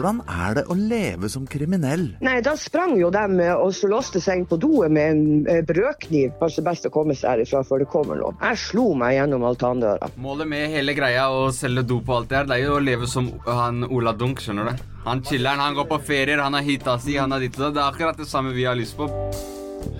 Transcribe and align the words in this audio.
Hvordan 0.00 0.22
er 0.32 0.54
det 0.56 0.62
å 0.72 0.74
leve 0.80 1.28
som 1.28 1.42
kriminell? 1.44 2.06
Nei, 2.24 2.38
da 2.40 2.54
sprang 2.56 2.94
jo 2.96 3.10
de 3.12 3.42
eh, 3.44 3.50
og 3.52 3.74
så 3.76 3.90
låste 3.90 4.22
seg 4.24 4.40
inn 4.40 4.46
på 4.48 4.56
doet 4.56 4.88
med 4.96 5.12
en 5.12 5.20
eh, 5.44 5.60
brødkniv. 5.68 6.38
Kanskje 6.40 6.64
best 6.64 6.88
å 6.88 6.92
komme 6.94 7.12
seg 7.18 7.34
herifra 7.34 7.60
før 7.68 7.84
det 7.84 7.88
kommer 7.92 8.16
noen. 8.16 8.38
Jeg 8.40 8.62
slo 8.62 8.86
meg 8.96 9.18
gjennom 9.18 9.44
altandøra. 9.50 10.08
Målet 10.24 10.48
med 10.48 10.72
hele 10.72 10.96
greia 10.96 11.26
å 11.28 11.50
selge 11.52 11.84
dop 11.92 12.08
og 12.08 12.16
alt 12.16 12.32
det 12.32 12.40
her, 12.40 12.48
det 12.48 12.56
er 12.56 12.64
jo 12.64 12.78
å 12.78 12.80
leve 12.86 13.10
som 13.12 13.28
han 13.44 13.84
Ola 13.90 14.16
Dunk, 14.16 14.40
skjønner 14.40 14.72
du. 14.72 14.82
Han 15.04 15.20
chiller'n, 15.28 15.66
han 15.66 15.76
går 15.76 15.90
på 15.92 16.00
ferier, 16.08 16.40
han 16.40 16.56
har 16.56 16.64
hita 16.64 16.96
si, 17.04 17.20
han 17.20 17.36
har 17.36 17.44
ditt 17.44 17.60
og 17.60 17.66
det. 17.66 17.74
Det 17.76 17.84
er 17.84 17.92
akkurat 17.92 18.24
det 18.24 18.30
samme 18.32 18.56
vi 18.56 18.64
har 18.70 18.80
lyst 18.80 18.96
på. 18.96 19.12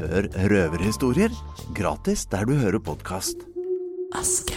Hør 0.01 0.33
røverhistorier 0.49 1.37
gratis 1.77 2.25
der 2.33 2.49
du 2.49 2.57
hører 2.57 2.81
podkast. 2.89 3.45
Aske. 4.17 4.57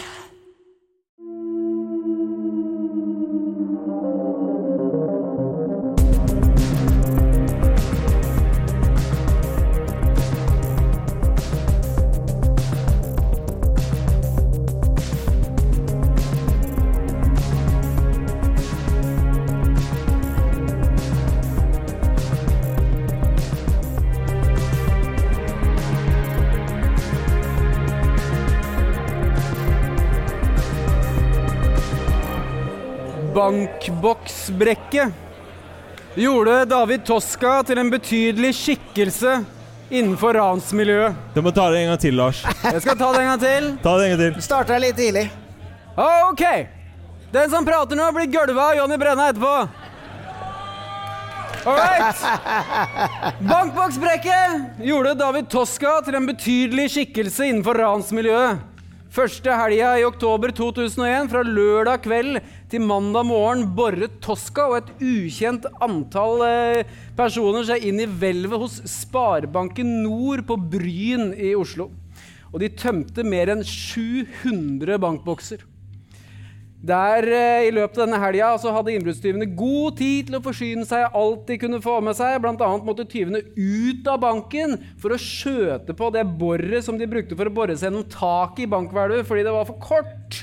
Bankboksbrekket 33.54 35.12
gjorde 36.14 36.64
David 36.64 37.04
Toska 37.06 37.62
til 37.66 37.78
en 37.78 37.90
betydelig 37.90 38.54
skikkelse 38.58 39.44
innenfor 39.94 40.34
ransmiljøet. 40.34 41.14
Du 41.36 41.42
må 41.44 41.52
ta 41.54 41.68
det 41.70 41.84
en 41.84 41.92
gang 41.92 42.00
til, 42.02 42.16
Lars. 42.18 42.42
Jeg 42.64 42.82
skal 42.82 42.98
ta 42.98 43.12
det 43.14 43.20
en 43.22 43.28
gang 43.30 43.42
til. 43.44 43.68
Ta 43.84 43.92
det 43.98 44.04
en 44.08 44.10
gang 44.14 44.22
til. 44.24 44.42
Starta 44.42 44.78
litt 44.82 44.98
tidlig. 44.98 45.30
Ok. 45.94 46.44
Den 47.34 47.50
som 47.52 47.66
prater 47.66 47.98
nå, 47.98 48.10
blir 48.16 48.26
gølva 48.32 48.72
av 48.72 48.78
Jonny 48.80 48.98
Brenna 48.98 49.30
etterpå. 49.30 49.54
All 51.64 51.78
right. 51.78 52.18
Bankboksbrekket 53.38 54.82
gjorde 54.84 55.14
David 55.22 55.46
Toska 55.52 56.00
til 56.04 56.14
en 56.18 56.26
betydelig 56.28 56.90
skikkelse 56.96 57.46
innenfor 57.52 57.78
ransmiljøet. 57.86 58.73
Første 59.14 59.52
helga 59.54 59.92
i 59.94 60.02
oktober 60.02 60.50
2001, 60.50 61.28
fra 61.30 61.44
lørdag 61.46 62.00
kveld 62.02 62.40
til 62.72 62.82
mandag 62.82 63.28
morgen, 63.28 63.60
boret 63.76 64.16
Toska 64.24 64.64
og 64.72 64.80
et 64.80 64.88
ukjent 65.06 65.68
antall 65.86 66.42
eh, 66.42 66.88
personer 67.14 67.62
seg 67.68 67.86
inn 67.86 68.02
i 68.02 68.08
hvelvet 68.10 68.58
hos 68.64 68.80
Sparebanken 68.90 70.00
Nord 70.02 70.42
på 70.48 70.56
Bryn 70.58 71.30
i 71.30 71.52
Oslo. 71.54 71.92
Og 72.50 72.58
de 72.64 72.72
tømte 72.74 73.22
mer 73.22 73.54
enn 73.54 73.62
700 73.62 74.98
bankbokser. 75.06 75.62
Der 76.84 77.24
eh, 77.24 77.66
I 77.68 77.72
løpet 77.72 77.96
av 77.96 78.04
denne 78.04 78.20
helga 78.20 78.50
så 78.60 78.72
hadde 78.74 78.92
innbruddstyvene 78.92 79.46
god 79.56 79.96
tid 80.00 80.28
til 80.28 80.36
å 80.36 80.42
forsyne 80.44 80.84
seg 80.88 81.16
alt 81.16 81.46
de 81.48 81.56
kunne 81.62 81.80
få 81.84 81.96
med 82.04 82.16
seg. 82.18 82.36
Blant 82.44 82.60
annet 82.64 82.84
måtte 82.84 83.06
tyvene 83.08 83.40
ut 83.56 84.10
av 84.10 84.20
banken 84.20 84.76
for 85.00 85.14
å 85.14 85.20
skjøte 85.20 85.96
på 85.96 86.10
det 86.12 86.26
boret 86.36 86.84
som 86.84 86.98
de 87.00 87.08
brukte 87.08 87.38
for 87.38 87.48
å 87.48 87.54
bore 87.56 87.76
seg 87.76 87.88
gjennom 87.88 88.04
taket 88.12 88.66
i 88.66 88.72
bankhvelvet 88.74 89.24
fordi 89.28 89.46
det 89.46 89.54
var 89.54 89.70
for 89.70 89.80
kort. 89.80 90.42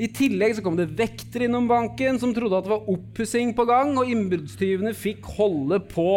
I 0.00 0.08
tillegg 0.16 0.56
så 0.56 0.64
kom 0.64 0.76
det 0.76 0.90
vekter 0.96 1.46
innom 1.46 1.66
banken 1.68 2.20
som 2.20 2.32
trodde 2.36 2.60
at 2.60 2.68
det 2.68 2.72
var 2.72 2.88
oppussing 2.88 3.52
på 3.56 3.66
gang, 3.68 3.92
og 4.00 4.08
innbruddstyvene 4.08 4.94
fikk 4.96 5.28
holde 5.36 5.80
på. 5.90 6.12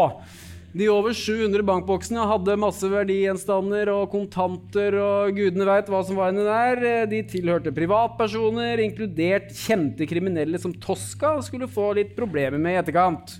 De 0.73 0.87
over 0.89 1.13
700 1.13 1.61
bankboksene 1.69 2.23
hadde 2.25 2.55
masse 2.57 2.87
verdigjenstander 2.89 3.91
og 3.93 4.07
kontanter 4.09 4.95
og 4.97 5.35
gudene 5.37 5.67
veit 5.69 5.89
hva 5.91 5.99
som 6.01 6.17
var 6.17 6.31
inni 6.33 6.45
der. 6.47 7.05
De 7.11 7.19
tilhørte 7.29 7.73
privatpersoner, 7.75 8.81
inkludert 8.81 9.51
kjente 9.53 10.07
kriminelle 10.09 10.57
som 10.61 10.73
Tosca 10.73 11.35
skulle 11.45 11.69
få 11.69 11.91
litt 11.99 12.15
problemer 12.17 12.57
med 12.57 12.73
i 12.73 12.79
etterkant. 12.81 13.35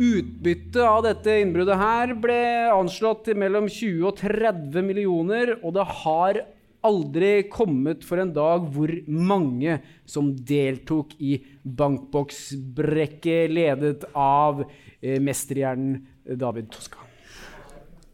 Utbyttet 0.00 0.80
av 0.80 1.02
dette 1.04 1.34
innbruddet 1.42 1.76
her 1.76 2.14
ble 2.16 2.40
anslått 2.72 3.26
til 3.26 3.36
mellom 3.42 3.68
20 3.68 4.06
og 4.08 4.16
30 4.22 4.86
millioner, 4.86 5.52
og 5.60 5.74
det 5.76 5.84
har 6.00 6.40
aldri 6.88 7.34
kommet 7.52 8.06
for 8.08 8.22
en 8.22 8.32
dag 8.32 8.64
hvor 8.72 8.94
mange 9.12 9.76
som 10.08 10.30
deltok 10.32 11.12
i 11.20 11.34
bankboksbrekket 11.60 13.52
ledet 13.52 14.08
av 14.16 14.64
eh, 14.64 15.20
mesterhjernen 15.20 16.00
David 16.24 16.70
Toska. 16.74 17.06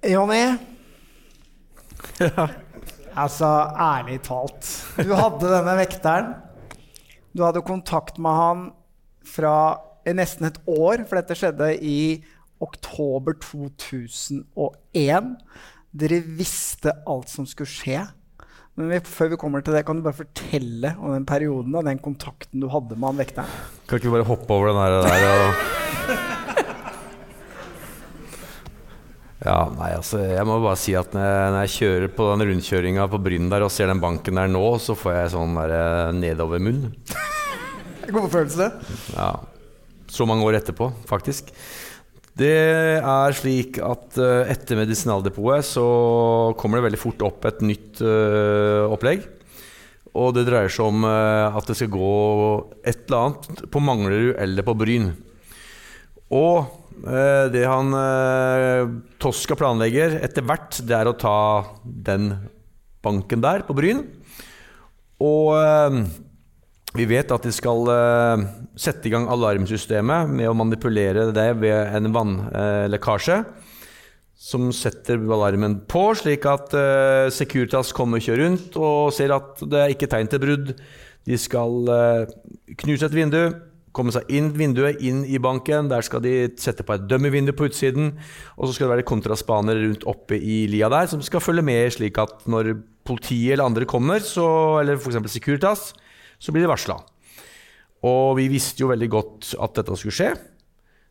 Jonny? 0.07 0.45
Altså, 3.17 3.49
ærlig 3.81 4.19
talt. 4.27 4.67
Du 5.01 5.15
hadde 5.17 5.49
denne 5.49 5.73
vekteren. 5.79 6.35
Du 7.33 7.41
hadde 7.47 7.63
kontakt 7.65 8.19
med 8.21 8.37
han 8.37 8.67
fra 9.25 9.55
nesten 10.13 10.51
et 10.51 10.59
år, 10.69 11.07
for 11.09 11.17
dette 11.17 11.37
skjedde 11.39 11.71
i 11.81 12.21
oktober 12.61 13.39
2001. 13.41 15.33
Dere 15.97 16.21
visste 16.37 16.93
alt 17.09 17.33
som 17.33 17.49
skulle 17.49 17.73
skje. 17.73 18.05
Men 18.77 18.93
vi, 18.93 19.01
før 19.09 19.33
vi 19.33 19.41
kommer 19.41 19.65
til 19.65 19.73
det, 19.73 19.87
kan 19.89 19.97
du 19.97 20.05
bare 20.05 20.21
fortelle 20.21 20.93
om 21.01 21.17
den 21.17 21.25
perioden 21.25 21.73
og 21.73 21.89
den 21.89 22.05
kontakten 22.05 22.61
du 22.61 22.69
hadde 22.69 23.01
med 23.01 23.15
han 23.15 23.23
vekteren? 23.25 23.61
Kan 23.89 23.97
ikke 23.97 24.11
vi 24.11 24.19
bare 24.19 24.29
hoppe 24.29 24.53
over 24.53 24.75
den 24.75 24.83
her, 24.83 25.01
der 25.01 25.31
og 25.33 26.35
Ja, 29.45 29.67
nei, 29.69 29.91
altså, 29.93 30.23
jeg 30.25 30.49
må 30.49 30.57
bare 30.65 30.79
si 30.81 30.95
at 30.97 31.13
når 31.13 31.59
jeg, 31.67 31.73
kjører 31.75 32.13
på 32.17 32.29
den 32.31 32.47
rundkjøringa 32.49 33.05
på 33.13 33.21
Bryn 33.21 33.51
der 33.53 33.67
og 33.67 33.73
ser 33.75 33.91
den 33.93 34.01
banken 34.01 34.41
der 34.41 34.49
nå, 34.49 34.65
så 34.81 34.97
får 34.97 35.19
jeg 35.19 35.35
sånn 35.35 35.59
der 35.59 35.75
eh, 35.77 36.15
nedovermunn. 36.17 36.87
God 38.17 38.31
følelse. 38.33 38.71
Ja. 39.13 39.35
Så 40.09 40.25
mange 40.29 40.47
år 40.47 40.57
etterpå, 40.61 40.89
faktisk. 41.11 41.53
Det 42.37 42.53
er 43.01 43.37
slik 43.37 43.79
at 43.81 44.19
uh, 44.21 44.45
etter 44.45 44.77
Medisinaldepotet 44.77 45.65
så 45.71 45.85
kommer 46.61 46.79
det 46.79 46.91
veldig 46.91 47.01
fort 47.01 47.23
opp 47.25 47.47
et 47.49 47.63
nytt 47.65 48.03
uh, 48.05 48.85
opplegg. 48.93 49.25
Og 50.17 50.35
det 50.37 50.45
dreier 50.45 50.73
seg 50.73 50.91
om 50.91 51.07
uh, 51.09 51.57
at 51.57 51.69
det 51.69 51.79
skal 51.79 51.93
gå 51.93 52.11
et 52.85 53.07
eller 53.07 53.23
annet 53.23 53.65
på 53.73 53.81
Manglerud 53.85 54.35
eller 54.37 54.69
på 54.69 54.77
Bryn. 54.77 55.09
Og 56.37 56.69
det 57.53 57.65
han 57.69 57.93
Toska 59.21 59.57
planlegger 59.59 60.17
etter 60.25 60.45
hvert, 60.47 60.79
det 60.87 60.97
er 60.97 61.11
å 61.11 61.19
ta 61.19 61.39
den 61.85 62.31
banken 63.05 63.43
der 63.45 63.67
på 63.67 63.77
Bryn. 63.77 64.01
Og 65.23 65.53
vi 66.97 67.05
vet 67.11 67.31
at 67.35 67.45
de 67.45 67.53
skal 67.53 67.85
sette 68.81 69.09
i 69.09 69.13
gang 69.13 69.29
alarmsystemet 69.29 70.33
med 70.33 70.49
å 70.49 70.57
manipulere 70.57 71.29
det 71.37 71.49
ved 71.61 71.97
en 71.99 72.13
vannlekkasje. 72.17 73.43
Som 74.37 74.69
setter 74.77 75.21
alarmen 75.33 75.79
på, 75.89 76.11
slik 76.17 76.45
at 76.49 76.75
Securitas 77.33 77.93
kommer 77.97 78.21
og 78.21 78.27
kjører 78.27 78.45
rundt 78.45 78.77
og 78.81 79.15
ser 79.17 79.33
at 79.37 79.63
det 79.65 79.81
er 79.81 79.95
ikke 79.95 80.09
tegn 80.13 80.29
til 80.33 80.43
brudd. 80.43 80.75
De 81.27 81.39
skal 81.41 81.89
knuse 82.83 83.09
et 83.09 83.17
vindu, 83.17 83.41
komme 83.97 84.13
seg 84.15 84.29
inn 84.33 84.53
vinduet, 84.57 85.01
inn 85.05 85.25
i 85.25 85.41
banken. 85.43 85.91
Der 85.93 86.05
skal 86.05 86.23
de 86.25 86.35
sette 86.61 86.85
på 86.87 86.97
et 86.97 87.07
dummy-vindu 87.09 87.55
på 87.57 87.71
utsiden. 87.71 88.13
Og 88.57 88.69
så 88.69 88.77
skal 88.77 88.87
det 88.87 88.99
være 88.99 89.09
kontraspanere 89.09 89.87
rundt 89.87 90.07
oppe 90.09 90.39
i 90.39 90.65
lia 90.71 90.91
der 90.93 91.09
som 91.11 91.25
skal 91.25 91.45
følge 91.45 91.65
med, 91.67 91.89
slik 91.97 92.21
at 92.23 92.45
når 92.51 92.75
politiet 93.07 93.55
eller 93.55 93.69
andre 93.71 93.87
kommer, 93.89 94.21
så, 94.25 94.47
eller 94.83 94.99
f.eks. 94.99 95.21
Securitas, 95.31 95.93
så 96.43 96.53
blir 96.53 96.67
de 96.67 96.73
varsla. 96.73 96.99
Og 98.07 98.37
vi 98.39 98.51
visste 98.53 98.83
jo 98.83 98.91
veldig 98.93 99.09
godt 99.11 99.55
at 99.63 99.79
dette 99.79 99.99
skulle 99.99 100.17
skje. 100.17 100.35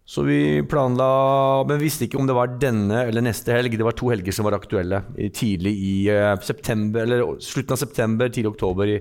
Så 0.05 0.21
vi 0.21 0.61
planla 0.69 1.63
Men 1.65 1.79
vi 1.79 1.87
visste 1.87 2.05
ikke 2.05 2.19
om 2.21 2.27
det 2.29 2.35
var 2.37 2.51
denne 2.61 3.07
eller 3.07 3.25
neste 3.25 3.55
helg. 3.55 3.73
Det 3.73 3.87
var 3.87 3.95
to 3.97 4.11
helger 4.13 4.35
som 4.35 4.45
var 4.45 4.59
aktuelle 4.59 5.01
tidlig 5.33 5.73
i 5.73 5.95
uh, 6.13 6.35
september, 6.45 7.01
eller 7.07 7.39
slutten 7.41 7.73
av 7.73 7.81
september, 7.81 8.29
tidlig 8.29 8.53
oktober 8.53 8.91
i, 8.97 8.99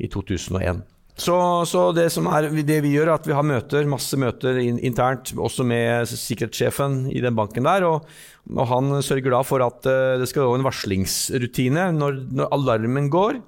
i 0.00 0.08
2001. 0.08 0.80
Så, 1.18 1.34
så, 1.66 1.88
det, 1.96 2.06
er, 2.14 2.48
det 2.62 2.78
vi 2.84 2.92
gjør, 2.94 3.08
er 3.10 3.16
at 3.16 3.26
vi 3.26 3.34
har 3.34 3.46
møter, 3.46 3.88
masse 3.90 4.14
møter 4.20 4.60
in, 4.62 4.76
internt, 4.86 5.32
også 5.34 5.66
med 5.66 6.06
sikkerhetssjefen 6.12 7.08
i 7.10 7.22
den 7.24 7.34
banken 7.38 7.66
der. 7.66 7.86
Og, 7.88 8.06
og 8.54 8.68
han 8.70 8.92
sørger 9.02 9.34
da 9.34 9.40
for 9.46 9.64
at 9.66 9.88
uh, 9.90 10.14
det 10.20 10.28
skal 10.30 10.46
være 10.46 10.60
en 10.60 10.68
varslingsrutine. 10.68 11.88
Når, 11.98 12.22
når 12.38 12.54
alarmen 12.54 13.10
går, 13.10 13.42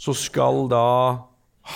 så 0.00 0.16
skal 0.16 0.64
da 0.72 0.86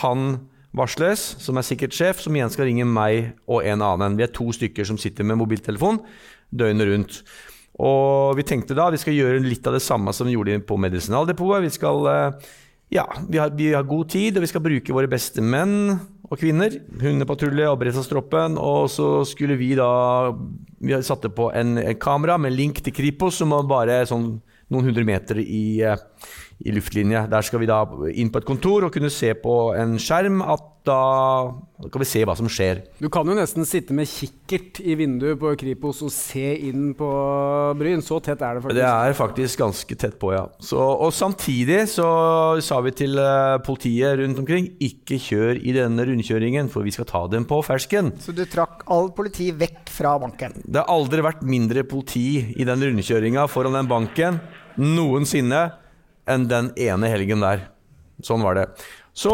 han 0.00 0.46
varsles, 0.72 1.26
som 1.44 1.60
er 1.60 1.68
sikkerhetssjef, 1.68 2.24
som 2.24 2.36
igjen 2.36 2.52
skal 2.52 2.70
ringe 2.70 2.88
meg 2.88 3.34
og 3.44 3.66
en 3.68 3.84
annen. 3.84 4.16
Vi 4.16 4.24
er 4.24 4.32
to 4.32 4.48
stykker 4.56 4.88
som 4.88 4.96
sitter 5.00 5.28
med 5.28 5.42
mobiltelefon 5.42 6.00
døgnet 6.52 6.88
rundt. 6.88 7.20
Og 7.82 8.36
vi 8.36 8.44
tenkte 8.48 8.76
da 8.76 8.90
vi 8.92 9.00
skal 9.00 9.16
gjøre 9.16 9.44
litt 9.44 9.66
av 9.68 9.76
det 9.76 9.84
samme 9.84 10.12
som 10.16 10.28
vi 10.28 10.36
gjorde 10.36 10.60
på 10.68 10.76
Medisinaldepotet. 10.80 11.64
Vi 11.66 11.72
skal 11.76 12.08
eh, 12.08 12.50
ja, 12.92 13.06
vi 13.28 13.38
har, 13.40 13.52
vi 13.56 13.70
har 13.72 13.86
god 13.88 14.10
tid, 14.12 14.36
og 14.36 14.44
vi 14.44 14.50
skal 14.50 14.64
bruke 14.64 14.94
våre 14.94 15.08
beste 15.10 15.40
menn 15.40 15.94
og 16.28 16.36
kvinner. 16.40 16.74
Hundepatrulje 17.00 17.70
og 17.70 17.78
beredskapstroppen. 17.80 18.58
Og 18.60 18.90
så 18.92 19.08
skulle 19.28 19.56
vi 19.60 19.72
da 19.78 20.32
Vi 20.82 20.96
satte 21.06 21.30
på 21.30 21.48
en, 21.54 21.76
en 21.78 21.98
kamera 22.00 22.36
med 22.42 22.56
link 22.56 22.82
til 22.82 22.92
Kripos, 22.92 23.38
som 23.38 23.54
var 23.54 23.68
bare 23.70 24.00
sånn 24.10 24.34
noen 24.72 24.88
hundre 24.88 25.04
meter 25.06 25.38
i, 25.38 25.80
eh, 25.84 26.00
i 26.64 26.74
luftlinje. 26.74 27.26
Der 27.30 27.46
skal 27.46 27.62
vi 27.62 27.70
da 27.70 27.82
inn 28.12 28.30
på 28.32 28.42
et 28.42 28.48
kontor 28.48 28.86
og 28.86 28.94
kunne 28.94 29.10
se 29.12 29.32
på 29.38 29.56
en 29.78 29.98
skjerm 30.00 30.42
at 30.44 30.68
da 30.82 30.98
kan 31.92 32.02
vi 32.02 32.06
se 32.08 32.22
hva 32.26 32.34
som 32.34 32.48
skjer. 32.50 32.80
Du 32.98 33.06
kan 33.12 33.26
jo 33.28 33.36
nesten 33.38 33.66
sitte 33.68 33.94
med 33.94 34.08
kikkert 34.10 34.80
i 34.82 34.96
vinduet 34.98 35.38
på 35.38 35.52
Kripos 35.58 36.00
og 36.02 36.10
se 36.14 36.56
inn 36.68 36.90
på 36.98 37.08
Bryn. 37.78 38.02
Så 38.02 38.18
tett 38.24 38.42
er 38.42 38.58
det 38.58 38.64
faktisk. 38.64 38.80
Det 38.80 38.88
er 38.88 39.18
faktisk 39.18 39.62
ganske 39.62 39.98
tett 40.02 40.16
på, 40.18 40.32
ja. 40.34 40.42
Så, 40.62 40.78
og 40.78 41.12
samtidig 41.14 41.84
så 41.92 42.08
sa 42.64 42.80
vi 42.82 42.94
til 42.98 43.18
eh, 43.22 43.58
politiet 43.66 44.18
rundt 44.18 44.42
omkring 44.42 44.72
ikke 44.82 45.20
kjør 45.22 45.60
i 45.62 45.76
denne 45.76 46.06
rundkjøringen, 46.08 46.70
for 46.72 46.86
vi 46.86 46.94
skal 46.94 47.06
ta 47.10 47.24
dem 47.30 47.46
på 47.46 47.60
fersken. 47.66 48.10
Så 48.22 48.34
du 48.34 48.42
trakk 48.50 48.82
all 48.90 49.12
politi 49.14 49.52
vekk 49.54 49.92
fra 49.92 50.16
banken. 50.22 50.58
Det 50.66 50.82
har 50.82 50.90
aldri 50.90 51.22
vært 51.22 51.46
mindre 51.46 51.86
politi 51.86 52.56
i 52.56 52.66
den 52.66 52.82
rundkjøringa 52.82 53.46
foran 53.50 53.78
den 53.78 53.90
banken 53.90 54.42
noensinne 54.80 55.66
enn 56.30 56.48
den 56.50 56.70
ene 56.78 57.10
helgen 57.10 57.42
der. 57.44 57.68
Sånn 58.22 58.44
var 58.44 58.58
det. 58.58 58.66
Så 59.12 59.32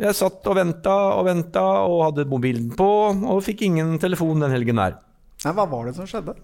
jeg 0.00 0.16
satt 0.16 0.46
og 0.48 0.56
venta 0.56 0.94
og 1.18 1.26
venta 1.28 1.64
og 1.84 1.98
hadde 2.06 2.28
mobilen 2.30 2.70
på, 2.76 2.88
og 3.12 3.42
fikk 3.44 3.66
ingen 3.66 3.98
telefon 4.00 4.40
den 4.40 4.54
helgen 4.54 4.80
der. 4.80 4.96
Nei, 5.42 5.54
hva 5.56 5.66
var 5.68 5.88
det 5.88 5.96
som 5.98 6.08
skjedde? 6.08 6.36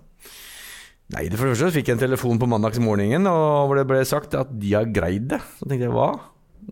Nei, 1.15 1.25
det 1.31 1.39
for 1.39 1.49
det 1.49 1.55
første 1.55 1.73
fikk 1.79 1.89
jeg 1.89 1.97
en 1.97 2.03
telefon 2.03 2.41
på 2.41 2.49
mandagsmorgenen 2.51 3.25
og 3.31 3.71
hvor 3.71 3.79
det 3.79 3.87
ble 3.89 4.03
sagt 4.05 4.35
at 4.37 4.51
de 4.61 4.75
har 4.77 4.91
greid 4.93 5.31
det. 5.31 5.39
Så 5.57 5.65
tenkte 5.65 5.87
jeg 5.87 5.95
hva? 5.95 6.11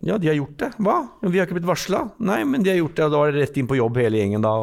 Ja, 0.05 0.19
de 0.21 0.29
har 0.29 0.37
gjort 0.37 0.59
det. 0.61 0.69
Hva? 0.83 0.97
Vi 1.23 1.39
har 1.39 1.47
ikke 1.47 1.57
blitt 1.57 1.69
varsla. 1.69 2.03
Nei, 2.21 2.43
men 2.45 2.61
de 2.61 2.69
har 2.69 2.77
gjort 2.77 2.99
det. 2.99 3.07
Og 3.07 3.13
da 3.15 3.21
var 3.23 3.31
det 3.33 3.41
rett 3.41 3.57
inn 3.57 3.69
på 3.69 3.79
jobb 3.79 3.97
hele 3.97 4.19
gjengen 4.21 4.45
da. 4.45 4.53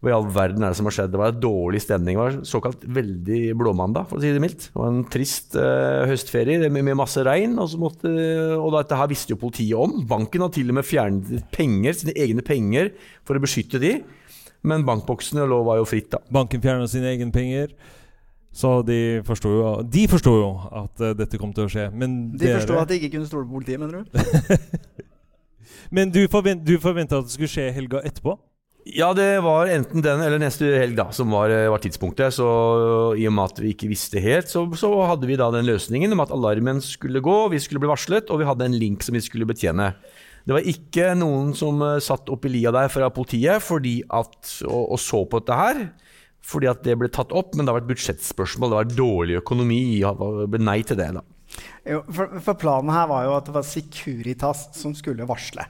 Hva 0.00 0.08
i 0.08 0.14
all 0.16 0.28
verden 0.32 0.64
er 0.64 0.72
det 0.72 0.78
som 0.78 0.86
har 0.88 0.94
skjedd? 0.96 1.10
Det 1.12 1.18
var 1.20 1.34
en 1.34 1.40
dårlig 1.42 1.82
stemning. 1.84 2.16
Det 2.16 2.22
var 2.22 2.36
såkalt 2.48 2.84
veldig 2.88 3.40
blåmandag, 3.60 4.06
for 4.08 4.16
å 4.16 4.22
si 4.22 4.30
det 4.32 4.40
mildt. 4.40 4.70
Det 4.70 4.80
var 4.80 4.88
en 4.88 5.02
trist 5.12 5.58
uh, 5.60 6.06
høstferie 6.08 6.70
med, 6.72 6.86
med, 6.86 6.96
masse 6.96 7.20
regn. 7.26 7.58
Og, 7.60 7.68
så 7.68 7.80
måtte, 7.82 8.08
og 8.56 8.72
dette 8.78 8.96
her 8.96 9.10
visste 9.10 9.34
jo 9.34 9.42
politiet 9.42 9.76
om. 9.76 9.98
Banken 10.08 10.46
har 10.46 10.54
til 10.56 10.72
og 10.72 10.78
med 10.78 10.88
fjernet 10.88 11.44
penger, 11.52 11.98
sine 12.00 12.16
egne 12.16 12.44
penger 12.46 12.94
for 13.28 13.36
å 13.36 13.44
beskytte 13.44 13.82
de. 13.82 13.98
Men 14.64 14.88
bankboksene 14.88 15.44
lå 15.48 15.60
var 15.68 15.82
jo 15.82 15.88
fritt, 15.92 16.08
da. 16.16 16.24
Banken 16.32 16.64
fjerna 16.64 16.88
sine 16.88 17.12
egne 17.12 17.28
penger. 17.36 17.76
Så 18.56 18.78
de 18.88 19.20
forsto 19.28 19.52
jo, 19.52 19.68
de 19.84 20.08
forsto 20.10 20.32
jo 20.32 20.50
at 20.80 21.04
uh, 21.04 21.12
dette 21.18 21.36
kom 21.44 21.52
til 21.52 21.68
å 21.68 21.74
skje. 21.76 21.90
Men 21.92 22.22
De 22.40 22.56
forsto 22.56 22.80
at 22.80 22.88
de 22.88 23.02
ikke 23.02 23.18
kunne 23.18 23.28
stole 23.28 23.44
på 23.44 23.60
politiet, 23.60 23.84
mener 23.84 24.00
du? 24.00 25.04
Men 25.94 26.08
du, 26.08 26.24
forvent, 26.32 26.64
du 26.64 26.78
forventa 26.80 27.20
at 27.20 27.28
det 27.28 27.36
skulle 27.36 27.52
skje 27.52 27.68
helga 27.76 28.00
etterpå? 28.00 28.40
Ja, 28.88 29.10
det 29.14 29.42
var 29.44 29.68
enten 29.68 30.02
den 30.04 30.22
eller 30.24 30.40
neste 30.40 30.68
helg 30.80 30.96
da, 30.96 31.10
som 31.12 31.32
var, 31.34 31.52
eh, 31.52 31.68
var 31.70 31.82
tidspunktet. 31.82 32.32
Så 32.32 32.46
i 33.18 33.26
og 33.28 33.34
med 33.36 33.52
at 33.52 33.60
vi 33.60 33.74
ikke 33.74 33.90
visste 33.90 34.22
helt, 34.22 34.48
så, 34.48 34.64
så 34.78 34.90
hadde 35.10 35.28
vi 35.28 35.38
da 35.38 35.50
den 35.52 35.68
løsningen 35.68 36.16
om 36.16 36.24
at 36.24 36.32
alarmen 36.34 36.80
skulle 36.84 37.22
gå, 37.24 37.36
vi 37.52 37.60
skulle 37.60 37.82
bli 37.82 37.90
varslet, 37.92 38.30
og 38.32 38.40
vi 38.40 38.48
hadde 38.48 38.66
en 38.66 38.78
link 38.80 39.04
som 39.04 39.16
vi 39.16 39.24
skulle 39.24 39.48
betjene. 39.48 39.92
Det 40.48 40.56
var 40.56 40.66
ikke 40.66 41.10
noen 41.20 41.52
som 41.56 41.82
eh, 41.84 41.98
satt 42.02 42.30
oppi 42.32 42.52
lia 42.52 42.72
der 42.74 42.88
fra 42.92 43.10
politiet 43.12 43.62
fordi 43.64 44.00
at, 44.08 44.38
og, 44.64 44.94
og 44.96 45.02
så 45.02 45.24
på 45.28 45.42
dette 45.42 45.58
her. 45.60 45.82
Fordi 46.50 46.70
at 46.70 46.80
det 46.86 46.96
ble 46.96 47.10
tatt 47.12 47.34
opp, 47.36 47.52
men 47.54 47.68
det 47.68 47.74
var 47.74 47.82
et 47.82 47.90
budsjettspørsmål. 47.90 48.72
Det 48.72 48.78
var 48.78 48.94
dårlig 48.96 49.36
økonomi. 49.42 49.82
Det 50.00 50.48
ble 50.50 50.62
nei 50.64 50.80
til 50.88 50.96
det, 50.98 51.10
da. 51.18 51.22
Jo, 51.84 52.00
for, 52.08 52.38
for 52.40 52.56
planen 52.58 52.92
her 52.94 53.10
var 53.10 53.26
jo 53.26 53.34
at 53.36 53.50
det 53.50 53.54
var 53.58 53.66
Securitas 53.66 54.70
som 54.78 54.94
skulle 54.96 55.28
varsle. 55.28 55.66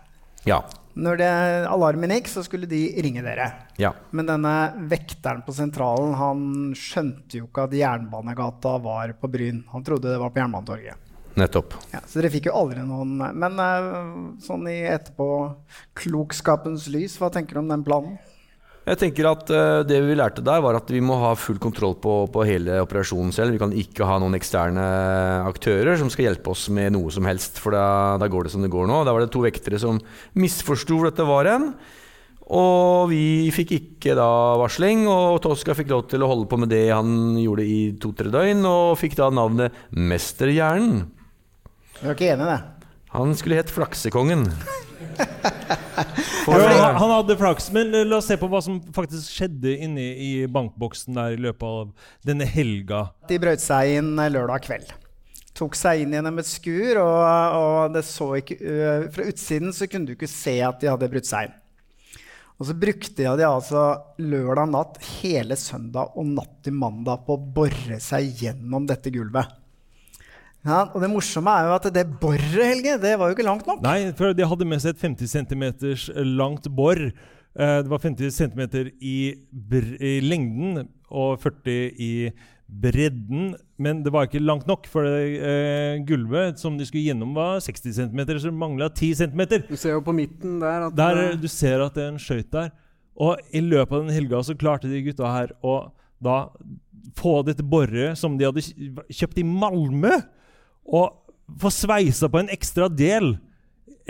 Ja. 0.47 0.62
Når 1.00 1.20
det, 1.20 1.29
alarmen 1.70 2.12
gikk, 2.12 2.29
så 2.29 2.43
skulle 2.44 2.69
de 2.69 2.81
ringe 3.00 3.23
dere. 3.25 3.47
ja. 3.81 3.94
Men 4.12 4.29
denne 4.29 4.55
vekteren 4.91 5.41
på 5.47 5.55
sentralen 5.56 6.12
han 6.19 6.43
skjønte 6.76 7.41
jo 7.41 7.47
ikke 7.49 7.64
at 7.69 7.76
Jernbanegata 7.79 8.75
var 8.85 9.14
på 9.20 9.31
Bryn. 9.32 9.62
Han 9.73 9.87
trodde 9.87 10.11
det 10.12 10.20
var 10.20 10.35
på 10.35 10.43
Jernbanetorget. 10.43 11.06
Nettopp. 11.41 11.76
Ja, 11.94 12.02
så 12.05 12.19
dere 12.19 12.32
fikk 12.35 12.49
jo 12.49 12.56
aldri 12.58 12.82
noen 12.82 13.20
Men 13.38 13.61
eh, 13.62 13.85
sånn 14.43 14.67
i 14.69 14.81
etterpåklokskapens 14.91 16.88
lys, 16.91 17.14
hva 17.20 17.31
tenker 17.32 17.56
du 17.56 17.62
om 17.62 17.70
den 17.70 17.87
planen? 17.87 18.19
Jeg 18.88 18.97
tenker 18.97 19.29
at 19.29 19.50
eh, 19.53 19.82
Det 19.87 20.00
vi 20.03 20.17
lærte 20.17 20.43
der, 20.44 20.62
var 20.65 20.79
at 20.79 20.88
vi 20.91 21.03
må 21.05 21.19
ha 21.21 21.35
full 21.38 21.61
kontroll 21.62 21.94
på, 22.00 22.25
på 22.32 22.44
hele 22.49 22.81
operasjonen 22.82 23.32
selv. 23.37 23.55
Vi 23.55 23.61
kan 23.61 23.75
ikke 23.77 24.09
ha 24.09 24.19
noen 24.23 24.38
eksterne 24.38 24.85
aktører 25.47 26.00
som 26.00 26.11
skal 26.12 26.31
hjelpe 26.31 26.55
oss 26.55 26.69
med 26.73 26.97
noe 26.97 27.12
som 27.12 27.29
helst. 27.29 27.61
For 27.61 27.77
da, 27.77 28.17
da 28.21 28.31
går 28.31 28.49
det 28.49 28.55
som 28.55 28.65
det 28.65 28.73
går 28.73 28.88
nå. 28.91 29.03
Da 29.06 29.15
var 29.15 29.25
det 29.25 29.32
to 29.35 29.44
vektere 29.44 29.81
som 29.82 30.00
misforsto 30.38 30.97
hvor 30.97 31.11
dette 31.11 31.29
var 31.29 31.50
hen. 31.50 31.73
Og 32.50 33.12
vi 33.12 33.47
fikk 33.55 33.77
ikke 33.77 34.17
da 34.19 34.27
varsling, 34.59 35.05
og 35.06 35.38
Tosca 35.44 35.76
fikk 35.79 35.93
lov 35.93 36.09
til 36.11 36.25
å 36.26 36.33
holde 36.33 36.49
på 36.50 36.59
med 36.59 36.73
det 36.73 36.88
han 36.91 37.38
gjorde 37.38 37.62
i 37.62 37.79
to-tre 38.03 38.33
døgn, 38.33 38.67
og 38.67 38.99
fikk 38.99 39.15
da 39.21 39.31
navnet 39.31 39.76
Mesterhjernen. 39.94 41.05
Du 42.00 42.09
er 42.09 42.17
ikke 42.17 42.33
enig 42.33 42.49
i 42.49 42.50
det? 42.50 42.61
Han 43.15 43.38
skulle 43.38 43.61
hett 43.61 43.71
Flaksekongen. 43.71 44.49
Ja, 46.51 46.57
han, 46.57 46.97
han 46.97 47.12
hadde 47.12 47.37
flaks, 47.39 47.69
men 47.75 47.93
la 47.93 48.19
oss 48.19 48.29
se 48.31 48.37
på 48.41 48.49
hva 48.51 48.62
som 48.65 48.81
faktisk 48.95 49.37
skjedde 49.37 49.75
inne 49.85 50.07
i 50.19 50.31
bankboksen 50.51 51.19
der 51.19 51.37
i 51.37 51.41
løpet 51.41 51.67
av 51.69 52.11
denne 52.27 52.49
helga. 52.49 53.05
De 53.31 53.39
brøt 53.43 53.62
seg 53.62 53.99
inn 54.01 54.15
lørdag 54.17 54.65
kveld. 54.67 54.91
Tok 55.57 55.77
seg 55.77 56.05
inn 56.05 56.15
gjennom 56.17 56.41
et 56.41 56.49
skur, 56.49 57.01
og, 57.03 57.57
og 57.61 57.95
det 57.97 58.05
så 58.09 58.31
ikke, 58.41 58.57
uh, 58.65 59.09
fra 59.12 59.27
utsiden 59.29 59.75
så 59.77 59.89
kunne 59.91 60.09
du 60.09 60.15
ikke 60.17 60.31
se 60.31 60.57
at 60.65 60.81
de 60.81 60.91
hadde 60.91 61.11
brutt 61.12 61.29
seg 61.29 61.51
inn. 61.51 61.57
Og 62.61 62.69
så 62.69 62.77
brukte 62.77 63.25
de 63.41 63.47
altså 63.47 63.83
lørdag 64.21 64.69
natt, 64.69 64.99
hele 65.23 65.57
søndag 65.57 66.17
og 66.21 66.29
natt 66.29 66.59
til 66.65 66.77
mandag 66.77 67.23
på 67.25 67.39
å 67.39 67.45
bore 67.57 67.97
seg 68.05 68.43
gjennom 68.43 68.85
dette 68.89 69.12
gulvet. 69.15 69.57
Ja, 70.67 70.83
og 70.93 71.01
det 71.01 71.09
morsomme 71.09 71.53
er 71.57 71.69
jo 71.71 71.75
at 71.79 71.87
det 71.95 72.05
boret, 72.21 72.53
Helge, 72.53 72.99
det 73.01 73.15
var 73.19 73.31
jo 73.31 73.37
ikke 73.37 73.47
langt 73.47 73.67
nok. 73.69 73.81
Nei, 73.85 74.11
for 74.17 74.35
de 74.37 74.45
hadde 74.45 74.67
med 74.69 74.83
seg 74.83 74.93
et 74.93 75.05
50 75.07 75.31
cm 75.33 75.65
langt 76.37 76.69
bor. 76.77 77.01
Eh, 77.01 77.83
Det 77.83 77.89
var 77.91 77.99
50 78.03 78.31
cm 78.31 78.61
i, 79.01 79.35
i 80.01 80.12
lengden 80.21 80.87
og 81.11 81.40
40 81.40 81.79
i 81.99 82.11
bredden. 82.71 83.55
Men 83.81 84.02
det 84.05 84.12
var 84.12 84.29
ikke 84.29 84.43
langt 84.45 84.69
nok, 84.69 84.85
for 84.87 85.02
det, 85.09 85.40
eh, 85.40 86.02
gulvet 86.07 86.61
som 86.61 86.76
de 86.79 86.85
skulle 86.87 87.09
gjennom, 87.09 87.33
var 87.35 87.59
60 87.64 87.97
cm, 87.97 88.21
så 88.38 88.50
det 88.50 88.55
mangla 88.55 88.90
10 88.93 89.14
cm. 89.25 89.43
Du 89.71 89.76
ser 89.81 89.97
jo 89.97 90.02
på 90.05 90.14
midten 90.14 90.61
der 90.61 90.87
at 90.90 90.95
Der, 90.97 91.23
eh, 91.31 91.37
du 91.40 91.49
ser 91.49 91.81
at 91.83 91.95
det 91.95 92.05
er 92.05 92.12
en 92.12 92.19
skøyt 92.21 92.50
der. 92.52 92.71
Og 93.17 93.40
i 93.52 93.61
løpet 93.61 93.93
av 93.97 94.05
den 94.07 94.14
helga 94.14 94.43
så 94.45 94.55
klarte 94.55 94.88
de 94.88 95.02
gutta 95.02 95.26
her 95.33 95.49
å 95.64 95.90
da 96.23 96.50
få 97.17 97.40
dette 97.45 97.62
boret 97.64 98.17
som 98.17 98.37
de 98.38 98.45
hadde 98.45 98.62
kjøpt 99.11 99.40
i 99.40 99.43
Malmö, 99.43 100.21
og 100.90 101.16
få 101.61 101.70
sveisa 101.73 102.28
på 102.30 102.42
en 102.42 102.52
ekstra 102.52 102.88
del 102.90 103.35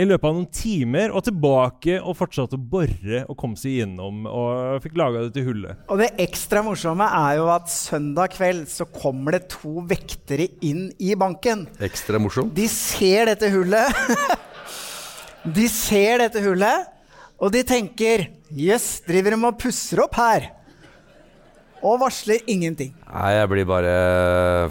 i 0.01 0.07
løpet 0.07 0.25
av 0.25 0.37
noen 0.37 0.49
timer, 0.55 1.13
og 1.13 1.25
tilbake 1.27 1.99
og 1.99 2.15
fortsatte 2.17 2.57
å 2.57 2.63
bore 2.73 3.25
og 3.27 3.37
komme 3.39 3.59
seg 3.61 3.81
gjennom 3.81 4.23
og 4.31 4.81
fikk 4.85 4.97
laga 4.97 5.27
dette 5.27 5.45
hullet. 5.45 5.83
Og 5.93 6.01
det 6.01 6.13
ekstra 6.25 6.63
morsomme 6.65 7.05
er 7.05 7.41
jo 7.41 7.51
at 7.53 7.69
søndag 7.73 8.33
kveld 8.37 8.65
så 8.71 8.87
kommer 8.89 9.37
det 9.37 9.51
to 9.53 9.83
vektere 9.91 10.49
inn 10.65 10.87
i 11.03 11.13
banken. 11.21 11.67
Ekstra 11.85 12.21
morsom. 12.23 12.53
De 12.57 12.69
ser 12.73 13.29
dette 13.33 13.51
hullet. 13.53 14.01
De 15.57 15.65
ser 15.73 16.21
dette 16.21 16.41
hullet, 16.45 16.89
og 17.41 17.49
de 17.55 17.63
tenker 17.65 18.27
Jøss, 18.53 18.99
driver 19.07 19.33
de 19.33 19.39
og 19.49 19.57
pusser 19.57 20.03
opp 20.05 20.19
her? 20.21 20.51
Og 21.87 21.97
varsler 22.03 22.43
ingenting. 22.51 22.93
Nei, 23.09 23.31
jeg 23.37 23.51
blir 23.53 23.69
bare 23.69 23.95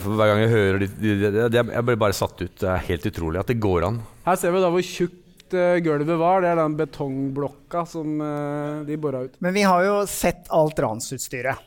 for 0.02 0.18
Hver 0.20 0.30
gang 0.32 0.44
jeg 0.44 0.52
hører 0.54 0.84
de, 0.84 0.90
de, 1.00 1.16
de, 1.24 1.48
de 1.50 1.64
Jeg 1.74 1.86
blir 1.88 1.98
bare 2.02 2.18
satt 2.18 2.38
ut. 2.44 2.54
Det 2.62 2.70
er 2.70 2.86
helt 2.90 3.08
utrolig 3.10 3.42
at 3.42 3.50
det 3.50 3.58
går 3.62 3.88
an. 3.88 3.98
Her 4.28 4.38
ser 4.40 4.54
vi 4.54 4.62
da 4.62 4.70
hvor 4.74 4.86
tjukt 4.86 5.56
eh, 5.58 5.80
gulvet 5.86 6.22
var. 6.22 6.44
Det 6.46 6.52
er 6.52 6.62
den 6.62 6.78
betongblokka 6.80 7.84
som 7.90 8.22
eh, 8.22 8.86
de 8.90 9.00
bora 9.02 9.24
ut. 9.26 9.40
Men 9.42 9.58
vi 9.58 9.66
har 9.66 9.86
jo 9.88 9.98
sett 10.10 10.52
alt 10.54 10.82
ransutstyret. 10.86 11.66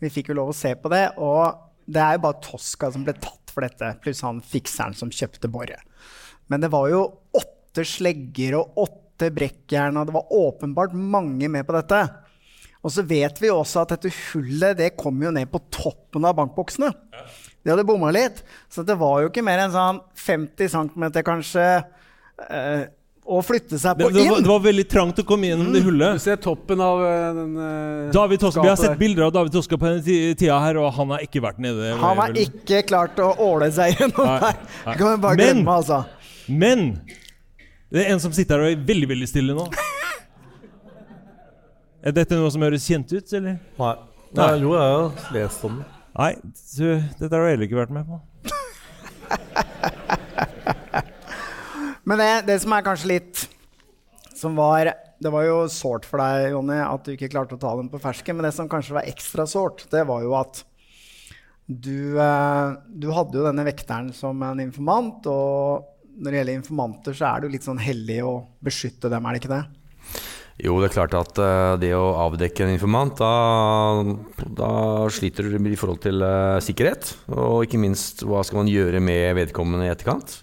Vi 0.00 0.12
fikk 0.12 0.32
jo 0.32 0.40
lov 0.40 0.52
å 0.52 0.56
se 0.56 0.74
på 0.76 0.92
det, 0.92 1.06
og 1.24 1.56
det 1.88 2.02
er 2.02 2.16
jo 2.16 2.24
bare 2.26 2.42
Tosca 2.44 2.90
som 2.92 3.04
ble 3.06 3.14
tatt 3.16 3.52
for 3.52 3.64
dette, 3.64 3.94
pluss 4.04 4.20
han 4.26 4.42
fikseren 4.44 4.96
som 4.96 5.12
kjøpte 5.12 5.48
boret. 5.48 5.80
Men 6.52 6.60
det 6.60 6.68
var 6.74 6.90
jo 6.92 7.06
åtte 7.36 7.84
slegger 7.88 8.58
og 8.58 8.76
åtte 8.84 9.30
brekkjern, 9.32 9.96
og 9.96 10.08
det 10.08 10.16
var 10.16 10.34
åpenbart 10.36 10.92
mange 10.96 11.48
med 11.48 11.64
på 11.64 11.76
dette. 11.78 12.02
Og 12.86 12.92
så 12.94 13.02
vet 13.02 13.40
vi 13.42 13.50
også 13.50 13.82
at 13.82 13.96
dette 13.96 14.12
hullet 14.30 14.78
det 14.78 14.92
kom 14.98 15.18
jo 15.24 15.32
ned 15.34 15.50
på 15.50 15.58
toppen 15.74 16.26
av 16.28 16.36
bankboksene. 16.38 16.92
De 17.66 17.72
hadde 17.72 17.82
bomma 17.86 18.12
litt, 18.14 18.44
så 18.70 18.84
det 18.86 18.94
var 19.00 19.24
jo 19.24 19.30
ikke 19.32 19.42
mer 19.42 19.64
enn 19.64 19.72
sånn 19.74 19.98
50 20.22 20.70
cm 20.70 21.06
kanskje 21.26 21.64
eh, 22.46 22.84
å 23.26 23.40
flytte 23.42 23.74
seg 23.82 23.98
på 23.98 24.06
det, 24.06 24.22
var, 24.22 24.36
inn. 24.38 24.44
det 24.46 24.52
var 24.52 24.62
veldig 24.62 24.84
trangt 24.86 25.18
å 25.18 25.24
komme 25.26 25.48
gjennom 25.50 25.72
det 25.74 25.82
Du 25.82 26.22
ser 26.22 26.38
toppen 26.38 26.82
av 26.84 27.02
eh, 27.02 27.26
den 27.34 27.56
eh, 27.58 28.12
David 28.14 28.44
Toska, 28.44 28.62
Vi 28.62 28.70
har 28.70 28.78
sett 28.78 28.94
bilder 29.00 29.26
av 29.26 29.34
David 29.34 29.56
Toska 29.56 29.80
på 29.82 29.90
denne 29.90 30.36
tida 30.38 30.60
her, 30.62 30.78
og 30.78 30.92
han 30.94 31.16
har 31.16 31.26
ikke 31.26 31.42
vært 31.42 31.58
nede. 31.66 31.90
Han 31.98 32.22
har 32.22 32.38
ikke 32.38 32.84
klart 32.86 33.18
å 33.18 33.32
åle 33.48 33.72
seg 33.74 33.98
gjennom 33.98 34.30
Nei. 34.30 34.52
Det 34.86 34.94
kan 35.00 35.08
man 35.10 35.26
bare 35.26 35.40
Men- 35.42 35.50
glemme, 35.56 35.80
altså. 35.80 36.04
Men 36.46 36.86
det 37.90 38.04
er 38.04 38.14
en 38.14 38.22
som 38.22 38.30
sitter 38.34 38.60
her 38.60 38.68
og 38.68 38.76
er 38.76 38.86
veldig, 38.94 39.10
veldig 39.16 39.30
stille 39.34 39.58
nå. 39.58 39.66
Er 42.06 42.14
dette 42.14 42.36
noe 42.38 42.46
som 42.54 42.62
høres 42.62 42.84
kjent 42.86 43.10
ut, 43.10 43.32
eller? 43.34 43.56
Nei. 43.80 43.94
Nei. 44.38 44.44
jo, 44.62 44.76
jeg 44.76 44.90
har 44.94 45.30
lest 45.34 45.64
om 45.66 45.80
det. 45.80 45.86
Nei, 46.16 46.32
du, 46.78 46.84
dette 47.18 47.32
har 47.32 47.42
du 47.42 47.48
heller 47.50 47.66
ikke 47.66 47.80
vært 47.80 47.94
med 47.96 48.04
på. 48.06 48.14
Men 52.06 52.16
det, 52.22 52.28
det 52.46 52.56
som 52.62 52.70
er 52.76 52.86
kanskje 52.86 53.10
litt 53.10 53.34
Som 54.38 54.54
var 54.54 54.86
Det 55.18 55.26
var 55.34 55.42
jo 55.48 55.56
sårt 55.72 56.06
for 56.06 56.22
deg, 56.22 56.52
Jonny, 56.52 56.78
at 56.78 57.02
du 57.02 57.10
ikke 57.16 57.32
klarte 57.32 57.58
å 57.58 57.62
ta 57.64 57.72
dem 57.80 57.90
på 57.90 57.98
fersken. 58.04 58.38
Men 58.38 58.46
det 58.46 58.54
som 58.54 58.70
kanskje 58.70 58.94
var 59.00 59.10
ekstra 59.10 59.42
sårt, 59.50 59.82
det 59.90 60.06
var 60.06 60.22
jo 60.22 60.30
at 60.38 60.62
du, 61.66 62.22
eh, 62.22 62.66
du 62.86 63.10
hadde 63.16 63.34
jo 63.40 63.48
denne 63.48 63.66
vekteren 63.66 64.14
som 64.14 64.38
en 64.46 64.62
informant. 64.62 65.26
Og 65.26 65.90
når 66.22 66.30
det 66.30 66.38
gjelder 66.38 66.60
informanter, 66.60 67.18
så 67.18 67.26
er 67.32 67.42
det 67.42 67.50
jo 67.50 67.54
litt 67.56 67.66
sånn 67.66 67.82
hellig 67.82 68.22
å 68.22 68.46
beskytte 68.62 69.10
dem, 69.10 69.26
er 69.26 69.34
det 69.34 69.42
ikke 69.42 69.56
det? 69.56 69.64
Jo, 70.64 70.78
det 70.80 70.88
er 70.88 70.94
klart 70.94 71.14
at 71.18 71.36
eh, 71.42 71.74
det 71.82 71.90
å 71.92 72.14
avdekke 72.24 72.64
en 72.64 72.72
informant, 72.72 73.18
da, 73.20 74.00
da 74.56 74.70
sliter 75.12 75.50
du 75.52 75.58
i 75.68 75.76
forhold 75.76 76.00
til 76.06 76.22
eh, 76.24 76.56
sikkerhet. 76.64 77.10
Og 77.36 77.66
ikke 77.66 77.80
minst, 77.82 78.24
hva 78.24 78.40
skal 78.46 78.62
man 78.62 78.70
gjøre 78.72 79.02
med 79.04 79.34
vedkommende 79.36 79.84
i 79.88 79.92
etterkant? 79.92 80.38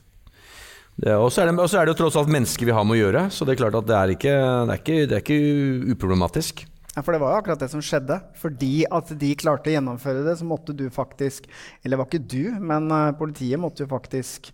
Og 1.02 1.32
så 1.34 1.42
er, 1.42 1.50
det- 1.50 1.64
er 1.74 1.88
det 1.90 1.96
jo 1.96 1.98
tross 2.04 2.20
alt 2.22 2.30
mennesker 2.30 2.70
vi 2.70 2.76
har 2.78 2.86
med 2.86 2.94
å 2.94 3.00
gjøre, 3.00 3.24
så 3.34 3.48
det 3.50 3.56
er 3.56 3.62
klart 3.64 3.80
at 3.80 3.88
det 3.90 3.96
er 3.98 4.12
ikke, 4.14 4.36
det 4.70 4.76
er 4.76 4.84
ikke, 4.84 5.00
det 5.10 5.18
er 5.18 5.24
ikke 5.26 5.96
uproblematisk. 5.96 6.62
Ja, 6.94 7.02
For 7.02 7.16
det 7.16 7.24
var 7.24 7.34
jo 7.34 7.40
akkurat 7.42 7.64
det 7.66 7.72
som 7.74 7.82
skjedde. 7.82 8.20
Fordi 8.38 8.84
at 8.86 9.10
de 9.18 9.32
klarte 9.42 9.72
å 9.72 9.74
gjennomføre 9.74 10.22
det, 10.28 10.36
så 10.38 10.46
måtte 10.46 10.76
du 10.78 10.84
faktisk 10.94 11.48
Eller 11.82 11.98
var 11.98 12.06
ikke 12.06 12.22
du, 12.30 12.52
men 12.62 12.86
eh, 12.94 13.10
politiet 13.18 13.58
måtte 13.58 13.82
jo 13.88 13.90
faktisk 13.90 14.52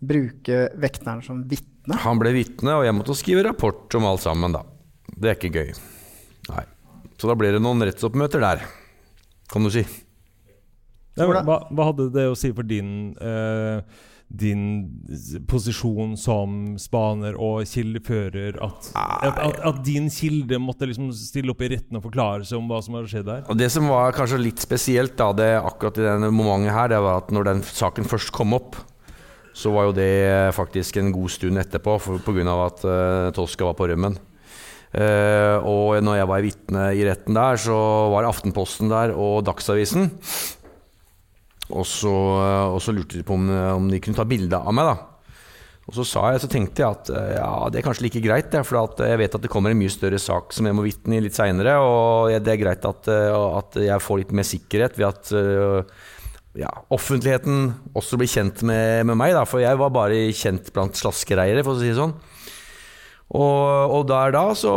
bruke 0.00 0.70
vekteren 0.80 1.20
som 1.22 1.44
vitne. 1.44 2.00
Han 2.00 2.18
ble 2.18 2.32
vitne, 2.34 2.78
og 2.80 2.86
jeg 2.88 2.96
måtte 2.96 3.14
skrive 3.20 3.44
rapport 3.50 3.92
om 4.00 4.08
alt 4.08 4.24
sammen, 4.24 4.56
da. 4.56 4.64
Det 5.16 5.32
er 5.32 5.36
ikke 5.38 5.52
gøy. 5.52 5.74
Nei. 6.50 6.64
Så 7.20 7.28
da 7.30 7.36
blir 7.38 7.54
det 7.54 7.62
noen 7.62 7.84
rettsoppmøter 7.86 8.42
der, 8.42 8.64
kan 9.52 9.62
du 9.62 9.70
si. 9.70 9.84
Ja, 11.18 11.28
hva, 11.28 11.58
hva 11.68 11.90
hadde 11.90 12.08
det 12.14 12.24
å 12.30 12.38
si 12.38 12.48
for 12.56 12.64
din, 12.64 13.12
eh, 13.20 13.82
din 14.32 14.62
posisjon 15.48 16.14
som 16.16 16.78
spaner 16.80 17.36
og 17.36 17.66
kildefører 17.68 18.56
at, 18.64 18.88
at, 18.96 19.42
at, 19.44 19.58
at 19.68 19.82
din 19.84 20.08
kilde 20.12 20.56
måtte 20.62 20.88
liksom 20.88 21.10
stille 21.14 21.52
opp 21.52 21.60
i 21.66 21.68
retten 21.74 22.00
og 22.00 22.06
forklare 22.06 22.48
seg 22.48 22.62
om 22.62 22.72
hva 22.72 22.80
som 22.84 22.96
hadde 22.96 23.12
skjedd 23.12 23.28
der? 23.28 23.44
Og 23.52 23.60
Det 23.60 23.68
som 23.74 23.90
var 23.92 24.16
kanskje 24.16 24.40
litt 24.40 24.64
spesielt 24.64 25.18
da, 25.20 25.28
det 25.36 25.52
akkurat 25.60 26.00
i 26.00 26.08
denne 26.08 26.32
momentet 26.32 26.74
her, 26.78 26.94
det 26.94 27.04
var 27.04 27.20
at 27.20 27.30
når 27.36 27.50
den 27.50 27.62
saken 27.68 28.08
først 28.08 28.32
kom 28.32 28.56
opp, 28.56 28.80
så 29.52 29.68
var 29.74 29.90
jo 29.90 29.96
det 30.00 30.12
faktisk 30.56 30.96
en 30.96 31.12
god 31.12 31.36
stund 31.36 31.60
etterpå 31.60 31.98
pga. 32.00 32.20
på 32.24 32.32
grunn 32.38 32.48
av 32.48 32.66
at 32.70 32.84
uh, 32.88 33.32
Tosca 33.36 33.68
var 33.68 33.76
på 33.76 33.90
rømmen. 33.92 34.16
Eh, 34.92 35.56
og 35.64 36.02
når 36.04 36.18
jeg 36.20 36.28
var 36.28 36.44
vitne 36.44 36.88
i 36.96 37.06
retten 37.08 37.38
der, 37.38 37.60
så 37.60 37.76
var 38.12 38.28
Aftenposten 38.28 38.92
der 38.92 39.14
og 39.16 39.40
Dagsavisen. 39.48 40.10
Og 41.72 41.86
så, 41.88 42.12
og 42.12 42.82
så 42.84 42.92
lurte 42.92 43.16
de 43.16 43.24
på 43.24 43.38
om, 43.38 43.48
om 43.48 43.88
de 43.88 44.02
kunne 44.02 44.18
ta 44.18 44.28
bilde 44.28 44.58
av 44.58 44.76
meg, 44.76 44.90
da. 44.92 45.12
Og 45.90 45.96
så 45.98 46.04
jeg, 46.06 46.40
så 46.44 46.48
tenkte 46.50 46.82
jeg 46.82 46.94
at 46.94 47.10
eh, 47.10 47.32
ja, 47.40 47.50
det 47.72 47.80
er 47.80 47.84
kanskje 47.88 48.06
like 48.06 48.22
greit, 48.22 48.54
for 48.68 48.78
at 48.84 49.00
jeg 49.02 49.18
vet 49.18 49.34
at 49.34 49.42
det 49.42 49.50
kommer 49.50 49.72
en 49.72 49.80
mye 49.80 49.90
større 49.90 50.20
sak 50.22 50.54
som 50.54 50.68
jeg 50.68 50.76
må 50.78 50.84
vitne 50.86 51.18
i 51.18 51.22
litt 51.24 51.34
seinere. 51.34 51.74
Og 51.82 52.30
det 52.44 52.52
er 52.54 52.60
greit 52.60 52.86
at, 52.86 53.10
eh, 53.10 53.34
at 53.58 53.78
jeg 53.82 54.04
får 54.04 54.20
litt 54.22 54.34
mer 54.38 54.46
sikkerhet 54.46 55.00
ved 55.00 55.08
at 55.08 55.32
eh, 55.34 55.96
ja, 56.62 56.70
offentligheten 56.92 57.72
også 57.98 58.20
blir 58.20 58.30
kjent 58.30 58.62
med, 58.68 59.08
med 59.10 59.18
meg. 59.18 59.34
Da, 59.34 59.42
for 59.48 59.64
jeg 59.64 59.80
var 59.80 59.94
bare 59.94 60.22
kjent 60.38 60.70
blant 60.74 60.98
slaskereiere, 61.00 61.66
for 61.66 61.74
å 61.74 61.82
si 61.82 61.90
det 61.90 61.98
sånn. 61.98 62.14
Og, 63.32 63.96
og 63.96 64.06
der 64.10 64.34
da 64.34 64.44
så, 64.58 64.72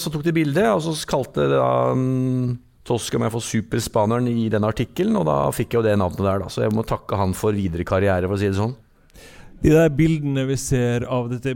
så 0.00 0.12
tok 0.12 0.26
de 0.26 0.36
bilde, 0.36 0.64
og 0.74 0.82
så 0.84 0.94
kalte 1.08 1.48
da 1.48 1.68
um, 1.96 2.56
Tosca 2.84 3.20
meg 3.20 3.32
for 3.32 3.44
superspaneren 3.44 4.28
i 4.28 4.50
den 4.52 4.66
artikkelen, 4.68 5.16
og 5.16 5.24
da 5.30 5.38
fikk 5.56 5.72
jeg 5.72 5.80
jo 5.80 5.86
det 5.86 5.98
navnet 6.00 6.20
der, 6.20 6.42
da. 6.44 6.50
Så 6.52 6.66
jeg 6.66 6.74
må 6.76 6.84
takke 6.84 7.16
han 7.16 7.32
for 7.36 7.56
videre 7.56 7.86
karriere, 7.88 8.28
for 8.28 8.36
å 8.36 8.42
si 8.42 8.50
det 8.50 8.60
sånn. 8.60 8.76
De 9.64 9.70
der 9.72 9.88
bildene 9.96 10.42
vi 10.44 10.58
ser 10.60 11.06
av 11.08 11.30
dette 11.30 11.54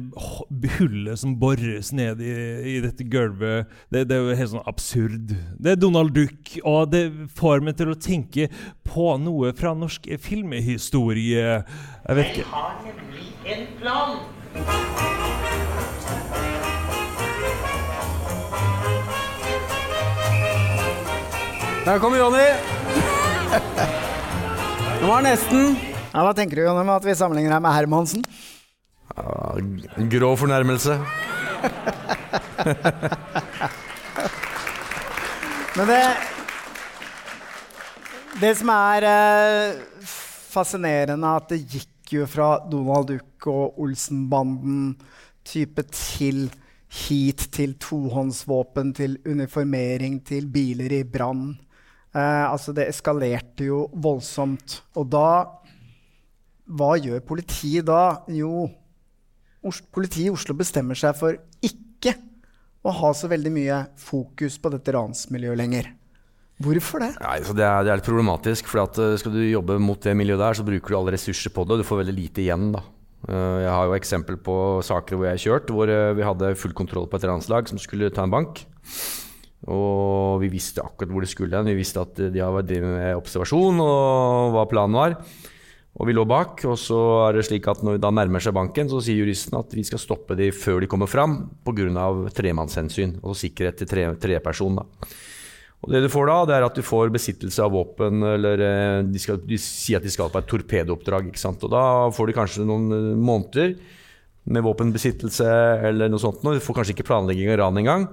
hullet 0.78 1.20
som 1.20 1.34
bores 1.36 1.90
ned 1.92 2.22
i, 2.24 2.32
i 2.72 2.76
dette 2.80 3.04
gulvet, 3.04 3.68
det, 3.92 4.06
det 4.08 4.16
er 4.16 4.22
jo 4.24 4.38
helt 4.38 4.52
sånn 4.54 4.70
absurd. 4.70 5.34
Det 5.60 5.74
er 5.74 5.82
Donald 5.82 6.16
Duck, 6.16 6.54
og 6.64 6.88
det 6.94 7.04
får 7.36 7.60
meg 7.66 7.76
til 7.76 7.92
å 7.92 7.98
tenke 8.00 8.48
på 8.88 9.10
noe 9.20 9.52
fra 9.58 9.74
norsk 9.76 10.08
filmhistorie. 10.24 11.60
Jeg 11.60 12.20
vet 12.22 12.32
ikke. 12.32 12.48
har 12.54 12.80
nemlig 12.88 13.28
en 13.44 13.68
plan. 13.82 14.16
Der 21.88 21.98
kommer 21.98 22.18
Jonny. 22.18 22.48
Det 25.00 25.06
var 25.08 25.22
nesten. 25.24 25.76
Ja, 26.12 26.20
Hva 26.20 26.34
tenker 26.36 26.58
du 26.58 26.62
Jonny, 26.66 26.82
med 26.84 26.98
at 26.98 27.06
vi 27.08 27.14
sammenligner 27.16 27.54
deg 27.54 27.62
med 27.64 27.72
Hermansen? 27.72 28.20
Ja, 29.16 29.56
grå 30.12 30.36
fornærmelse. 30.36 30.98
Men 35.78 35.88
det 35.88 36.04
Det 38.42 38.50
som 38.58 38.68
er 38.74 39.06
eh, 39.08 39.80
fascinerende, 40.04 41.30
at 41.40 41.48
det 41.54 41.64
gikk 41.72 42.12
jo 42.18 42.26
fra 42.28 42.50
Donald 42.68 43.08
Duck 43.14 43.46
og 43.48 43.80
Olsenbanden 43.80 44.92
type 45.40 45.88
til 45.88 46.50
hit 47.06 47.48
til 47.56 47.80
tohåndsvåpen, 47.80 48.92
til 48.92 49.16
uniformering, 49.24 50.20
til 50.20 50.52
biler 50.52 50.92
i 51.00 51.02
brann. 51.16 51.56
Eh, 52.18 52.44
altså, 52.50 52.74
det 52.74 52.88
eskalerte 52.90 53.68
jo 53.68 53.84
voldsomt. 53.94 54.80
Og 54.98 55.08
da 55.12 55.28
Hva 56.68 56.94
gjør 57.00 57.22
politiet 57.24 57.86
da? 57.88 58.24
Jo, 58.28 58.66
politiet 59.94 60.26
i 60.26 60.32
Oslo 60.34 60.56
bestemmer 60.58 60.98
seg 60.98 61.14
for 61.16 61.38
ikke 61.64 62.12
å 62.84 62.92
ha 62.92 63.12
så 63.16 63.30
veldig 63.30 63.52
mye 63.54 63.78
fokus 64.00 64.58
på 64.60 64.72
dette 64.74 64.92
ransmiljøet 64.94 65.58
lenger. 65.60 65.88
Hvorfor 66.60 67.00
det? 67.04 67.08
Nei, 67.22 67.38
det, 67.40 67.64
er, 67.64 67.86
det 67.86 67.92
er 67.92 68.00
litt 68.00 68.08
problematisk, 68.08 68.68
for 68.68 68.82
eh, 68.84 69.16
skal 69.20 69.32
du 69.34 69.40
jobbe 69.46 69.78
mot 69.80 70.00
det 70.02 70.14
miljøet 70.18 70.42
der, 70.42 70.58
så 70.58 70.66
bruker 70.66 70.92
du 70.92 70.98
alle 70.98 71.14
ressurser 71.14 71.54
på 71.54 71.64
det, 71.64 71.76
og 71.76 71.82
du 71.82 71.88
får 71.88 72.02
veldig 72.02 72.16
lite 72.18 72.42
igjen. 72.44 72.68
da. 72.74 72.82
Eh, 73.28 73.58
Jeg 73.64 73.72
har 73.72 73.86
jo 73.88 73.96
eksempel 73.96 74.36
på 74.42 74.58
saker 74.84 75.16
hvor 75.16 75.28
jeg 75.30 75.38
har 75.38 75.44
kjørt, 75.46 75.72
hvor 75.72 75.92
vi 76.18 76.26
hadde 76.26 76.52
full 76.58 76.74
kontroll 76.76 77.08
på 77.08 77.20
et 77.20 77.28
ranslag 77.30 77.70
som 77.70 77.80
skulle 77.80 78.10
ta 78.12 78.26
en 78.26 78.34
bank. 78.34 78.64
Og 79.68 80.40
vi 80.42 80.50
visste 80.52 80.84
akkurat 80.84 81.12
hvor 81.12 81.24
det 81.24 81.30
skulle 81.30 81.58
hen. 81.58 81.68
Vi 81.68 81.78
visste 81.78 82.02
at 82.02 82.18
eh, 82.22 82.32
de 82.32 82.42
har 82.42 82.64
drevet 82.64 82.88
med 82.88 83.20
observasjon 83.20 83.84
og 83.84 84.56
hva 84.56 84.64
planen 84.70 84.98
var. 84.98 85.16
Og 85.98 86.06
vi 86.06 86.14
lå 86.14 86.22
bak, 86.30 86.60
og 86.68 86.76
så 86.78 86.98
er 87.26 87.34
det 87.34 87.48
slik 87.48 87.66
at 87.70 87.80
når 87.82 87.96
vi 87.96 88.02
da 88.04 88.10
nærmer 88.14 88.42
seg 88.42 88.54
banken, 88.54 88.86
så 88.90 89.00
sier 89.02 89.18
juristen 89.18 89.56
at 89.58 89.72
vi 89.74 89.82
skal 89.86 89.98
stoppe 89.98 90.36
de 90.38 90.52
før 90.54 90.84
de 90.84 90.90
kommer 90.90 91.10
fram 91.10 91.40
pga. 91.66 92.04
tremannshensyn, 92.36 93.16
altså 93.18 93.48
sikkerhet 93.48 93.80
til 93.80 93.90
tre, 93.90 94.04
treperson. 94.22 94.78
da. 94.78 95.08
Og 95.82 95.92
det 95.94 96.02
du 96.02 96.08
får 96.10 96.30
da, 96.30 96.38
det 96.46 96.54
er 96.56 96.66
at 96.66 96.78
du 96.78 96.86
får 96.86 97.10
besittelse 97.14 97.62
av 97.62 97.74
våpen, 97.74 98.22
eller 98.22 98.62
eh, 98.62 99.02
de, 99.06 99.22
skal, 99.22 99.42
de 99.42 99.58
sier 99.62 99.98
at 99.98 100.06
de 100.06 100.10
skal 100.14 100.30
på 100.30 100.38
et 100.38 100.48
torpedooppdrag. 100.50 101.30
ikke 101.30 101.42
sant? 101.42 101.66
Og 101.66 101.74
da 101.74 101.82
får 102.14 102.30
du 102.30 102.36
kanskje 102.36 102.66
noen 102.66 102.94
eh, 102.94 103.12
måneder 103.18 103.74
med 104.48 104.64
våpenbesittelse 104.64 105.50
eller 105.90 106.10
noe 106.10 106.22
sånt. 106.22 106.42
Du 106.46 106.62
får 106.62 106.80
kanskje 106.80 106.96
ikke 106.96 107.10
planlegging 107.10 107.50
av 107.52 107.60
ran 107.62 107.82
engang. 107.82 108.08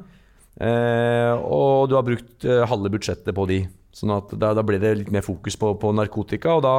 Eh, 0.62 1.34
og 1.36 1.90
du 1.92 1.98
har 1.98 2.06
brukt 2.08 2.48
eh, 2.48 2.64
halve 2.70 2.92
budsjettet 2.94 3.36
på 3.36 3.48
de. 3.50 3.62
Sånn 3.96 4.14
at 4.16 4.34
da, 4.40 4.54
da 4.56 4.64
ble 4.66 4.80
det 4.82 4.94
litt 5.02 5.14
mer 5.14 5.24
fokus 5.26 5.56
på, 5.60 5.74
på 5.80 5.94
narkotika. 5.96 6.60
da 6.64 6.78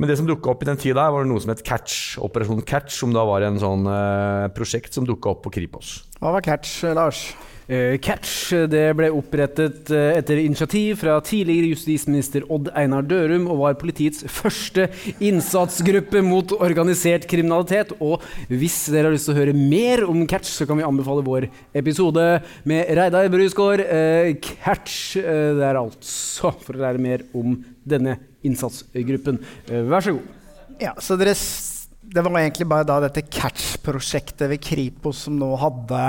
men 0.00 0.08
det 0.08 0.16
som 0.16 0.28
dukka 0.28 0.54
opp 0.54 0.62
i 0.64 0.68
den 0.70 0.78
tida, 0.80 1.04
var 1.12 1.26
noe 1.28 1.40
som 1.42 1.52
het 1.52 1.60
Catch. 1.66 2.16
Operasjon 2.24 2.62
Catch, 2.64 2.94
som 2.96 3.12
da 3.12 3.26
var 3.28 3.44
en 3.44 3.60
sånn 3.60 3.84
eh, 3.84 4.48
prosjekt 4.56 4.96
som 4.96 5.04
dukka 5.08 5.34
opp 5.34 5.42
på 5.44 5.52
Kripos. 5.58 5.98
Hva 6.22 6.32
var 6.36 6.44
catch, 6.46 6.80
Lars? 6.96 7.26
Eh, 7.72 7.94
Catch 8.04 8.50
det 8.68 8.82
ble 8.98 9.08
opprettet 9.14 9.88
eh, 9.94 10.18
etter 10.18 10.40
initiativ 10.42 10.98
fra 11.00 11.14
tidligere 11.24 11.70
justisminister 11.70 12.44
Odd 12.52 12.68
Einar 12.76 13.06
Dørum 13.08 13.46
og 13.48 13.62
var 13.62 13.78
politiets 13.80 14.26
første 14.28 14.90
innsatsgruppe 15.24 16.20
mot 16.26 16.52
organisert 16.58 17.24
kriminalitet. 17.30 17.94
Og 18.04 18.20
hvis 18.50 18.76
dere 18.92 19.08
har 19.08 19.14
lyst 19.14 19.30
til 19.30 19.36
å 19.36 19.38
høre 19.38 19.54
mer 19.56 20.02
om 20.04 20.26
Catch, 20.28 20.50
så 20.52 20.66
kan 20.68 20.76
vi 20.76 20.84
anbefale 20.84 21.24
vår 21.24 21.46
episode 21.80 22.26
med 22.68 22.90
Reidar 22.98 23.30
Brusgaard. 23.32 23.84
Eh, 23.86 24.34
Catch 24.42 25.16
eh, 25.22 25.54
det 25.56 25.64
er 25.70 25.80
altså 25.80 26.52
for 26.60 26.76
å 26.76 26.82
lære 26.82 27.00
mer 27.00 27.24
om 27.38 27.54
denne 27.88 28.18
innsatsgruppen. 28.44 29.40
Eh, 29.70 29.86
vær 29.88 30.04
så 30.04 30.18
god. 30.18 30.28
Ja, 30.82 30.92
så 31.00 31.16
dere, 31.16 31.32
det 32.12 32.26
var 32.26 32.36
egentlig 32.42 32.68
bare 32.68 33.00
dette 33.06 33.24
Catch-prosjektet 33.32 34.50
ved 34.52 34.60
Kripos 34.60 35.24
som 35.24 35.40
nå 35.40 35.54
hadde 35.62 36.02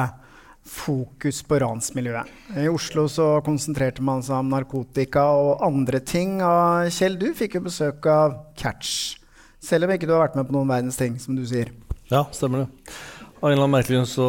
fokus 0.64 1.42
på 1.46 1.60
ransmiljøet. 1.62 2.30
I 2.60 2.70
Oslo 2.72 3.06
så 3.12 3.28
konsentrerte 3.46 4.04
man 4.06 4.24
seg 4.24 4.40
om 4.40 4.52
narkotika 4.54 5.26
og 5.36 5.64
andre 5.66 6.00
ting. 6.00 6.38
Og 6.44 6.90
Kjell, 6.94 7.18
du 7.20 7.32
fikk 7.38 7.60
jo 7.60 7.66
besøk 7.68 8.08
av 8.10 8.38
Catch. 8.60 9.18
Selv 9.64 9.88
om 9.88 9.94
ikke 9.96 10.08
du 10.10 10.16
har 10.16 10.26
vært 10.26 10.38
med 10.40 10.48
på 10.50 10.56
noen 10.56 10.72
verdens 10.72 11.00
ting, 11.00 11.16
som 11.20 11.38
du 11.38 11.44
sier. 11.48 11.72
Ja, 12.12 12.26
stemmer 12.36 12.66
det. 12.66 12.94
Av 13.40 13.50
en 13.50 13.54
eller 13.54 13.66
annen 13.66 13.76
merkelig 13.76 14.00
grunn 14.00 14.10
så 14.12 14.28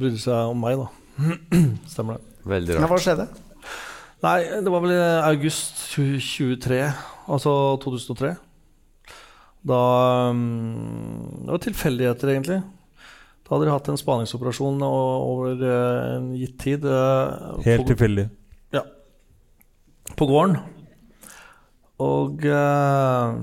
brydde 0.00 0.18
de 0.18 0.24
seg 0.24 0.52
om 0.52 0.60
meg, 0.60 0.80
da. 0.80 0.88
stemmer 1.92 2.18
det. 2.18 2.26
Veldig 2.50 2.76
Ja, 2.78 2.88
hva 2.88 3.00
skjedde? 3.00 3.28
Nei, 4.20 4.38
det 4.60 4.72
var 4.72 4.82
vel 4.84 4.92
i 4.92 5.00
august 5.30 5.78
2023, 5.94 6.80
altså 7.32 7.52
2003. 7.80 8.34
Da 9.70 9.80
um, 10.32 11.40
Det 11.44 11.52
var 11.54 11.62
tilfeldigheter, 11.64 12.32
egentlig. 12.34 12.60
Da 13.50 13.56
hadde 13.56 13.66
de 13.66 13.72
hatt 13.74 13.88
en 13.90 13.98
spaningsoperasjon 13.98 14.76
over 14.86 15.58
eh, 15.58 16.16
en 16.16 16.28
gitt 16.38 16.54
tid. 16.62 16.84
eh, 16.86 17.56
Helt 17.66 17.88
tilfeldig. 17.90 18.28
Ja. 18.76 18.84
På 20.14 20.28
gården. 20.30 20.60
Og 22.00 22.44
eh, 22.46 23.40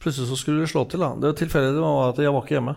plutselig 0.00 0.30
så 0.30 0.38
skulle 0.40 0.64
de 0.64 0.70
slå 0.72 0.86
til. 0.88 1.04
da 1.04 1.12
Det 1.20 1.34
tilfeldige 1.42 1.84
var 1.84 2.14
at 2.14 2.22
jeg 2.24 2.32
var 2.32 2.42
ikke 2.46 2.56
hjemme. 2.56 2.74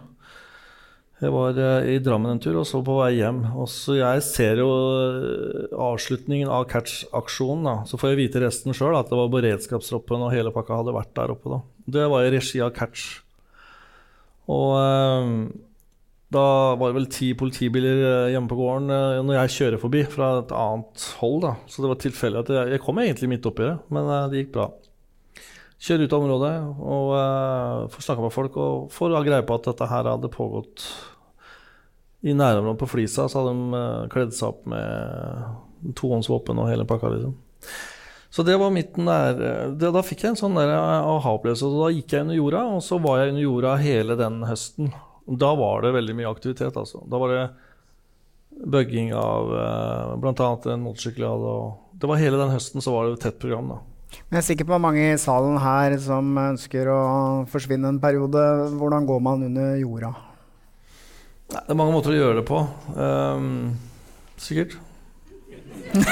Jeg 1.23 1.31
var 1.31 1.57
eh, 1.63 1.87
i 1.95 1.99
Drammen 2.03 2.33
en 2.35 2.41
tur 2.43 2.57
og 2.59 2.67
så 2.67 2.81
på 2.83 2.97
vei 2.99 3.13
hjem. 3.21 3.39
Og 3.55 3.69
så 3.71 3.95
Jeg 4.01 4.25
ser 4.27 4.59
jo 4.59 4.67
eh, 4.67 5.71
avslutningen 5.79 6.51
av 6.51 6.67
catch-aksjonen. 6.73 7.63
da 7.69 7.75
Så 7.87 7.95
får 8.01 8.11
jeg 8.11 8.19
vite 8.25 8.43
resten 8.43 8.75
sjøl, 8.75 8.97
at 8.99 9.07
det 9.09 9.15
var 9.21 9.31
beredskapstroppen 9.31 10.27
og 10.27 10.35
hele 10.35 10.51
pakka 10.51 10.81
hadde 10.81 10.93
vært 10.99 11.15
der 11.15 11.31
oppe. 11.37 11.55
da 11.55 11.61
Det 11.87 12.09
var 12.11 12.27
i 12.27 12.35
regi 12.35 12.59
av 12.67 12.75
catch. 12.75 13.21
Og 14.51 14.75
eh, 14.75 15.31
da 16.35 16.47
var 16.79 16.91
det 16.91 16.97
vel 16.99 17.07
ti 17.11 17.29
politibiler 17.37 18.01
eh, 18.03 18.31
hjemme 18.33 18.51
på 18.51 18.57
gården 18.59 18.91
eh, 18.93 19.21
når 19.25 19.37
jeg 19.39 19.53
kjører 19.55 19.81
forbi 19.81 20.03
fra 20.11 20.31
et 20.41 20.51
annet 20.55 21.05
hold. 21.21 21.39
da 21.45 21.53
Så 21.71 21.83
det 21.83 21.91
var 21.91 22.01
tilfeldig 22.01 22.41
at 22.43 22.51
jeg, 22.55 22.73
jeg 22.75 22.83
kom 22.83 22.99
egentlig 23.01 23.31
midt 23.31 23.47
oppi 23.49 23.65
det, 23.67 23.77
men 23.95 24.11
eh, 24.11 24.27
det 24.31 24.43
gikk 24.43 24.53
bra. 24.57 24.69
Kjører 25.85 26.07
ut 26.07 26.13
av 26.15 26.23
området 26.23 26.53
og 26.87 27.09
uh, 27.11 27.87
får 27.91 28.05
snakka 28.05 28.23
med 28.23 28.33
folk 28.33 28.55
og 28.63 28.85
får 28.95 29.17
greie 29.27 29.43
på 29.45 29.57
at 29.57 29.67
dette 29.67 29.87
her 29.91 30.07
hadde 30.07 30.31
pågått 30.31 30.85
i 32.25 32.33
nærområdet 32.33 32.79
på 32.79 32.87
Flisa. 32.89 33.25
Så 33.27 33.41
hadde 33.41 33.51
de 33.51 33.75
uh, 33.75 34.07
kledd 34.09 34.31
seg 34.33 34.53
opp 34.53 34.63
med 34.71 35.91
tohåndsvåpen 35.99 36.63
og 36.63 36.71
hele 36.71 36.87
pakka, 36.89 37.11
liksom. 37.11 37.35
Så 38.33 38.43
det 38.47 38.55
var 38.59 38.71
mitt 38.73 38.95
nær... 38.97 39.35
Det, 39.75 39.91
da 39.95 40.01
fikk 40.03 40.23
jeg 40.23 40.33
en 40.33 40.39
sånn 40.39 40.57
der 40.57 40.73
aha-opplevelse. 40.75 41.69
Da 41.75 41.91
gikk 41.93 42.15
jeg 42.15 42.25
under 42.25 42.39
jorda, 42.39 42.63
og 42.79 42.81
så 42.83 42.97
var 43.03 43.21
jeg 43.21 43.35
under 43.35 43.45
jorda 43.45 43.75
hele 43.83 44.17
den 44.19 44.41
høsten. 44.47 44.89
Da 45.25 45.55
var 45.57 45.81
det 45.81 45.93
veldig 45.95 46.15
mye 46.19 46.29
aktivitet, 46.29 46.75
altså. 46.77 47.01
Da 47.09 47.17
var 47.21 47.33
det 47.33 47.45
bugging 48.65 49.13
av 49.17 49.51
eh, 49.57 50.15
bl.a. 50.21 50.49
en 50.71 50.85
motorsykkel 50.85 51.25
jeg 51.25 51.31
hadde. 51.33 51.55
Det 51.99 52.09
var 52.11 52.21
hele 52.21 52.39
den 52.39 52.53
høsten 52.53 52.83
så 52.83 52.93
var 52.93 53.07
det 53.07 53.17
et 53.17 53.23
tett 53.27 53.39
program, 53.41 53.67
da. 53.73 53.79
Men 54.29 54.37
jeg 54.37 54.43
er 54.43 54.47
sikker 54.51 54.67
på 54.69 54.77
mange 54.79 55.03
i 55.09 55.17
salen 55.19 55.57
her 55.59 55.97
som 55.99 56.37
ønsker 56.39 56.87
å 56.91 56.99
forsvinne 57.51 57.87
en 57.91 57.99
periode. 57.99 58.41
Hvordan 58.77 59.07
går 59.09 59.19
man 59.25 59.43
under 59.49 59.75
jorda? 59.81 60.11
Nei, 61.51 61.61
det 61.61 61.73
er 61.73 61.79
mange 61.81 61.93
måter 61.93 62.13
å 62.13 62.19
gjøre 62.19 62.37
det 62.39 62.45
på. 62.47 62.59
Um, 62.95 63.75
sikkert. 64.41 64.77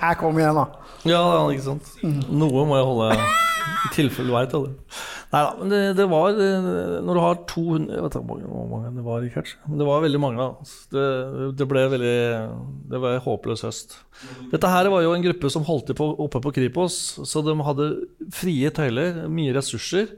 Nei, 0.00 0.12
kom 0.20 0.38
igjen, 0.40 0.56
da. 0.58 0.66
Ja, 1.08 1.22
ikke 1.52 1.64
sant. 1.64 1.84
Noe 2.04 2.66
må 2.68 2.76
jeg 2.76 2.86
holde 2.90 3.08
i 3.16 3.88
tilfelle 3.96 4.28
du 4.28 4.34
veit 4.36 4.52
det. 4.52 4.60
Nei 5.30 5.40
da, 5.46 5.50
men 5.60 5.68
det, 5.70 5.78
det 5.94 6.06
var 6.10 6.34
eh, 6.42 6.64
Når 7.06 7.14
du 7.14 7.20
har 7.22 7.36
200 7.52 7.92
Jeg 7.94 8.02
vet 8.02 8.16
ikke 8.18 8.48
hvor 8.50 8.64
mange- 8.72 8.88
det 8.96 9.04
var 9.06 9.22
i 9.22 9.28
catch, 9.30 9.52
men 9.68 9.78
det 9.78 9.86
var 9.86 10.00
veldig 10.02 10.20
mange. 10.24 10.46
Det, 10.90 11.04
det 11.60 11.68
ble 11.70 11.84
veldig 11.92 12.16
Det 12.90 12.98
var 13.04 13.14
en 13.14 13.22
håpløs 13.28 13.62
høst. 13.68 13.94
Dette 14.50 14.72
her 14.72 14.88
var 14.90 15.04
jo 15.06 15.12
en 15.14 15.22
gruppe 15.28 15.52
som 15.54 15.62
holdt 15.68 15.92
til 15.92 16.02
oppe 16.26 16.42
på 16.42 16.52
Kripos, 16.56 16.96
så 17.30 17.44
de 17.46 17.54
hadde 17.62 17.86
frie 18.34 18.72
tøyler, 18.74 19.22
mye 19.30 19.54
ressurser. 19.54 20.10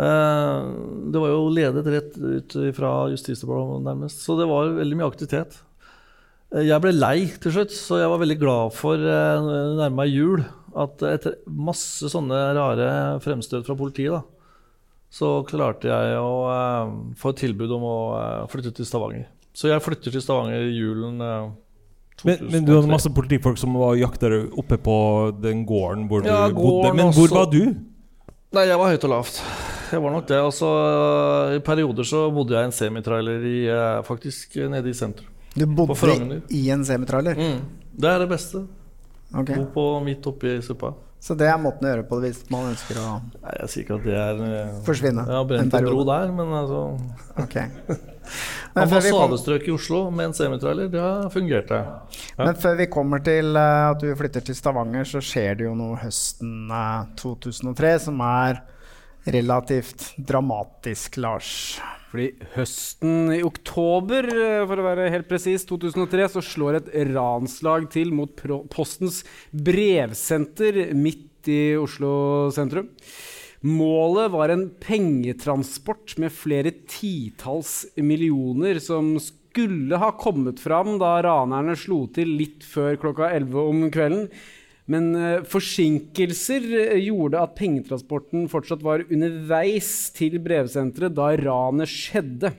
Eh, 0.00 0.60
det 1.10 1.18
var 1.24 1.32
jo 1.32 1.48
ledet 1.56 1.88
rett 1.96 2.14
ut 2.20 2.54
fra 2.76 2.92
Justisdepartementet, 3.12 3.88
nærmest. 3.88 4.22
Så 4.24 4.36
det 4.38 4.46
var 4.52 4.70
veldig 4.76 5.00
mye 5.00 5.08
aktivitet. 5.10 5.58
Eh, 6.54 6.64
Jeg 6.68 6.80
ble 6.84 6.92
lei 6.92 7.24
til 7.40 7.52
slutt, 7.56 7.72
så 7.72 7.98
jeg 8.04 8.12
var 8.12 8.20
veldig 8.22 8.38
glad 8.40 8.72
for 8.76 8.96
nærmere 9.00 10.12
jul 10.12 10.44
at 10.76 11.02
etter 11.02 11.34
masse 11.46 12.08
sånne 12.12 12.38
rare 12.56 12.90
fremstøt 13.24 13.66
fra 13.66 13.74
politiet, 13.78 14.12
da, 14.12 14.22
så 15.10 15.40
klarte 15.48 15.88
jeg 15.90 16.18
å 16.22 16.34
eh, 16.50 16.92
få 17.18 17.32
et 17.34 17.40
tilbud 17.42 17.72
om 17.74 17.82
å 17.88 17.96
eh, 18.20 18.44
flytte 18.52 18.70
til 18.76 18.86
Stavanger. 18.86 19.26
Så 19.52 19.66
jeg 19.72 19.82
flytter 19.82 20.14
til 20.14 20.22
Stavanger 20.22 20.68
i 20.68 20.76
julen 20.78 21.18
eh, 21.20 21.48
Men, 22.22 22.44
men 22.52 22.64
du 22.68 22.74
hadde 22.76 22.90
masse 22.92 23.10
politifolk 23.10 23.58
som 23.58 23.74
var 23.80 23.96
jakta 23.98 24.28
deg 24.30 24.52
oppe 24.60 24.76
på 24.78 24.94
den 25.42 25.64
gården 25.66 26.06
hvor 26.10 26.22
Ja, 26.22 26.44
du 26.48 26.54
bodde. 26.54 26.60
gården 26.60 26.96
Men 27.00 27.10
hvor 27.16 27.26
også. 27.26 27.34
var 27.40 27.50
du? 27.50 27.62
Nei, 28.54 28.64
jeg 28.68 28.78
var 28.78 28.90
høyt 28.92 29.04
og 29.08 29.12
lavt. 29.16 29.40
Jeg 29.90 30.02
var 30.04 30.12
nok 30.14 30.26
det. 30.30 30.38
Og 30.46 30.52
så 30.54 30.68
eh, 31.50 31.56
I 31.58 31.60
perioder 31.66 32.06
så 32.06 32.22
bodde 32.34 32.54
jeg 32.54 32.62
i 32.62 32.68
en 32.70 32.76
semitrailer 32.78 33.46
i, 33.50 33.56
eh, 33.72 34.00
faktisk 34.06 34.56
eh, 34.62 34.68
nede 34.70 34.90
i 34.90 34.94
sentrum. 34.94 35.26
Du 35.56 35.64
På 35.66 35.80
bodde 35.82 35.96
Frogner. 35.98 36.42
i 36.54 36.62
en 36.70 36.84
semitrailer? 36.86 37.34
Mm. 37.34 37.64
Det 37.98 38.06
er 38.12 38.22
det 38.22 38.28
beste. 38.30 38.62
Ok. 39.34 39.54
Bo 39.54 39.66
på 39.74 39.86
midt 40.04 40.26
oppi 40.26 40.58
suppa. 40.64 40.94
Så 41.20 41.36
det 41.36 41.50
er 41.52 41.58
måten 41.60 41.84
å 41.84 41.90
gjøre 41.90 42.06
på 42.08 42.16
det 42.22 42.30
hvis 42.32 42.46
man 42.52 42.70
ønsker 42.70 42.96
å 42.96 43.08
Nei, 43.20 43.52
Jeg 43.58 43.68
sier 43.68 43.84
ikke 43.84 43.98
at 43.98 44.06
det 44.06 44.14
er 44.16 44.38
eh, 44.46 44.78
Forsvinne 44.86 45.26
Jeg 45.26 45.36
har 45.36 45.42
en 45.42 45.50
brent 45.50 45.76
en 45.76 45.84
bro 45.90 46.04
der, 46.08 46.32
men 46.32 46.54
altså 46.62 46.80
okay. 47.42 47.68
Ambassadestrøk 48.80 49.66
i 49.68 49.74
Oslo 49.74 50.04
med 50.14 50.30
en 50.30 50.36
semitrailer, 50.38 50.88
det 50.88 51.00
har 51.02 51.26
fungert, 51.34 51.68
det. 51.68 51.80
Ja. 52.38 52.44
men 52.46 52.58
før 52.62 52.76
vi 52.78 52.86
kommer 52.92 53.20
til 53.26 53.58
eh, 53.58 53.86
at 53.90 54.00
du 54.00 54.14
flytter 54.16 54.44
til 54.46 54.56
Stavanger, 54.56 55.08
så 55.10 55.20
skjer 55.24 55.58
det 55.58 55.66
jo 55.66 55.74
noe 55.76 55.98
høsten 56.00 56.70
eh, 56.70 57.08
2003 57.20 57.94
som 58.06 58.22
er 58.24 58.62
relativt 59.26 60.12
dramatisk, 60.16 61.18
Lars. 61.20 61.50
Fordi 62.10 62.32
høsten 62.56 63.30
i 63.36 63.42
oktober, 63.46 64.26
eh, 64.26 64.66
for 64.66 64.80
å 64.80 64.86
være 64.88 65.10
helt 65.14 65.28
presis, 65.30 65.62
2003, 65.68 66.26
så 66.34 66.42
slår 66.42 66.80
et 66.80 66.88
ranslag 67.14 67.86
til 67.92 68.10
mot 68.10 68.34
Postens 68.72 69.22
brevsenter 69.54 70.90
midt 70.98 71.46
i 71.46 71.76
Oslo 71.78 72.50
sentrum. 72.50 72.90
Målet 73.62 74.32
var 74.32 74.50
en 74.50 74.66
pengetransport 74.82 76.16
med 76.18 76.32
flere 76.32 76.72
titalls 76.88 77.84
millioner 78.00 78.80
som 78.82 79.14
skulle 79.20 79.98
ha 80.00 80.10
kommet 80.16 80.58
fram 80.62 80.96
da 80.98 81.18
ranerne 81.22 81.76
slo 81.78 82.06
til 82.14 82.32
litt 82.40 82.64
før 82.66 82.96
klokka 83.02 83.30
11 83.36 83.60
om 83.60 83.84
kvelden. 83.92 84.30
Men 84.90 85.10
eh, 85.14 85.42
forsinkelser 85.46 86.66
eh, 86.80 86.96
gjorde 87.06 87.40
at 87.40 87.54
pengetransporten 87.58 88.48
fortsatt 88.50 88.82
var 88.82 89.04
underveis 89.06 90.10
til 90.16 90.40
brevsenteret 90.42 91.14
da 91.14 91.30
ranet 91.38 91.90
skjedde. 91.90 92.54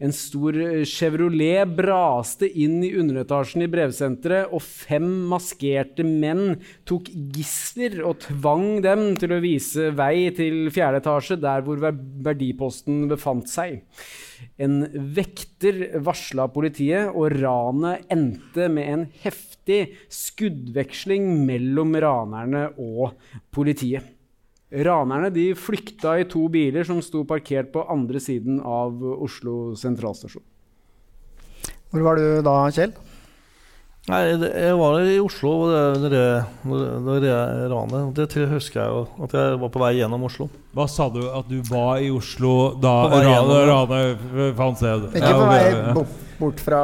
En 0.00 0.12
stor 0.14 0.56
eh, 0.56 0.84
Chevrolet 0.88 1.68
braste 1.76 2.48
inn 2.48 2.80
i 2.86 2.92
underetasjen 2.98 3.64
i 3.66 3.70
brevsenteret, 3.72 4.52
og 4.54 4.62
fem 4.64 5.08
maskerte 5.30 6.06
menn 6.06 6.58
tok 6.88 7.10
gisler 7.34 8.00
og 8.06 8.22
tvang 8.26 8.80
dem 8.84 9.04
til 9.20 9.36
å 9.36 9.42
vise 9.42 9.90
vei 9.98 10.30
til 10.36 10.68
fjerde 10.72 11.02
etasje, 11.02 11.40
der 11.42 11.64
hvor 11.66 11.82
verdiposten 11.82 13.06
befant 13.10 13.50
seg. 13.52 13.82
En 14.62 14.82
vekter 15.14 15.84
varsla 16.02 16.48
politiet, 16.52 17.12
og 17.12 17.36
ranet 17.38 18.08
endte 18.12 18.68
med 18.72 18.88
en 18.94 19.04
heftig 19.22 19.82
skuddveksling 20.12 21.28
mellom 21.46 21.94
ranerne 22.02 22.68
og 22.80 23.14
politiet. 23.54 24.21
Ranerne 24.72 25.28
de 25.34 25.50
flykta 25.58 26.16
i 26.22 26.24
to 26.28 26.46
biler 26.52 26.86
som 26.88 27.02
sto 27.04 27.26
parkert 27.28 27.72
på 27.74 27.84
andre 27.92 28.20
siden 28.22 28.60
av 28.64 29.02
Oslo 29.20 29.74
sentralstasjon. 29.76 30.44
Hvor 31.92 32.06
var 32.06 32.16
du 32.16 32.28
da, 32.44 32.54
Kjell? 32.72 32.94
Nei, 34.08 34.18
jeg 34.34 34.74
var 34.80 34.96
i 35.06 35.18
Oslo 35.22 35.50
når 35.70 36.08
det, 36.10 36.22
det, 36.64 36.78
det, 37.06 37.18
det 37.22 37.34
ranet. 37.70 38.16
Det 38.16 38.46
husker 38.50 38.80
jeg 38.80 38.90
jo, 38.90 39.02
at 39.22 39.36
jeg 39.38 39.60
var 39.62 39.70
på 39.70 39.82
vei 39.84 39.92
gjennom 40.00 40.24
Oslo. 40.26 40.48
Hva 40.74 40.88
sa 40.90 41.06
du 41.12 41.20
at 41.28 41.46
du 41.46 41.60
var 41.68 42.00
i 42.02 42.08
Oslo 42.10 42.72
da 42.82 42.96
ranet 43.12 43.68
ranet 43.68 44.56
fant 44.58 44.80
sted? 44.80 45.06
Ikke 45.12 45.36
på 45.36 45.46
vei 45.52 45.62
bort, 46.00 46.16
bort 46.40 46.64
fra 46.64 46.82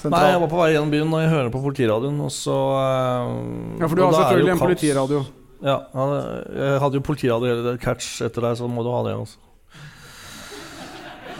Nei, 0.00 0.22
jeg 0.30 0.40
var 0.40 0.48
på 0.48 0.56
vei 0.56 0.70
gjennom 0.72 0.92
byen 0.94 1.10
og 1.12 1.20
jeg 1.20 1.28
hører 1.28 1.50
på 1.52 1.60
politiradioen, 1.60 2.22
og 2.24 2.30
så 2.32 2.56
eh, 2.78 3.32
Ja, 3.82 3.84
for 3.84 3.98
du 3.98 4.04
har 4.06 4.14
selvfølgelig 4.16 4.54
en 4.54 4.62
politiradio. 4.62 5.20
Ja, 5.60 5.76
jeg 5.92 6.80
hadde 6.80 7.00
jo 7.00 7.04
hele 7.44 7.76
catch 7.82 8.22
etter 8.24 8.46
deg, 8.48 8.56
så 8.56 8.68
må 8.68 8.84
du 8.86 8.90
ha 8.94 9.02
det. 9.04 9.14
også. 9.20 9.38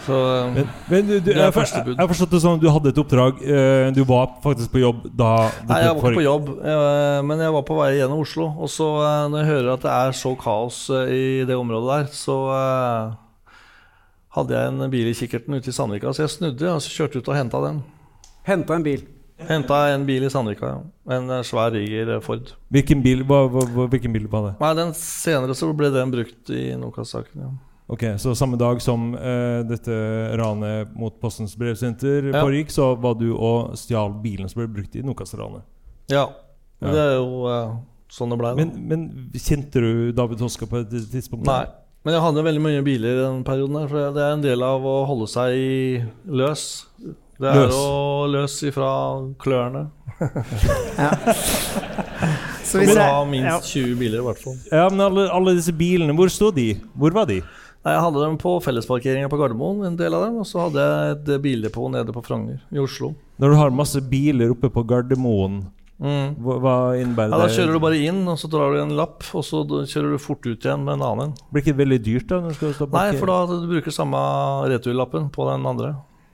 Så 0.05 0.17
eh, 0.17 0.53
Men, 0.55 0.69
men 0.89 1.07
du, 1.07 1.13
du, 1.19 1.27
Det 1.29 1.35
er 1.37 1.43
jeg, 1.47 1.53
første 1.53 1.83
bud. 1.85 1.95
jeg 1.99 2.11
forstått 2.11 2.31
det 2.33 2.41
sånn 2.41 2.61
du 2.61 2.67
hadde 2.73 2.89
et 2.93 3.01
oppdrag. 3.01 3.41
eh, 3.45 3.89
du 3.93 4.01
var 4.09 4.31
faktisk 4.43 4.73
på 4.73 4.81
jobb 4.81 5.03
da 5.13 5.31
Nei, 5.69 5.81
jeg 5.83 5.93
var 5.93 5.99
ikke 5.99 6.15
på 6.17 6.25
jobb, 6.25 6.49
men 7.27 7.43
jeg 7.45 7.55
var 7.57 7.65
på 7.67 7.77
vei 7.77 7.89
gjennom 7.99 8.23
Oslo. 8.23 8.47
Og 8.57 8.71
så 8.73 8.87
eh, 9.05 9.25
når 9.31 9.43
jeg 9.43 9.51
hører 9.51 9.71
at 9.75 9.85
det 9.85 9.95
er 9.97 10.17
så 10.23 10.33
kaos 10.41 10.83
eh, 10.89 11.13
i 11.13 11.23
det 11.49 11.57
området 11.57 11.91
der, 11.93 12.11
så 12.17 12.37
eh, 12.57 13.55
hadde 14.37 14.57
jeg 14.57 14.73
en 14.73 14.93
bil 14.93 15.09
i 15.11 15.17
kikkerten 15.17 15.57
ute 15.59 15.69
i 15.69 15.75
Sandvika, 15.75 16.13
så 16.15 16.25
jeg 16.25 16.35
snudde 16.37 16.73
og 16.73 16.81
så 16.83 16.93
kjørte 16.97 17.21
ut 17.21 17.31
og 17.33 17.37
henta 17.37 17.61
den. 17.67 17.81
Henta 18.47 18.77
en 18.77 18.85
bil. 18.87 19.05
Henta 19.49 19.79
en 19.93 20.05
bil 20.05 20.23
i 20.23 20.29
Sandvika, 20.31 20.69
ja. 20.69 21.15
En 21.17 21.29
eh, 21.29 21.41
svær 21.47 21.73
Riger 21.73 22.13
Ford. 22.23 22.53
Hvilken 22.73 23.01
bil, 23.03 23.23
hva, 23.27 23.43
hva, 23.51 23.87
hvilken 23.91 24.13
bil 24.13 24.27
var 24.31 24.49
det? 24.49 24.53
Nei, 24.61 24.71
den 24.79 24.93
Senere 24.97 25.55
så 25.57 25.71
ble 25.75 25.89
den 25.93 26.13
brukt 26.13 26.51
i 26.53 26.71
Nokas-saken. 26.79 27.43
Ja. 27.45 27.51
Ok, 27.91 28.05
Så 28.23 28.31
samme 28.39 28.55
dag 28.55 28.79
som 28.79 29.09
uh, 29.17 29.63
dette 29.67 29.91
ranet 30.39 30.93
mot 30.95 31.17
Postens 31.19 31.57
brevsenter 31.59 32.29
Ja. 32.29 32.39
foregikk, 32.39 32.71
så 32.71 32.93
var 32.95 33.17
du 33.19 33.33
og 33.33 33.73
stjal 33.75 34.13
bilen 34.23 34.47
som 34.47 34.61
ble 34.61 34.69
brukt 34.79 34.95
i 34.95 35.03
Nokas-ranet. 35.03 35.65
ja. 36.13 36.29
Ja. 36.81 36.89
Det 36.95 36.97
er 36.97 37.11
jo 37.19 37.43
uh, 37.45 37.75
sånn 38.09 38.31
det 38.33 38.37
ble. 38.41 38.55
Men, 38.57 38.71
men 38.89 39.01
kjente 39.37 39.83
du 39.83 40.11
David 40.17 40.39
Hoska 40.41 40.65
på 40.65 40.79
et 40.81 40.95
tidspunkt? 41.11 41.45
Nei. 41.45 41.67
Men 42.01 42.15
jeg 42.15 42.23
hadde 42.23 42.43
veldig 42.47 42.63
mye 42.65 42.81
biler 42.81 43.11
i 43.11 43.19
den 43.19 43.43
perioden. 43.45 43.77
her 43.77 43.91
For 43.91 44.15
det 44.15 44.23
er 44.25 44.33
en 44.33 44.41
del 44.41 44.63
av 44.65 44.81
å 44.89 44.95
holde 45.05 45.27
seg 45.29 46.07
løs. 46.25 46.63
Det 47.41 47.49
er 47.49 47.63
Løs. 47.65 47.73
å 47.73 48.27
løs 48.29 48.55
ifra 48.69 48.89
klørne. 49.41 49.87
Så 52.63 52.77
Vi 52.79 52.85
hvis 52.85 52.93
må 52.93 53.01
jeg- 53.01 53.11
ha 53.11 53.25
minst 53.25 53.73
ja. 53.75 53.81
20 53.81 53.95
biler, 53.99 54.19
i 54.21 54.25
hvert 54.27 54.41
fall. 54.43 54.57
Ja, 54.71 54.85
men 54.89 55.01
alle, 55.01 55.25
alle 55.33 55.55
disse 55.57 55.73
bilene, 55.75 56.13
hvor 56.15 56.29
sto 56.31 56.51
de? 56.55 56.69
Hvor 56.95 57.11
var 57.17 57.25
de? 57.25 57.41
Nei, 57.81 57.93
Jeg 57.95 58.01
hadde 58.05 58.21
dem 58.21 58.37
på 58.37 58.51
fellesparkeringa 58.61 59.27
på 59.31 59.39
Gardermoen, 59.41 59.83
en 59.87 59.95
del 59.97 60.13
av 60.13 60.27
dem. 60.27 60.35
Og 60.37 60.45
så 60.45 60.67
hadde 60.67 60.77
jeg 60.85 61.15
et 61.17 61.29
eh, 61.33 61.41
bildepot 61.41 61.89
nede 61.91 62.13
på 62.13 62.21
Frogner, 62.23 62.59
i 62.71 62.77
Oslo. 62.77 63.15
Når 63.41 63.49
du 63.49 63.55
har 63.57 63.71
masse 63.73 64.01
biler 64.07 64.53
oppe 64.53 64.69
på 64.69 64.85
Gardermoen, 64.87 65.63
Mm. 66.01 66.33
hva, 66.41 66.97
innebærer 66.97 66.97
innebærer 66.97 67.29
Ja, 67.29 67.37
Da 67.37 67.47
kjører 67.53 67.73
du 67.73 67.79
bare 67.79 67.97
inn, 68.01 68.27
og 68.27 68.35
så 68.41 68.47
drar 68.49 68.71
du 68.73 68.79
en 68.81 68.95
lapp, 68.97 69.21
og 69.37 69.43
så 69.45 69.59
kjører 69.85 70.15
du 70.15 70.17
fort 70.17 70.41
ut 70.47 70.57
igjen 70.65 70.81
med 70.83 70.95
en 70.97 71.03
annen 71.05 71.27
en. 71.27 71.33
Blir 71.53 71.61
ikke 71.61 71.75
det 71.77 71.77
veldig 71.77 71.99
dyrt 72.07 72.25
da? 72.31 72.39
Når 72.41 72.47
du 72.49 72.53
skal 72.57 72.73
stå 72.73 72.87
Nei, 72.91 73.11
for 73.19 73.29
da 73.29 73.35
du 73.45 73.67
bruker 73.69 73.93
samme 73.93 74.17
returlappen 74.71 75.27
på 75.29 75.45
den 75.51 75.63
andre. 75.69 75.91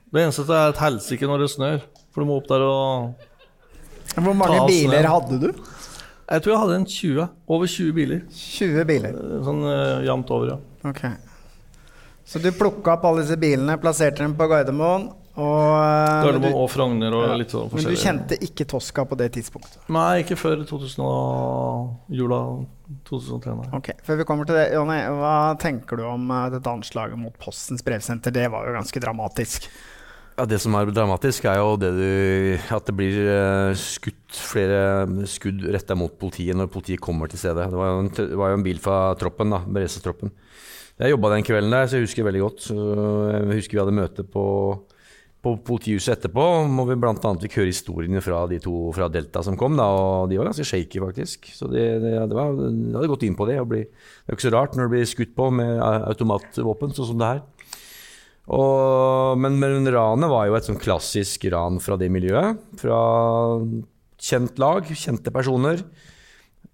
Det 0.08 0.22
eneste 0.24 0.46
er 0.48 0.72
et 0.72 0.80
helsike 0.80 1.28
når 1.28 1.44
det 1.44 1.50
snør, 1.52 1.82
for 2.14 2.24
du 2.24 2.30
må 2.30 2.38
opp 2.40 2.48
der 2.48 2.64
og 2.64 4.16
Hvor 4.16 4.36
mange 4.36 4.62
biler 4.70 5.02
ned. 5.02 5.10
hadde 5.12 5.40
du? 5.42 5.50
Jeg 6.28 6.44
tror 6.44 6.52
jeg 6.52 6.60
hadde 6.60 6.76
en 6.76 6.88
20. 6.88 7.28
Over 7.48 7.70
20 7.72 7.92
biler. 7.96 8.20
20 8.32 8.84
biler. 8.88 9.16
Eh, 9.16 9.38
Sånn 9.46 9.62
uh, 9.64 10.00
jevnt 10.04 10.32
over, 10.36 10.54
ja. 10.54 10.58
Ok. 10.88 11.04
Så 12.28 12.40
du 12.44 12.50
plukka 12.52 12.98
opp 12.98 13.06
alle 13.08 13.24
disse 13.24 13.38
bilene, 13.40 13.78
plasserte 13.80 14.20
dem 14.20 14.34
på 14.36 14.48
Gardermoen, 14.50 15.06
og 15.38 15.60
eh, 15.78 16.24
Gardermoen 16.26 16.52
du, 16.52 16.58
og 16.60 16.66
Frogner 16.68 17.14
og 17.16 17.30
litt 17.40 17.52
sånn 17.54 17.70
Men 17.72 17.86
du 17.86 17.94
kjente 17.96 18.36
ikke 18.44 18.66
Tosca 18.68 19.04
på 19.08 19.16
det 19.16 19.30
tidspunktet? 19.38 19.78
Nei, 19.94 20.24
ikke 20.24 20.36
før 20.36 20.64
2000 20.68 21.04
og 21.06 22.12
jula 22.12 22.40
2003. 23.08 23.54
Nei. 23.62 23.68
Ok, 23.78 23.92
Før 24.04 24.20
vi 24.20 24.26
kommer 24.28 24.48
til 24.48 24.58
det, 24.60 24.66
Jonny, 24.76 24.98
hva 25.20 25.36
tenker 25.62 26.00
du 26.00 26.04
om 26.10 26.28
dette 26.52 26.74
anslaget 26.74 27.20
mot 27.20 27.36
Postens 27.40 27.86
brevsenter? 27.86 28.34
Det 28.34 28.48
var 28.52 28.68
jo 28.68 28.76
ganske 28.76 29.04
dramatisk. 29.04 29.70
Ja, 30.38 30.44
Det 30.46 30.60
som 30.62 30.74
er 30.78 30.86
dramatisk, 30.94 31.48
er 31.50 31.56
jo 31.58 31.72
det 31.74 31.88
du, 31.96 32.58
at 32.70 32.86
det 32.86 32.92
blir 32.94 33.16
eh, 33.26 33.72
skutt 33.74 34.36
flere 34.38 35.24
skudd 35.26 35.64
retta 35.74 35.96
mot 35.98 36.12
politiet 36.14 36.54
når 36.54 36.68
politiet 36.70 37.02
kommer 37.02 37.26
til 37.26 37.40
stedet. 37.40 37.64
Det 37.72 37.80
var 37.80 37.88
jo 37.90 38.04
en, 38.04 38.10
var 38.38 38.52
jo 38.52 38.58
en 38.60 38.62
bil 38.62 38.78
fra 38.78 39.16
troppen, 39.18 39.50
da, 39.50 39.58
beredskapstroppen. 39.66 40.30
Jeg 41.02 41.10
jobba 41.10 41.32
den 41.32 41.42
kvelden 41.42 41.74
der, 41.74 41.90
så 41.90 41.98
jeg 41.98 42.06
husker 42.06 42.28
veldig 42.28 42.44
godt. 42.44 42.68
Jeg 42.70 43.58
husker 43.58 43.74
vi 43.74 43.82
hadde 43.82 43.96
møte 43.98 44.26
på, 44.30 44.46
på 45.42 45.56
politihuset 45.66 46.14
etterpå. 46.14 46.46
Må 46.70 46.86
vi 46.86 47.00
annet 47.02 47.42
fikk 47.48 47.58
høre 47.58 47.72
historiene 47.74 48.22
fra 48.22 48.46
de 48.46 48.62
to 48.62 48.76
fra 48.94 49.10
Delta 49.10 49.42
som 49.42 49.58
kom, 49.58 49.74
da, 49.74 49.90
og 49.90 50.30
de 50.30 50.38
var 50.38 50.52
ganske 50.52 50.70
shaky, 50.70 51.02
faktisk. 51.02 51.50
Så 51.50 51.66
det, 51.66 51.88
det, 52.04 52.14
det, 52.14 52.38
var, 52.38 52.54
det 52.54 52.94
hadde 52.94 53.10
gått 53.10 53.26
inn 53.26 53.38
på 53.38 53.50
det. 53.50 53.58
Bli, 53.66 53.82
det 53.90 54.30
er 54.30 54.36
jo 54.36 54.38
ikke 54.38 54.50
så 54.52 54.54
rart 54.54 54.78
når 54.78 54.86
det 54.86 54.94
blir 54.94 55.14
skutt 55.16 55.34
på 55.34 55.50
med 55.58 55.82
automatvåpen, 55.82 56.94
sånn 56.94 57.10
som 57.10 57.18
det 57.26 57.34
her. 57.34 57.46
Og, 58.48 59.36
men, 59.40 59.58
men 59.60 59.90
ranet 59.92 60.32
var 60.32 60.48
jo 60.48 60.56
et 60.56 60.68
sånn 60.68 60.80
klassisk 60.80 61.44
ran 61.52 61.76
fra 61.84 61.98
det 62.00 62.08
miljøet. 62.12 62.62
Fra 62.80 63.00
kjent 64.18 64.58
lag, 64.60 64.88
kjente 64.88 65.32
personer. 65.34 65.84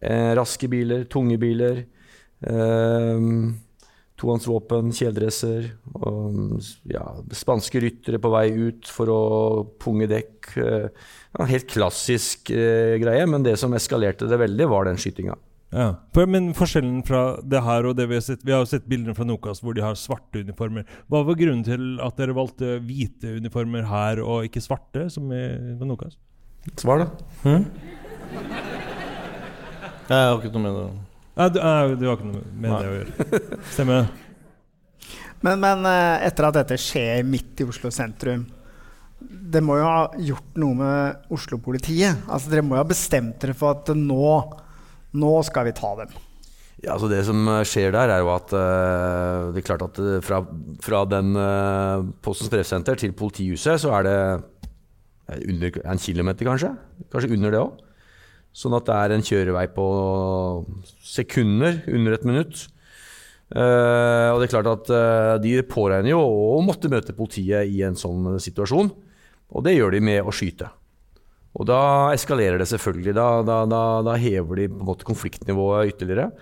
Eh, 0.04 0.30
raske 0.38 0.70
biler, 0.70 1.06
tunge 1.10 1.38
biler. 1.42 1.82
Eh, 2.46 3.28
Tohåndsvåpen, 4.14 4.92
kjeledresser. 4.94 5.72
Ja, 6.87 7.02
spanske 7.34 7.80
ryttere 7.82 8.20
på 8.22 8.30
vei 8.30 8.46
ut 8.54 8.87
for 8.87 9.10
å 9.10 9.22
punge 9.82 10.06
dekk. 10.10 10.52
Eh, 10.62 10.87
ja, 11.34 11.48
helt 11.50 11.66
klassisk 11.72 12.52
eh, 12.54 12.94
greie, 13.02 13.26
men 13.26 13.42
det 13.42 13.56
som 13.58 13.74
eskalerte 13.74 14.30
det 14.30 14.38
veldig, 14.38 14.70
var 14.70 14.87
den 14.87 15.00
skytinga. 15.02 15.34
Ja. 15.74 15.88
For, 16.14 16.28
men 16.30 16.52
forskjellen 16.54 17.00
fra 17.06 17.22
det 17.42 17.58
her 17.66 17.88
og 17.88 17.96
det 17.98 18.04
vi 18.06 18.14
har 18.14 18.22
sett 18.22 18.44
Vi 18.46 18.52
har 18.54 18.60
jo 18.62 18.68
sett 18.70 18.84
bildene 18.87 19.16
fra 19.16 19.26
Nokas 19.26 19.58
hvor 19.64 19.74
de 19.74 19.82
har 19.82 19.96
svarte 19.98 20.44
uniformer. 20.44 20.87
Hva 21.10 21.24
var 21.26 21.38
grunnen 21.40 21.64
til 21.66 21.96
at 22.04 22.20
dere 22.20 22.37
valgte 22.37 22.76
hvite 22.84 23.32
uniformer 23.40 23.88
her 23.90 24.22
og 24.22 24.46
ikke 24.46 24.62
svarte, 24.62 25.08
som 25.10 25.32
i 25.34 25.42
Nokas? 25.82 26.14
Svar, 26.78 27.02
da. 27.02 27.08
Hm? 27.42 27.66
Jeg 30.04 30.20
har 30.30 30.38
ikke 30.38 30.52
noe 30.54 30.62
med 30.64 30.78
det 30.78 30.87
Nei, 31.34 31.46
du, 31.50 31.56
nei, 31.58 31.94
du 31.98 32.04
har 32.06 32.14
ikke 32.14 32.28
noe 32.28 32.42
med 32.52 32.70
Nei. 32.70 32.78
det 32.78 32.90
å 32.90 32.94
gjøre. 32.94 33.38
Stemmer 33.74 33.96
det? 33.98 35.14
Men, 35.44 35.58
men 35.60 35.88
eh, 35.90 36.26
etter 36.28 36.46
at 36.48 36.58
dette 36.60 36.78
skjer 36.80 37.24
midt 37.26 37.60
i 37.60 37.66
Oslo 37.68 37.90
sentrum 37.92 38.44
Det 39.18 39.60
må 39.64 39.80
jo 39.80 39.88
ha 39.88 40.04
gjort 40.28 40.60
noe 40.62 40.78
med 40.78 41.32
Oslo-politiet? 41.34 42.22
Altså, 42.28 42.52
dere 42.52 42.62
må 42.64 42.78
jo 42.78 42.84
ha 42.84 42.88
bestemt 42.88 43.40
dere 43.42 43.56
for 43.58 43.74
at 43.74 43.90
nå, 43.98 44.28
nå 45.14 45.35
skal 45.46 45.68
vi 45.68 45.77
ta 45.77 45.94
dem. 46.03 46.14
Ja, 46.85 46.94
altså 46.96 47.09
Det 47.09 47.22
som 47.24 47.46
eh, 47.48 47.62
skjer 47.68 47.94
der, 47.94 48.12
er 48.12 48.20
jo 48.20 48.33
at 48.35 48.53
uh, 48.53 49.53
det 49.55 49.62
er 49.62 49.66
klart 49.66 49.85
at 49.87 50.00
eh, 50.03 50.20
fra, 50.24 50.42
fra 50.85 51.05
den 51.09 51.33
uh, 51.38 52.05
Postens 52.24 52.53
brevsenter 52.53 52.98
til 53.00 53.14
politihuset, 53.16 53.81
så 53.81 53.94
er 54.00 54.09
det 54.09 54.18
under 55.48 55.79
en 55.88 55.98
kilometer, 55.98 56.44
kanskje. 56.44 56.74
Kanskje 57.12 57.33
under 57.33 57.55
det 57.55 57.62
òg. 57.62 57.79
Sånn 58.55 58.77
at 58.77 58.85
det 58.87 58.96
er 59.00 59.14
en 59.14 59.24
kjørevei 59.24 59.64
på 59.72 59.87
sekunder, 61.00 61.81
under 61.88 62.18
et 62.18 62.27
minutt. 62.29 62.66
Uh, 63.55 64.35
og 64.35 64.42
det 64.42 64.50
er 64.50 64.53
klart 64.53 64.68
at 64.68 64.92
uh, 64.92 65.35
de 65.40 65.57
påregner 65.68 66.12
jo 66.12 66.20
å 66.20 66.61
måtte 66.64 66.90
møte 66.92 67.16
politiet 67.16 67.70
i 67.70 67.81
en 67.87 67.96
sånn 67.96 68.35
situasjon. 68.42 68.92
Og 69.55 69.64
det 69.64 69.77
gjør 69.79 69.96
de 69.96 70.05
med 70.05 70.20
å 70.27 70.35
skyte. 70.35 70.68
Og 71.55 71.69
da 71.69 71.81
eskalerer 72.11 72.59
det 72.59 72.67
selvfølgelig. 72.67 73.14
Da, 73.14 73.27
da, 73.47 73.61
da, 73.71 73.83
da 74.03 74.14
hever 74.19 74.59
de 74.59 74.69
måte 74.75 75.07
konfliktnivået 75.07 75.93
ytterligere. 75.93 76.33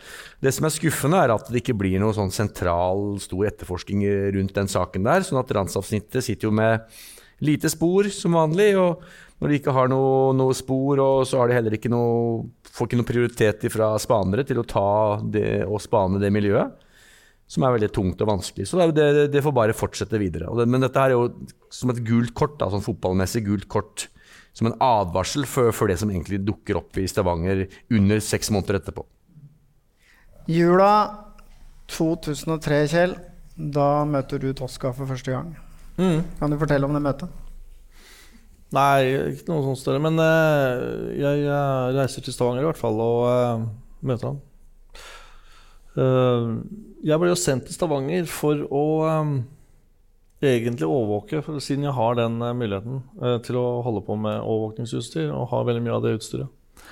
Det 0.41 0.53
som 0.57 0.69
er 0.69 0.73
skuffende, 0.73 1.21
er 1.21 1.35
at 1.35 1.51
det 1.53 1.61
ikke 1.61 1.77
blir 1.83 2.01
noe 2.01 2.17
sånn 2.17 2.33
sentral, 2.33 3.19
stor 3.21 3.51
etterforskning 3.51 4.07
rundt 4.39 4.57
den 4.57 4.73
saken 4.73 5.05
der. 5.11 5.27
Sånn 5.27 5.43
at 5.43 5.53
ransavsnittet 5.53 6.25
sitter 6.25 6.49
jo 6.49 6.55
med 6.57 6.89
lite 7.45 7.69
spor 7.73 8.09
som 8.15 8.41
vanlig. 8.41 8.73
og 8.81 9.05
når 9.43 9.51
de 9.51 9.59
ikke 9.59 9.75
har 9.75 9.89
noe, 9.91 10.31
noe 10.39 10.55
spor, 10.55 11.01
og 11.03 11.25
så 11.27 11.41
har 11.41 11.51
de 11.51 11.57
heller 11.57 11.75
ikke 11.75 11.91
noe, 11.91 12.45
får 12.71 12.89
ikke 12.89 12.99
noe 13.01 13.09
prioritet 13.09 13.65
fra 13.75 13.91
spanere 13.99 14.45
til 14.47 14.61
å 14.63 14.67
ta 14.71 15.19
det 15.35 15.65
og 15.67 15.83
spane 15.83 16.21
det 16.23 16.31
miljøet, 16.31 16.77
som 17.51 17.67
er 17.67 17.75
veldig 17.75 17.89
tungt 17.93 18.23
og 18.23 18.31
vanskelig. 18.31 18.69
Så 18.71 18.79
det, 18.95 19.09
det, 19.35 19.43
får 19.43 19.57
bare 19.57 19.75
fortsette 19.75 20.21
videre. 20.23 20.47
Det, 20.61 20.69
men 20.71 20.87
dette 20.87 21.03
er 21.03 21.17
jo 21.17 21.27
som 21.75 21.91
et 21.91 21.99
gult 22.07 22.31
kort, 22.39 22.55
da, 22.61 22.71
sånn 22.71 22.87
fotballmessig 22.87 23.43
gult 23.49 23.67
kort, 23.73 24.07
som 24.53 24.69
en 24.69 24.77
advarsel 24.85 25.47
for, 25.49 25.73
for 25.77 25.91
det 25.91 25.99
som 26.01 26.11
egentlig 26.13 26.43
dukker 26.45 26.79
opp 26.81 26.99
i 27.01 27.09
Stavanger 27.09 27.67
under 27.91 28.23
seks 28.25 28.53
måneder 28.53 28.81
etterpå. 28.81 29.05
Jula 30.51 30.93
2003, 31.93 32.81
Kjell. 32.91 33.15
Da 33.53 34.05
møter 34.09 34.41
du 34.43 34.51
Tosca 34.57 34.93
for 34.97 35.09
første 35.09 35.35
gang. 35.35 35.53
Mm. 35.99 36.23
Kan 36.39 36.53
du 36.53 36.59
fortelle 36.61 36.89
om 36.89 36.97
det 36.97 37.05
møtet? 37.05 37.41
Nei, 38.73 39.33
ikke 39.35 39.51
noe 39.51 39.65
sånt 39.67 39.83
større. 39.83 40.01
Men 40.03 40.17
uh, 40.21 41.13
jeg, 41.13 41.45
jeg, 41.45 41.97
reiser 41.99 42.25
til 42.25 42.35
Stavanger 42.35 42.65
i 42.65 42.71
hvert 42.71 42.81
fall 42.81 43.01
og 43.05 43.27
uh, 43.29 43.67
møter 44.01 44.33
han. 44.33 44.41
Uh, 45.93 46.63
jeg 47.05 47.21
ble 47.21 47.33
jo 47.33 47.39
sendt 47.39 47.69
til 47.69 47.77
Stavanger 47.77 48.29
for 48.31 48.63
å 48.73 48.85
eh, 49.09 49.33
egentlig 50.43 50.89
overvåke, 50.89 51.43
siden 51.63 51.87
jeg 51.87 51.95
har 51.97 52.19
den 52.19 52.41
eh, 52.43 52.57
muligheten 52.57 53.01
eh, 53.23 53.39
til 53.47 53.59
å 53.61 53.67
holde 53.87 54.03
på 54.07 54.17
med 54.19 54.41
overvåkningsutstyr 54.41 55.31
og 55.31 55.51
har 55.53 55.67
veldig 55.69 55.83
mye 55.85 55.97
av 55.97 56.05
det 56.05 56.17
utstyret. 56.19 56.83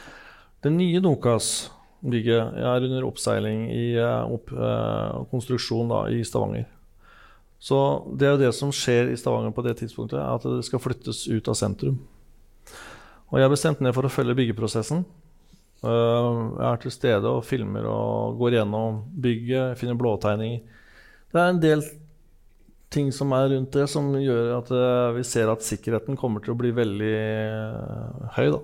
Det 0.61 0.71
nye 0.75 1.01
Nokas-bygget 1.03 2.61
er 2.61 2.87
under 2.87 3.07
oppseiling 3.09 3.65
i 3.73 3.87
eh, 3.99 4.35
opp, 4.37 4.53
konstruksjon 5.33 5.91
da, 5.91 6.05
i 6.13 6.23
Stavanger. 6.27 6.69
Så 7.61 7.79
det 8.17 8.29
er 8.29 8.37
jo 8.37 8.43
det 8.45 8.53
som 8.57 8.73
skjer 8.73 9.11
i 9.11 9.19
Stavanger 9.21 9.55
på 9.57 9.65
det 9.67 9.77
tidspunktet, 9.81 10.21
er 10.21 10.39
at 10.39 10.47
det 10.47 10.65
skal 10.69 10.83
flyttes 10.83 11.27
ut 11.29 11.51
av 11.51 11.59
sentrum. 11.59 11.99
Og 13.31 13.39
jeg 13.39 13.51
bestemte 13.53 13.79
bestemt 13.79 13.83
ned 13.87 13.95
for 13.95 14.07
å 14.07 14.13
følge 14.13 14.37
byggeprosessen. 14.39 15.03
Jeg 15.81 16.65
er 16.67 16.81
til 16.83 16.93
stede 16.93 17.31
og 17.31 17.45
filmer 17.47 17.87
og 17.89 18.41
går 18.41 18.59
gjennom 18.59 19.05
bygget, 19.23 19.79
finner 19.81 19.97
blåtegninger. 19.97 20.65
Det 21.31 21.39
er 21.41 21.53
en 21.53 21.61
del 21.63 21.85
ting 22.91 23.13
som 23.15 23.31
er 23.37 23.53
rundt 23.53 23.71
det, 23.75 23.85
som 23.91 24.09
gjør 24.19 24.59
at 24.59 24.71
eh, 24.75 25.13
vi 25.19 25.23
ser 25.27 25.51
at 25.53 25.65
sikkerheten 25.65 26.17
kommer 26.19 26.41
til 26.43 26.53
å 26.55 26.59
bli 26.59 26.71
veldig 26.75 27.15
eh, 27.15 28.29
høy. 28.37 28.49
Da. 28.57 28.61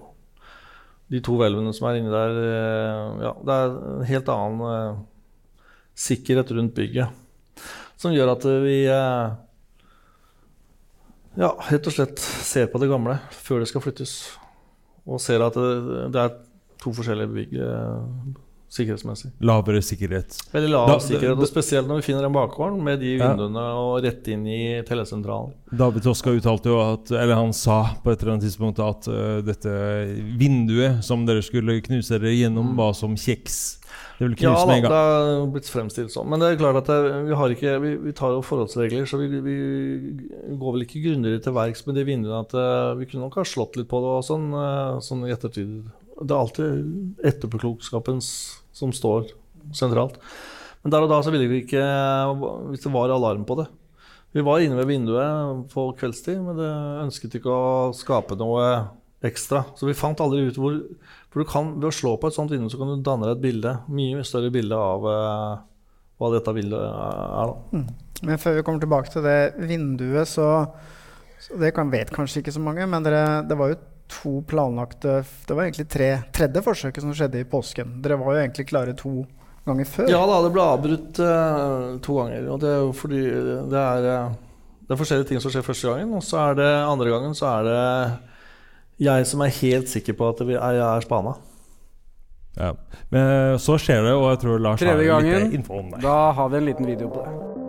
De 1.15 1.19
to 1.23 1.35
hvelvene 1.39 1.73
som 1.77 1.87
er 1.87 1.97
inni 2.01 2.11
der 2.11 2.33
eh, 2.43 3.03
ja, 3.23 3.33
Det 3.39 3.53
er 3.55 3.67
en 3.93 4.09
helt 4.09 4.29
annen 4.35 4.97
sikkerhet 5.97 6.51
rundt 6.57 6.75
bygget. 6.77 7.09
Som 7.97 8.13
gjør 8.13 8.35
at 8.35 8.45
vi 8.67 8.79
ja, 8.85 9.33
rett 11.71 11.87
og 11.89 11.95
slett 11.95 12.19
ser 12.21 12.67
på 12.69 12.79
det 12.83 12.91
gamle 12.91 13.15
før 13.33 13.59
det 13.63 13.69
skal 13.71 13.85
flyttes. 13.85 14.13
Og 15.07 15.23
ser 15.23 15.41
at 15.47 15.55
det, 15.57 16.21
er 16.21 16.31
to 16.83 16.91
forskjellige 16.93 17.33
bygg 17.33 17.53
sikkerhetsmessig. 18.69 19.31
Lavere 19.47 19.81
sikkerhet. 19.83 20.37
Veldig 20.53 20.71
lav 20.73 20.89
Da- 20.89 20.99
sikkerhet, 20.99 21.39
og 21.39 21.47
spesielt 21.49 21.87
når 21.87 22.01
vi 22.01 22.07
finner 22.13 22.25
en 22.27 22.33
bakgård 22.35 22.77
med 22.83 22.99
de 23.01 23.17
Ja. 23.17 23.29
vinduene 23.31 23.63
og 23.79 24.03
rett 24.05 24.27
inn 24.29 24.47
i 24.47 24.83
telesentralen. 24.83 25.53
David 25.73 26.03
Toska 26.03 26.31
uttalte 26.31 26.67
jo 26.71 26.81
at 26.81 27.11
Eller 27.11 27.35
han 27.35 27.53
sa 27.53 27.95
på 28.05 28.11
et 28.13 28.21
eller 28.23 28.33
annet 28.37 28.45
tidspunkt 28.45 28.79
at 28.83 29.09
uh, 29.09 29.41
dette 29.43 29.71
vinduet 30.39 31.03
som 31.05 31.25
dere 31.27 31.43
skulle 31.43 31.81
knuse 31.83 32.19
dere 32.19 32.33
gjennom, 32.35 32.75
var 32.77 32.93
som 32.95 33.15
kjeks. 33.15 33.79
Det 34.19 34.25
ville 34.29 34.37
Ja 34.41 34.55
knuse 34.55 34.61
da, 34.63 34.67
med 34.67 34.77
en 34.77 34.83
det 34.83 34.91
gang. 34.91 35.41
har 35.41 35.47
blitt 35.53 35.69
fremstilt 35.71 36.11
sånn. 36.11 36.29
Men 36.29 36.41
det 36.41 36.49
er 36.53 36.57
klart 36.61 36.77
at 36.77 36.87
det, 36.87 37.27
vi, 37.29 37.35
har 37.35 37.49
ikke, 37.53 37.81
vi, 37.83 37.97
vi 38.09 38.13
tar 38.13 38.31
jo 38.33 38.41
forholdsregler, 38.43 39.05
så 39.07 39.19
vi, 39.21 39.29
vi 39.41 39.57
går 40.57 40.73
vel 40.73 40.85
ikke 40.87 41.03
grundigere 41.05 41.43
til 41.45 41.53
verks 41.57 41.87
med 41.87 41.95
de 41.99 42.05
vinduene. 42.05 42.41
At 42.41 42.55
uh, 42.57 42.95
vi 42.99 43.07
kunne 43.07 43.27
nok 43.29 43.35
ha 43.37 43.45
slått 43.45 43.77
litt 43.77 43.89
på 43.89 44.01
det 44.01 44.13
og 44.17 44.25
sånn, 44.27 44.49
uh, 44.57 44.99
sånn 45.05 45.27
i 45.29 45.33
ettertid. 45.35 45.85
Det 46.17 46.33
er 46.33 46.39
alltid 46.39 47.25
etterpåklokskapen 47.33 48.23
som 48.25 48.93
står 48.95 49.33
sentralt. 49.77 50.17
Men 50.83 50.95
der 50.95 51.05
og 51.05 51.11
da 51.11 51.19
så 51.25 51.33
ville 51.35 51.49
vi 51.51 51.65
ikke 51.65 51.83
Hvis 52.71 52.85
det 52.85 52.93
var 52.95 53.11
alarm 53.11 53.45
på 53.49 53.57
det. 53.59 53.67
Vi 54.37 54.45
var 54.45 54.61
inne 54.61 54.77
ved 54.77 54.91
vinduet 54.91 55.67
på 55.73 55.89
kveldstid, 55.97 56.43
men 56.45 56.59
det 56.59 56.69
ønsket 57.07 57.39
ikke 57.39 57.53
å 57.53 57.93
skape 57.97 58.37
noe 58.37 58.67
ekstra. 59.25 59.63
Så 59.79 59.89
vi 59.89 59.97
fant 59.97 60.21
aldri 60.21 60.45
ut 60.51 60.59
hvor 60.61 60.77
For 61.33 61.47
kan, 61.49 61.75
ved 61.77 61.89
å 61.89 61.95
slå 61.95 62.15
på 62.21 62.29
et 62.29 62.37
sånt 62.37 62.53
vindu, 62.53 62.69
så 62.73 62.79
kan 62.81 62.93
du 62.93 63.05
danne 63.05 63.27
deg 63.29 63.37
et 63.37 63.43
bilde. 63.43 63.73
Mye 63.93 64.25
større 64.25 64.53
bilde 64.53 64.77
av 64.77 65.09
eh, 65.11 65.57
hva 66.21 66.31
dette 66.33 66.55
bildet 66.57 66.85
er. 66.85 67.51
da. 67.51 67.83
Men 68.25 68.41
før 68.41 68.57
vi 68.57 68.63
kommer 68.65 68.85
tilbake 68.85 69.13
til 69.13 69.27
det 69.27 69.41
vinduet, 69.69 70.31
så, 70.31 70.49
så 71.43 71.59
Det 71.61 71.75
kan, 71.77 71.93
vet 71.93 72.13
kanskje 72.15 72.41
ikke 72.41 72.55
så 72.57 72.63
mange, 72.65 72.87
men 72.89 73.05
dere, 73.05 73.43
det 73.49 73.59
var 73.59 73.75
jo 73.75 73.81
to 74.09 74.43
planlagte 74.47 75.25
Det 75.47 75.55
var 75.55 75.67
egentlig 75.67 75.89
tre, 75.91 76.11
tredje 76.35 76.63
forsøket 76.63 77.05
som 77.05 77.15
skjedde 77.17 77.43
i 77.43 77.49
påsken. 77.49 77.99
Dere 78.05 78.19
var 78.21 78.37
jo 78.37 78.45
egentlig 78.45 78.69
klare 78.71 78.95
to 78.99 79.25
ganger 79.67 79.89
før. 79.91 80.11
Ja 80.11 80.23
da, 80.29 80.39
det 80.45 80.53
ble 80.55 80.67
avbrutt 80.77 81.21
eh, 81.23 81.89
to 82.07 82.19
ganger. 82.21 82.49
Og 82.55 82.63
det 82.63 82.71
er 82.71 82.81
jo 82.85 82.95
fordi 82.97 83.25
det 83.73 83.83
er, 83.83 84.09
eh, 84.13 84.39
det 84.87 84.95
er 84.95 85.03
forskjellige 85.03 85.31
ting 85.33 85.43
som 85.43 85.55
skjer 85.55 85.67
første 85.67 85.91
gangen, 85.91 86.15
og 86.15 86.25
så 86.25 86.41
er 86.45 86.61
det 86.61 86.71
andre 86.87 87.11
gangen 87.15 87.37
så 87.37 87.51
er 87.57 87.69
det 87.71 87.83
jeg 89.07 89.29
som 89.29 89.43
er 89.45 89.53
helt 89.59 89.93
sikker 89.93 90.17
på 90.17 90.31
at 90.33 90.41
vi 90.47 90.57
er, 90.57 90.79
jeg 90.79 90.87
er 90.87 91.05
spana. 91.05 91.37
Ja. 92.57 92.73
Men 93.13 93.59
så 93.61 93.77
skjer 93.77 94.07
det, 94.07 94.17
og 94.17 94.31
jeg 94.31 94.43
tror 94.47 94.65
Lars 94.65 94.81
har 94.81 95.03
litt 95.03 95.61
info 95.61 95.83
om 95.83 95.93
det. 95.93 96.01
Da 96.07 96.19
har 96.39 96.49
vi 96.55 96.63
en 96.63 96.69
liten 96.71 96.89
video 96.89 97.13
på 97.13 97.27
det. 97.27 97.66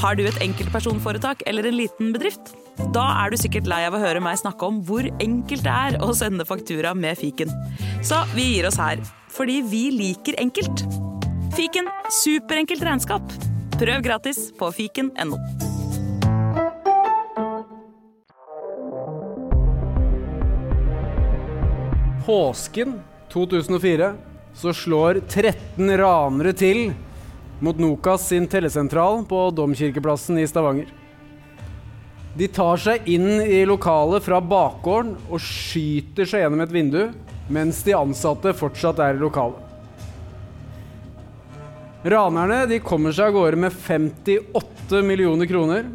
Har 0.00 0.16
du 0.16 0.22
et 0.24 0.38
enkeltpersonforetak 0.40 1.42
eller 1.50 1.66
en 1.68 1.74
liten 1.76 2.14
bedrift? 2.14 2.54
Da 2.94 3.02
er 3.20 3.28
du 3.28 3.36
sikkert 3.36 3.66
lei 3.68 3.82
av 3.84 3.92
å 3.92 4.00
høre 4.00 4.22
meg 4.24 4.38
snakke 4.40 4.64
om 4.64 4.78
hvor 4.88 5.04
enkelt 5.20 5.64
det 5.66 5.72
er 5.74 5.98
å 6.00 6.14
sende 6.16 6.46
faktura 6.48 6.94
med 6.96 7.18
fiken. 7.20 7.50
Så 8.00 8.22
vi 8.32 8.46
gir 8.54 8.68
oss 8.70 8.78
her, 8.80 9.02
fordi 9.28 9.58
vi 9.68 9.82
liker 9.92 10.38
enkelt. 10.40 10.86
Fiken 11.52 11.90
superenkelt 12.22 12.80
regnskap. 12.86 13.34
Prøv 13.76 14.00
gratis 14.06 14.46
på 14.56 14.70
fiken.no. 14.72 15.36
Påsken 22.24 22.96
2004 23.36 24.10
så 24.64 24.72
slår 24.80 25.20
13 25.28 25.92
ranere 26.00 26.56
til 26.56 26.86
mot 27.60 27.78
Nokas 27.78 28.26
sin 28.28 28.48
tellesentral 28.48 29.24
på 29.28 29.42
Domkirkeplassen 29.54 30.38
i 30.40 30.46
Stavanger. 30.48 30.88
De 32.34 32.46
tar 32.48 32.78
seg 32.80 33.08
inn 33.10 33.40
i 33.42 33.64
lokalet 33.68 34.24
fra 34.24 34.38
bakgården 34.40 35.16
og 35.28 35.42
skyter 35.42 36.28
seg 36.28 36.44
gjennom 36.44 36.62
et 36.64 36.72
vindu, 36.72 37.00
mens 37.50 37.82
de 37.84 37.96
ansatte 37.98 38.54
fortsatt 38.56 39.02
er 39.02 39.18
i 39.18 39.22
lokalet. 39.22 39.66
Ranerne 42.00 42.62
de 42.70 42.78
kommer 42.80 43.12
seg 43.12 43.28
av 43.28 43.34
gårde 43.36 43.58
med 43.60 43.74
58 43.76 45.02
millioner 45.04 45.48
kroner. 45.50 45.90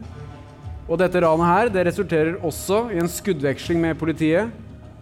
Og 0.86 0.99
dette 1.01 1.21
ranet 1.23 1.49
her 1.49 1.71
det 1.73 1.88
resulterer 1.88 2.36
også 2.45 2.84
i 2.93 2.99
en 3.01 3.10
skuddveksling 3.10 3.80
med 3.82 3.97
politiet, 3.97 4.51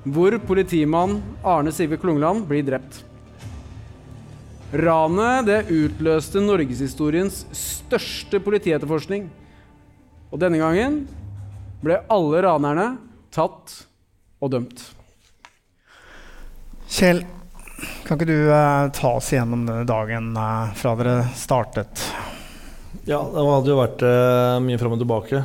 hvor 0.04 0.38
politimann 0.48 1.18
Arne 1.44 1.74
Sive 1.76 2.00
Klungland 2.00 2.46
blir 2.48 2.64
drept. 2.64 3.02
Ranet 4.74 5.46
det 5.46 5.60
utløste 5.70 6.42
norgeshistoriens 6.42 7.44
største 7.54 8.40
politietterforskning. 8.42 9.28
Og 10.34 10.42
denne 10.42 10.58
gangen 10.58 11.04
ble 11.84 12.00
alle 12.10 12.42
ranerne 12.42 12.88
tatt 13.34 13.76
og 14.42 14.54
dømt. 14.56 14.82
Kjell, 16.90 17.22
kan 18.08 18.18
ikke 18.18 18.30
du 18.30 18.50
eh, 18.50 18.88
ta 18.98 19.14
oss 19.20 19.30
igjennom 19.34 19.68
denne 19.68 19.86
dagen 19.90 20.34
eh, 20.38 20.74
fra 20.80 20.96
dere 20.98 21.20
startet? 21.38 22.08
Ja, 23.06 23.20
det 23.20 23.46
hadde 23.46 23.74
jo 23.74 23.78
vært 23.78 24.04
eh, 24.08 24.58
mye 24.66 24.82
fram 24.82 24.98
og 24.98 25.04
tilbake. 25.04 25.44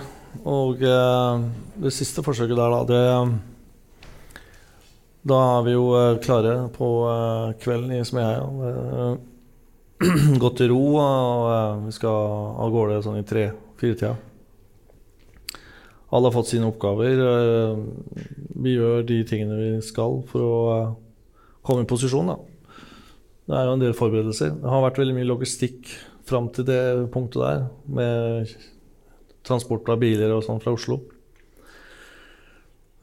Og 0.48 0.80
eh, 0.84 1.46
det 1.84 1.92
siste 1.92 2.24
forsøket 2.24 2.56
der, 2.56 2.74
da, 2.74 2.80
det 2.88 3.04
Da 5.28 5.38
er 5.58 5.64
vi 5.66 5.74
jo 5.74 5.88
eh, 5.98 6.18
klare 6.24 6.54
på 6.72 6.86
eh, 7.10 7.56
kvelden 7.60 7.92
i 7.98 8.04
Smeheia. 8.06 8.46
Eh, 8.68 10.38
Gått 10.42 10.62
i 10.64 10.68
ro, 10.70 10.80
og 11.02 11.48
eh, 11.52 11.80
vi 11.88 11.94
skal 11.96 12.36
av 12.64 12.72
gårde 12.72 13.02
sånn 13.04 13.18
i 13.20 13.26
tre-fire-tida. 13.28 14.14
Alle 16.08 16.30
har 16.30 16.32
fått 16.32 16.48
sine 16.54 16.70
oppgaver. 16.70 17.18
Vi 18.64 18.70
gjør 18.78 19.02
de 19.04 19.18
tingene 19.28 19.58
vi 19.58 19.72
skal 19.84 20.22
for 20.30 20.40
å 20.46 20.54
komme 21.60 21.84
i 21.84 21.90
posisjon, 21.90 22.30
da. 22.32 22.38
Det 23.44 23.58
er 23.58 23.68
jo 23.68 23.74
en 23.76 23.82
del 23.82 23.96
forberedelser. 23.98 24.54
Det 24.62 24.72
har 24.72 24.86
vært 24.86 25.02
veldig 25.02 25.18
mye 25.18 25.28
logistikk 25.28 25.92
fram 26.28 26.48
til 26.56 26.64
det 26.70 26.80
punktet 27.12 27.42
der, 27.44 27.66
med 27.92 28.56
transport 29.44 29.92
av 29.92 30.00
biler 30.00 30.32
og 30.32 30.46
sånn 30.48 30.64
fra 30.64 30.72
Oslo. 30.78 31.02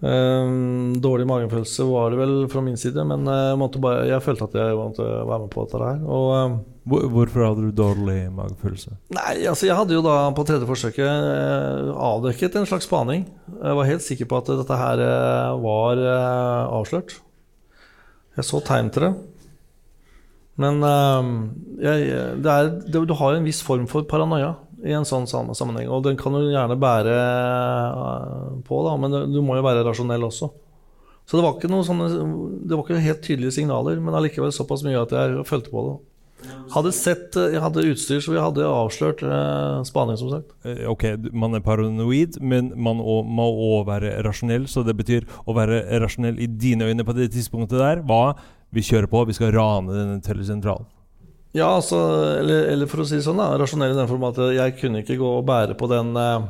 Ehm, 0.03 0.97
dårlig 0.99 1.23
magefølelse 1.29 1.86
var 1.88 2.12
det 2.12 2.17
vel 2.19 2.34
fra 2.51 2.62
min 2.62 2.75
side, 2.77 2.99
men 3.08 3.23
eh, 3.31 3.51
jeg, 3.53 3.60
måtte 3.62 3.79
bare, 3.81 4.03
jeg 4.10 4.23
følte 4.25 4.49
at 4.49 4.58
jeg 4.60 4.75
måtte 4.75 5.05
være 5.05 5.43
med 5.45 5.51
på 5.53 5.63
dette 5.63 5.79
her. 5.79 6.01
Og, 6.03 6.25
ehm, 6.36 6.58
Hvor, 6.86 7.05
hvorfor 7.10 7.45
hadde 7.47 7.63
du 7.63 7.71
dårlig 7.73 8.17
magefølelse? 8.36 8.97
Nei, 9.15 9.45
altså 9.49 9.65
jeg 9.65 9.77
hadde 9.79 9.95
jo 9.95 10.03
da 10.05 10.17
på 10.36 10.43
tredje 10.45 10.67
forsøket 10.69 11.08
eh, 11.08 11.93
avdekket 11.95 12.60
en 12.60 12.67
slags 12.69 12.86
spaning. 12.89 13.23
Jeg 13.55 13.79
var 13.79 13.89
helt 13.89 14.05
sikker 14.05 14.27
på 14.29 14.41
at 14.41 14.51
dette 14.51 14.81
her 14.81 15.05
eh, 15.05 15.55
var 15.63 16.03
eh, 16.03 16.75
avslørt. 16.75 17.15
Jeg 18.36 18.45
så 18.45 18.60
tegn 18.67 18.91
til 18.91 19.08
det. 19.08 19.13
Men 20.62 20.84
eh, 20.84 21.31
jeg, 21.88 22.19
det 22.43 22.51
er, 22.51 22.69
det, 22.84 23.08
du 23.08 23.15
har 23.17 23.39
en 23.39 23.47
viss 23.47 23.63
form 23.65 23.88
for 23.89 24.05
paranoia 24.12 24.53
i 24.86 24.93
en 24.95 25.08
sånn 25.08 25.26
sammenheng. 25.28 25.89
Og 25.89 26.04
den 26.06 26.17
kan 26.19 26.36
du 26.36 26.43
gjerne 26.45 26.78
bære 26.80 27.15
eh, 27.15 28.50
på, 28.67 28.82
da, 28.86 28.95
men 29.02 29.34
du 29.34 29.41
må 29.45 29.58
jo 29.58 29.65
være 29.65 29.86
rasjonell 29.88 30.28
også. 30.30 30.52
Så 31.26 31.38
det 31.39 31.45
var 31.45 31.56
ikke 31.58 31.71
noe 31.71 31.86
sånne, 31.86 32.10
det 32.69 32.76
var 32.76 32.84
ikke 32.86 33.02
helt 33.02 33.24
tydelige 33.26 33.56
signaler, 33.58 33.98
men 34.02 34.13
allikevel 34.13 34.54
såpass 34.54 34.86
mye 34.86 35.00
at 35.02 35.15
jeg 35.15 35.48
følte 35.50 35.74
på 35.74 35.88
det. 35.88 35.95
Hadde 36.76 36.91
sett, 36.93 37.34
jeg 37.34 37.62
hadde 37.63 37.86
utstyr, 37.89 38.19
så 38.21 38.34
vi 38.34 38.41
hadde 38.41 38.65
avslørt 38.69 39.24
eh, 39.26 39.80
spaning, 39.89 40.19
som 40.21 40.30
sagt. 40.36 40.52
Eh, 40.67 40.84
Ok, 40.91 41.08
man 41.34 41.58
er 41.58 41.63
paranoid, 41.65 42.38
men 42.41 42.69
man 42.78 43.02
må 43.02 43.48
òg 43.71 43.88
være 43.89 44.19
rasjonell. 44.26 44.67
Så 44.69 44.84
det 44.86 44.93
betyr 45.00 45.26
å 45.50 45.56
være 45.58 45.82
rasjonell 46.04 46.38
i 46.38 46.50
dine 46.52 46.91
øyne 46.91 47.08
på 47.08 47.15
det 47.17 47.32
tidspunktet 47.34 47.82
der 47.82 48.04
var 48.06 48.36
vi 48.76 48.84
kjører 48.84 49.08
på, 49.10 49.24
vi 49.30 49.34
skal 49.38 49.54
rane 49.56 49.93
denne 49.95 50.21
tellesentralen. 50.26 50.86
Ja, 51.56 51.70
altså, 51.78 51.98
eller, 52.41 52.68
eller 52.74 52.89
for 52.91 53.04
å 53.04 53.08
si 53.08 53.15
det 53.15 53.24
sånn, 53.24 53.39
da, 53.39 53.54
rasjonell 53.60 53.94
i 53.94 53.98
den 53.98 54.10
form 54.10 54.26
at 54.28 54.39
jeg 54.58 54.76
kunne 54.82 55.02
ikke 55.06 55.15
gå 55.22 55.30
og 55.38 55.46
bære 55.48 55.78
på 55.80 55.88
den 55.88 56.12
eh, 56.20 56.48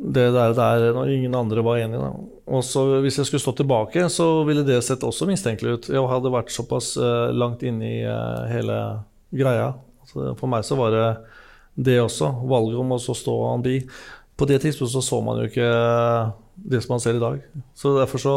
det 0.00 0.30
der, 0.32 0.54
der 0.56 0.86
når 0.96 1.12
ingen 1.12 1.36
andre 1.36 1.62
var 1.62 1.78
enige. 1.78 2.08
Og 2.48 2.64
så 2.64 3.00
Hvis 3.04 3.18
jeg 3.20 3.28
skulle 3.28 3.42
stå 3.44 3.52
tilbake, 3.60 4.08
så 4.08 4.42
ville 4.48 4.64
det 4.64 4.80
sett 4.82 5.04
også 5.04 5.28
mistenkelig 5.28 5.72
ut. 5.76 5.90
Jeg 5.92 6.08
hadde 6.12 6.32
vært 6.32 6.52
såpass 6.54 6.94
eh, 6.96 7.30
langt 7.36 7.62
inne 7.62 7.84
i 7.84 7.98
eh, 8.02 8.46
hele 8.50 8.78
greia. 9.30 9.74
Altså, 10.00 10.32
for 10.40 10.50
meg 10.50 10.64
så 10.66 10.78
var 10.80 10.96
det 10.96 11.08
det 11.76 12.00
også. 12.02 12.32
Valget 12.48 12.80
om 12.80 12.96
å 12.96 12.98
stå 12.98 13.36
an 13.52 13.62
bi. 13.62 13.76
På 14.40 14.48
det 14.48 14.62
tidspunktet 14.64 14.96
så, 14.96 15.04
så 15.04 15.20
man 15.22 15.42
jo 15.42 15.50
ikke 15.50 15.68
det 16.70 16.80
som 16.82 16.96
man 16.96 17.04
ser 17.04 17.20
i 17.20 17.22
dag. 17.22 17.44
Så 17.76 17.92
derfor 18.00 18.24
så 18.24 18.34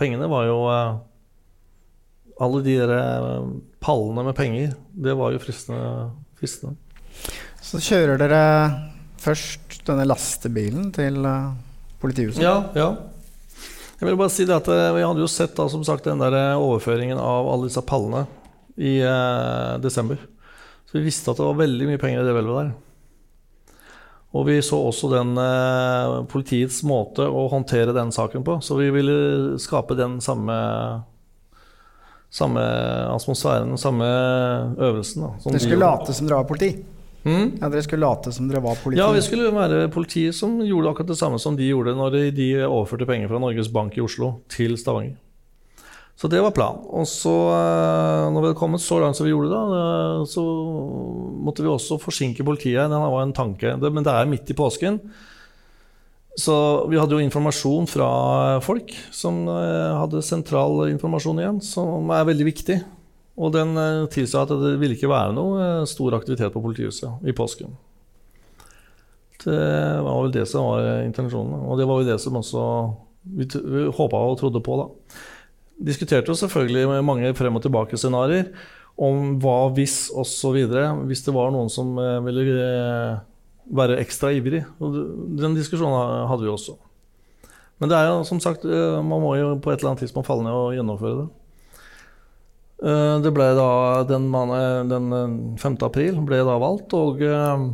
Pengene 0.00 0.32
var 0.32 0.48
jo 0.48 0.58
alle 2.42 2.62
de 2.64 2.76
der 2.78 2.92
eh, 2.96 3.50
pallene 3.82 4.26
med 4.28 4.36
penger, 4.36 4.74
det 4.92 5.16
var 5.16 5.32
jo 5.32 5.40
fristende. 5.42 6.10
fristende. 6.36 6.76
Så 7.64 7.80
kjører 7.82 8.20
dere 8.20 8.40
først 9.22 9.80
denne 9.86 10.06
lastebilen 10.06 10.90
til 10.94 11.22
eh, 11.24 11.52
politihuset. 12.02 12.42
Ja, 12.44 12.58
ja. 12.76 12.90
Jeg 13.96 14.10
vil 14.10 14.18
bare 14.20 14.32
si 14.32 14.44
det 14.44 14.58
at 14.58 14.68
eh, 14.68 14.92
Vi 14.98 15.04
hadde 15.06 15.24
jo 15.24 15.30
sett 15.30 15.56
da, 15.56 15.68
som 15.72 15.84
sagt, 15.86 16.04
den 16.04 16.20
der 16.20 16.58
overføringen 16.60 17.20
av 17.20 17.48
alle 17.48 17.70
disse 17.70 17.84
pallene 17.86 18.26
i 18.76 18.98
eh, 19.00 19.76
desember. 19.80 20.20
Så 20.86 20.98
vi 20.98 21.06
visste 21.08 21.32
at 21.32 21.40
det 21.40 21.46
var 21.46 21.62
veldig 21.62 21.88
mye 21.88 22.00
penger 22.00 22.20
i 22.20 22.26
det 22.26 22.34
hvelvet 22.36 22.60
der. 22.60 22.74
Og 24.36 24.44
vi 24.50 24.58
så 24.64 24.78
også 24.84 25.08
den 25.14 25.32
eh, 25.40 26.14
politiets 26.28 26.82
måte 26.86 27.24
å 27.24 27.46
håndtere 27.48 27.94
den 27.96 28.12
saken 28.12 28.44
på. 28.44 28.58
Så 28.60 28.76
vi 28.76 28.90
ville 28.92 29.56
skape 29.62 29.96
den 29.96 30.18
samme 30.24 30.56
samme 32.36 32.60
atmosfæren, 33.14 33.72
den 33.72 33.80
samme 33.80 34.04
øvelsen. 34.76 35.24
Da, 35.24 35.30
som 35.40 35.52
Dere 35.54 35.62
skulle 35.64 35.80
de 35.80 35.86
late 35.86 36.14
som 36.18 36.28
dere 36.28 36.42
var 36.42 36.48
politi? 36.50 36.70
Mm? 37.26 37.46
Ja, 37.60 37.68
dere 37.72 37.82
skulle 37.82 38.04
late 38.06 38.32
som 38.36 38.48
dere 38.50 38.60
var 38.62 38.76
politi? 38.82 39.00
Ja, 39.00 39.08
vi 39.16 39.22
skulle 39.24 39.48
være 39.54 39.86
politiet 39.90 40.34
som 40.36 40.58
gjorde 40.62 40.92
akkurat 40.92 41.08
det 41.14 41.18
samme 41.18 41.40
som 41.42 41.56
de 41.58 41.66
gjorde 41.72 41.96
når 41.98 42.12
de- 42.12 42.30
de 42.36 42.50
overførte 42.66 43.06
penger 43.08 43.28
fra 43.32 43.38
Norges 43.42 43.68
Bank 43.72 43.96
i 43.96 44.04
Oslo 44.04 44.34
til 44.48 44.76
Stavanger. 44.76 45.16
Så 46.16 46.30
det 46.32 46.40
var 46.40 46.50
planen. 46.50 46.80
Og 46.96 47.04
så, 47.04 47.28
eh, 47.52 48.30
når 48.32 48.40
vi 48.40 48.46
hadde 48.48 48.58
kommet 48.58 48.80
så 48.80 48.96
langt 49.02 49.16
som 49.16 49.26
vi 49.26 49.32
gjorde 49.34 49.50
da, 49.50 49.62
eh, 49.76 50.24
så 50.24 50.40
måtte 51.44 51.60
vi 51.62 51.68
også 51.68 51.98
forsinke 52.00 52.44
politiet. 52.44 52.88
Det 52.88 53.00
var 53.02 53.22
en 53.22 53.34
tanke. 53.34 53.76
Men 53.92 54.02
det 54.04 54.12
er 54.12 54.24
midt 54.24 54.48
i 54.48 54.54
påsken. 54.54 55.00
Så 56.36 56.54
vi 56.90 56.98
hadde 57.00 57.16
jo 57.16 57.24
informasjon 57.24 57.86
fra 57.88 58.06
folk 58.64 58.92
som 59.14 59.46
eh, 59.48 59.92
hadde 59.96 60.20
sentral 60.24 60.82
informasjon 60.90 61.40
igjen, 61.40 61.60
som 61.64 62.10
er 62.12 62.26
veldig 62.28 62.46
viktig. 62.50 62.76
Og 63.40 63.54
den 63.54 63.72
eh, 63.80 64.04
tilsa 64.12 64.42
at 64.44 64.52
det 64.52 64.74
ville 64.82 64.98
ikke 64.98 65.08
være 65.08 65.32
noe 65.36 65.62
eh, 65.64 65.86
stor 65.88 66.18
aktivitet 66.18 66.52
på 66.52 66.60
politihuset 66.60 67.24
i 67.24 67.32
påsken. 67.36 67.72
Det 69.46 69.56
var 70.04 70.18
vel 70.26 70.34
det 70.34 70.44
som 70.50 70.66
var 70.68 71.06
intensjonen, 71.06 71.62
og 71.70 71.80
det 71.80 71.86
var 71.88 72.02
jo 72.02 72.08
det 72.10 72.18
som 72.20 72.36
også 72.36 72.64
vi, 73.38 73.46
vi 73.46 73.86
håpa 73.96 74.20
og 74.28 74.36
trodde 74.40 74.60
på. 74.64 74.76
da. 74.82 75.16
Diskuterte 75.88 76.32
jo 76.32 76.36
selvfølgelig 76.36 76.90
med 76.90 77.06
mange 77.06 77.30
frem 77.38 77.56
og 77.56 77.64
tilbake-scenarioer 77.64 78.50
om 79.06 79.38
hva 79.40 79.70
hvis 79.76 80.10
osv. 80.12 80.58
Hvis 81.08 81.24
det 81.24 81.36
var 81.36 81.54
noen 81.54 81.72
som 81.72 81.96
ville 82.26 82.44
være 83.72 83.98
ekstra 84.02 84.30
ivrig. 84.36 84.64
Og 84.80 84.94
den 85.40 85.56
diskusjonen 85.56 86.28
hadde 86.30 86.44
vi 86.46 86.52
også. 86.52 86.76
Men 87.80 87.90
det 87.92 87.96
er 87.98 88.06
jo 88.08 88.22
som 88.24 88.38
sagt, 88.40 88.64
eh, 88.64 89.00
man 89.04 89.20
må 89.20 89.34
jo 89.36 89.56
på 89.60 89.72
et 89.72 89.80
eller 89.82 89.92
annet 89.94 90.04
tidspunkt 90.06 90.26
falle 90.28 90.44
ned 90.46 90.54
og 90.56 90.72
gjennomføre 90.76 91.16
det. 91.24 91.26
Eh, 92.86 93.16
Det 93.24 93.32
ble 93.34 93.48
da 93.56 94.04
den, 94.04 94.28
man- 94.30 94.88
den 94.88 95.12
eh, 95.12 95.58
5. 95.58 95.76
april 95.82 96.20
ble 96.24 96.38
da 96.44 96.58
valgt, 96.60 96.94
og 96.94 97.20
eh, 97.22 97.66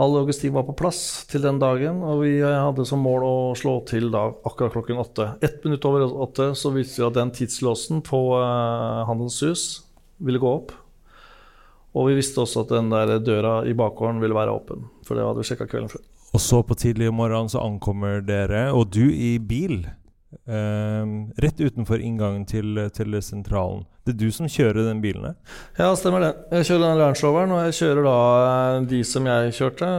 all 0.00 0.14
logistikk 0.16 0.54
var 0.54 0.64
på 0.64 0.76
plass 0.78 1.26
til 1.28 1.42
den 1.44 1.58
dagen. 1.60 2.00
Og 2.02 2.22
vi 2.24 2.38
eh, 2.40 2.60
hadde 2.64 2.86
som 2.88 3.02
mål 3.04 3.24
å 3.26 3.34
slå 3.58 3.84
til 3.88 4.10
da 4.12 4.28
akkurat 4.46 4.72
klokken 4.72 5.00
åtte. 5.02 5.34
Ett 5.44 5.64
minutt 5.64 5.84
over 5.84 6.06
åtte 6.08 6.52
så 6.56 6.72
viste 6.72 7.02
vi 7.02 7.08
at 7.10 7.18
den 7.18 7.30
tidslåsen 7.36 8.00
på 8.06 8.20
eh, 8.40 9.04
Handelens 9.10 9.84
ville 10.20 10.40
gå 10.40 10.54
opp. 10.62 10.72
Og 11.94 12.10
vi 12.10 12.18
visste 12.20 12.42
også 12.42 12.64
at 12.64 12.74
den 12.76 12.90
der 12.92 13.18
døra 13.24 13.60
i 13.66 13.74
bakgården 13.74 14.20
ville 14.22 14.36
være 14.36 14.54
åpen, 14.54 14.84
for 15.06 15.18
det 15.18 15.26
hadde 15.26 15.42
vi 15.42 15.48
sjekka 15.48 15.66
kvelden 15.70 15.90
før. 15.90 16.04
Og 16.30 16.42
så 16.42 16.60
på 16.62 16.76
tidlig 16.78 17.08
i 17.10 17.14
morgen 17.14 17.50
så 17.50 17.62
ankommer 17.64 18.20
dere, 18.22 18.68
og 18.70 18.92
du 18.94 19.08
i 19.10 19.32
bil, 19.42 19.80
eh, 20.46 21.14
rett 21.42 21.58
utenfor 21.58 21.98
inngangen 21.98 22.46
til, 22.46 22.78
til 22.94 23.18
sentralen. 23.26 23.82
Det 24.06 24.14
er 24.14 24.20
du 24.22 24.30
som 24.32 24.48
kjører 24.48 24.86
den 24.86 25.02
bilen 25.02 25.26
her? 25.28 25.34
Ja, 25.76 25.90
stemmer 25.98 26.22
det. 26.22 26.30
Jeg 26.54 26.70
kjører 26.70 26.84
den 26.86 27.02
Range 27.02 27.20
Roveren, 27.26 27.52
og 27.56 27.66
jeg 27.66 27.76
kjører 27.80 28.06
da 28.06 28.14
eh, 28.44 28.86
de 28.94 29.02
som 29.06 29.26
jeg 29.28 29.52
kjørte, 29.58 29.90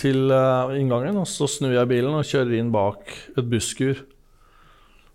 til 0.00 0.32
eh, 0.34 0.78
inngangen. 0.80 1.18
Og 1.20 1.28
så 1.28 1.50
snur 1.50 1.74
jeg 1.74 1.90
bilen 1.90 2.16
og 2.16 2.26
kjører 2.26 2.56
inn 2.56 2.72
bak 2.74 3.12
et 3.34 3.50
busskur. 3.50 4.00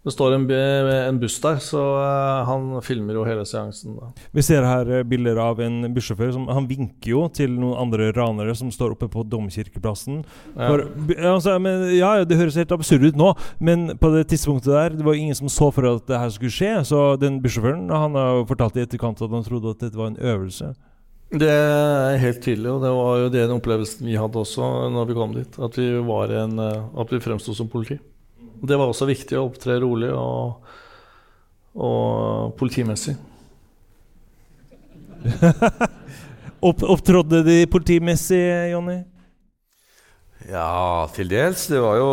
Det 0.06 0.14
står 0.14 0.36
en, 0.36 0.44
en 0.54 1.18
buss 1.18 1.40
der, 1.42 1.58
så 1.66 1.82
eh, 1.98 2.42
han 2.46 2.68
filmer 2.86 3.18
jo 3.18 3.24
hele 3.26 3.42
seansen. 3.50 3.96
da. 3.98 4.12
Vi 4.38 4.44
ser 4.46 4.68
her 4.68 4.92
eh, 5.00 5.06
bilder 5.08 5.40
av 5.42 5.62
en 5.66 5.88
bussjåfør 5.96 6.36
som 6.36 6.46
Han 6.54 6.68
vinker 6.70 7.10
jo 7.10 7.24
til 7.34 7.56
noen 7.58 7.80
andre 7.88 8.12
ranere 8.14 8.54
som 8.58 8.70
står 8.74 8.94
oppe 8.94 9.10
på 9.10 9.26
Domkirkeplassen. 9.26 10.22
Ja. 10.54 10.70
For, 10.70 10.86
altså, 11.32 11.58
men, 11.58 11.88
ja, 11.98 12.20
Det 12.22 12.38
høres 12.38 12.60
helt 12.62 12.76
absurd 12.76 13.08
ut 13.08 13.18
nå, 13.18 13.34
men 13.58 13.96
på 13.98 14.14
det 14.14 14.28
tidspunktet 14.30 14.76
der 14.76 15.00
Det 15.00 15.06
var 15.08 15.18
ingen 15.18 15.38
som 15.38 15.50
så 15.50 15.72
for 15.74 15.90
at 15.90 16.06
det 16.06 16.22
her 16.22 16.34
skulle 16.38 16.54
skje. 16.54 16.76
Så 16.86 17.06
den 17.22 17.42
bussjåføren 17.42 17.90
han 17.90 18.14
har 18.14 18.44
jo 18.44 18.50
fortalt 18.54 18.78
i 18.78 18.86
etterkant 18.86 19.26
at 19.26 19.34
han 19.34 19.48
trodde 19.48 19.74
at 19.74 19.88
dette 19.88 19.98
var 19.98 20.14
en 20.14 20.22
øvelse. 20.22 20.76
Det 21.34 21.50
er 21.50 22.20
helt 22.22 22.44
tydelig, 22.46 22.70
og 22.70 22.84
det 22.84 22.92
var 22.94 23.22
jo 23.24 23.30
den 23.34 23.54
opplevelsen 23.58 24.06
vi 24.06 24.20
hadde 24.20 24.38
også 24.38 24.68
når 24.94 25.08
vi 25.10 25.16
kom 25.18 25.34
dit. 25.34 25.58
At 25.58 25.78
vi, 25.80 25.88
var 26.06 26.30
en, 26.44 26.60
eh, 26.62 27.00
at 27.02 27.12
vi 27.12 27.24
fremsto 27.24 27.56
som 27.58 27.72
politi. 27.72 27.98
Det 28.68 28.78
var 28.80 28.88
også 28.92 29.08
viktig 29.10 29.38
å 29.40 29.46
opptre 29.50 29.80
rolig 29.84 30.10
og, 30.14 30.66
og 31.76 32.54
politimessig. 32.60 33.16
Opp, 36.66 36.82
opptrådde 36.82 37.44
de 37.46 37.56
politimessig, 37.70 38.40
Jonny? 38.72 38.96
Ja, 40.50 41.06
til 41.14 41.28
dels. 41.30 41.68
Det 41.70 41.80
var 41.82 41.98
jo 42.00 42.08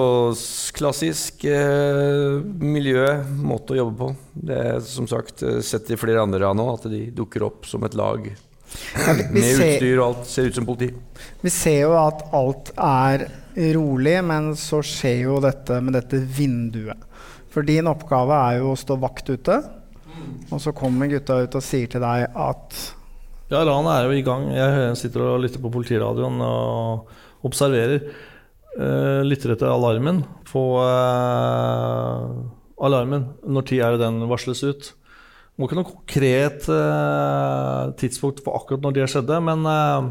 klassisk 0.76 1.44
eh, 1.48 2.38
miljø, 2.60 3.04
måte 3.44 3.72
å 3.74 3.78
jobbe 3.82 3.96
på. 4.00 4.08
Det 4.48 4.58
er 4.74 4.80
som 4.84 5.08
sagt 5.08 5.44
eh, 5.46 5.58
sett 5.64 5.88
i 5.92 5.98
flere 6.00 6.20
andre 6.24 6.50
nå, 6.56 6.66
at 6.74 6.84
de 6.92 7.04
dukker 7.16 7.44
opp 7.48 7.68
som 7.68 7.84
et 7.88 7.96
lag. 7.96 8.26
Ja, 8.28 9.12
vi- 9.18 9.28
vi 9.28 9.40
Med 9.40 9.48
ser- 9.56 9.64
utstyr 9.76 9.98
og 10.00 10.04
alt. 10.10 10.26
Ser 10.32 10.48
ut 10.50 10.56
som 10.60 10.68
politi. 10.68 10.90
Vi 11.44 11.50
ser 11.52 11.80
jo 11.86 11.92
at 12.00 12.24
alt 12.36 12.72
er 12.76 13.26
rolig, 13.76 14.16
men 14.24 14.52
så 14.58 14.80
skjer 14.84 15.26
jo 15.26 15.38
dette 15.42 15.78
med 15.84 15.96
dette 15.98 16.20
vinduet. 16.22 16.98
For 17.52 17.66
din 17.66 17.90
oppgave 17.90 18.38
er 18.48 18.60
jo 18.62 18.72
å 18.72 18.78
stå 18.80 18.96
vakt 19.00 19.28
ute, 19.28 19.58
og 20.52 20.60
så 20.62 20.72
kommer 20.76 21.10
gutta 21.10 21.42
ut 21.42 21.56
og 21.58 21.64
sier 21.64 21.90
til 21.90 22.04
deg 22.04 22.28
at 22.30 22.78
Ja, 23.52 23.60
ranet 23.68 23.92
er 23.92 24.06
jo 24.08 24.16
i 24.16 24.24
gang. 24.24 24.46
Jeg 24.54 24.96
sitter 24.96 25.26
og 25.26 25.42
lytter 25.42 25.60
på 25.60 25.72
politiradioen 25.74 26.38
og 26.46 27.10
observerer. 27.44 28.06
Eh, 28.72 29.20
lytter 29.26 29.52
etter 29.52 29.68
alarmen 29.68 30.22
på 30.48 30.62
eh, 30.80 32.30
alarmen. 32.86 33.26
Når 33.44 33.66
tid 33.68 33.82
er 33.84 33.96
det 33.96 34.06
den 34.06 34.24
varsles 34.30 34.62
ut? 34.64 34.92
Det 35.52 35.60
må 35.60 35.68
ikke 35.68 35.76
noe 35.82 35.90
konkret 35.90 36.64
eh, 36.72 37.92
tidspunkt 38.00 38.40
for 38.40 38.56
akkurat 38.56 38.86
når 38.86 38.96
det 38.96 39.10
skjedde, 39.12 39.42
men 39.44 39.68
eh, 39.68 40.08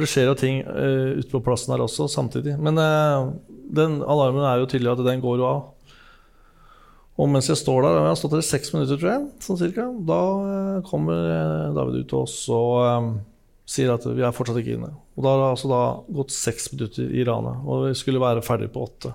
For 0.00 0.06
det 0.06 0.14
skjer 0.14 0.30
jo 0.30 0.36
ting 0.40 0.62
uh, 0.64 1.18
ute 1.20 1.28
på 1.28 1.42
plassen 1.44 1.74
her 1.74 1.82
også 1.84 2.06
samtidig. 2.08 2.54
Men 2.56 2.80
uh, 2.80 3.34
den 3.68 3.98
alarmen 4.00 4.46
er 4.48 4.62
jo 4.62 4.68
tydelig 4.70 4.94
at 4.94 5.02
den 5.04 5.20
går 5.20 5.42
jo 5.42 5.44
av. 5.44 5.58
Og 7.20 7.28
mens 7.28 7.50
jeg 7.50 7.60
står 7.60 7.84
der, 7.84 7.98
jeg 7.98 8.08
har 8.08 8.16
stått 8.16 8.32
der 8.32 8.40
i 8.40 8.48
seks 8.48 8.72
minutter, 8.72 8.96
tror 8.96 9.10
jeg, 9.12 9.24
sånn 9.44 9.58
cirka, 9.60 9.84
da 10.08 10.20
uh, 10.40 10.78
kommer 10.88 11.74
David 11.76 11.98
ut 12.00 12.08
til 12.08 12.22
oss 12.22 12.36
og 12.48 12.78
eh, 12.80 13.10
sier 13.68 13.92
at 13.92 14.06
vi 14.08 14.24
er 14.24 14.32
fortsatt 14.32 14.62
ikke 14.62 14.78
inne. 14.78 14.94
Og 15.18 15.26
da 15.26 15.34
har 15.34 15.42
det 15.42 15.50
altså 15.50 15.68
da 15.68 15.82
gått 16.16 16.32
seks 16.32 16.70
minutter 16.72 17.12
i 17.12 17.26
ranet, 17.28 17.60
og 17.68 17.90
vi 17.90 17.98
skulle 18.00 18.24
være 18.24 18.46
ferdig 18.46 18.70
på 18.72 18.86
åtte. 18.88 19.12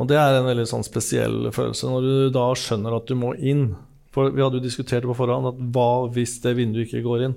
Og 0.00 0.08
det 0.08 0.16
er 0.16 0.38
en 0.38 0.48
veldig 0.48 0.64
sånn 0.70 0.86
spesiell 0.86 1.50
følelse, 1.52 1.92
når 1.92 2.08
du 2.08 2.32
da 2.38 2.48
skjønner 2.56 2.96
at 2.96 3.10
du 3.10 3.18
må 3.20 3.34
inn. 3.36 3.74
For 4.16 4.32
vi 4.32 4.40
hadde 4.40 4.62
jo 4.62 4.64
diskutert 4.64 5.04
på 5.04 5.18
forhånd 5.18 5.52
at 5.52 5.60
hva 5.76 5.90
hvis 6.16 6.38
det 6.40 6.56
vinduet 6.56 6.88
ikke 6.88 7.04
går 7.04 7.28
inn? 7.28 7.36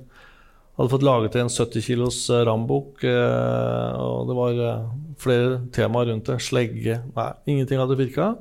Hadde 0.76 0.92
fått 0.92 1.06
laget 1.08 1.36
en 1.40 1.50
70 1.50 1.86
kilos 1.86 2.18
eh, 2.30 2.42
rambukk, 2.48 3.04
eh, 3.08 3.92
og 3.96 4.28
det 4.28 4.36
var 4.36 4.58
eh, 4.60 4.90
flere 5.22 5.62
temaer 5.76 6.10
rundt 6.12 6.28
det. 6.28 6.42
Slegge 6.44 7.00
Nei, 7.16 7.30
ingenting 7.54 7.80
hadde 7.80 7.96
virka. 8.00 8.34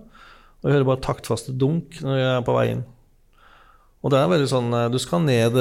Og 0.58 0.66
jeg 0.66 0.74
hører 0.74 0.88
bare 0.88 1.04
taktfaste 1.04 1.54
dunk 1.54 2.00
når 2.02 2.18
jeg 2.18 2.32
er 2.32 2.44
på 2.46 2.56
vei 2.56 2.66
inn. 2.72 2.82
Og 4.04 4.12
det 4.12 4.18
er 4.20 4.28
veldig 4.28 4.48
sånn 4.50 4.74
Du 4.92 4.98
skal 5.00 5.22
ned 5.24 5.54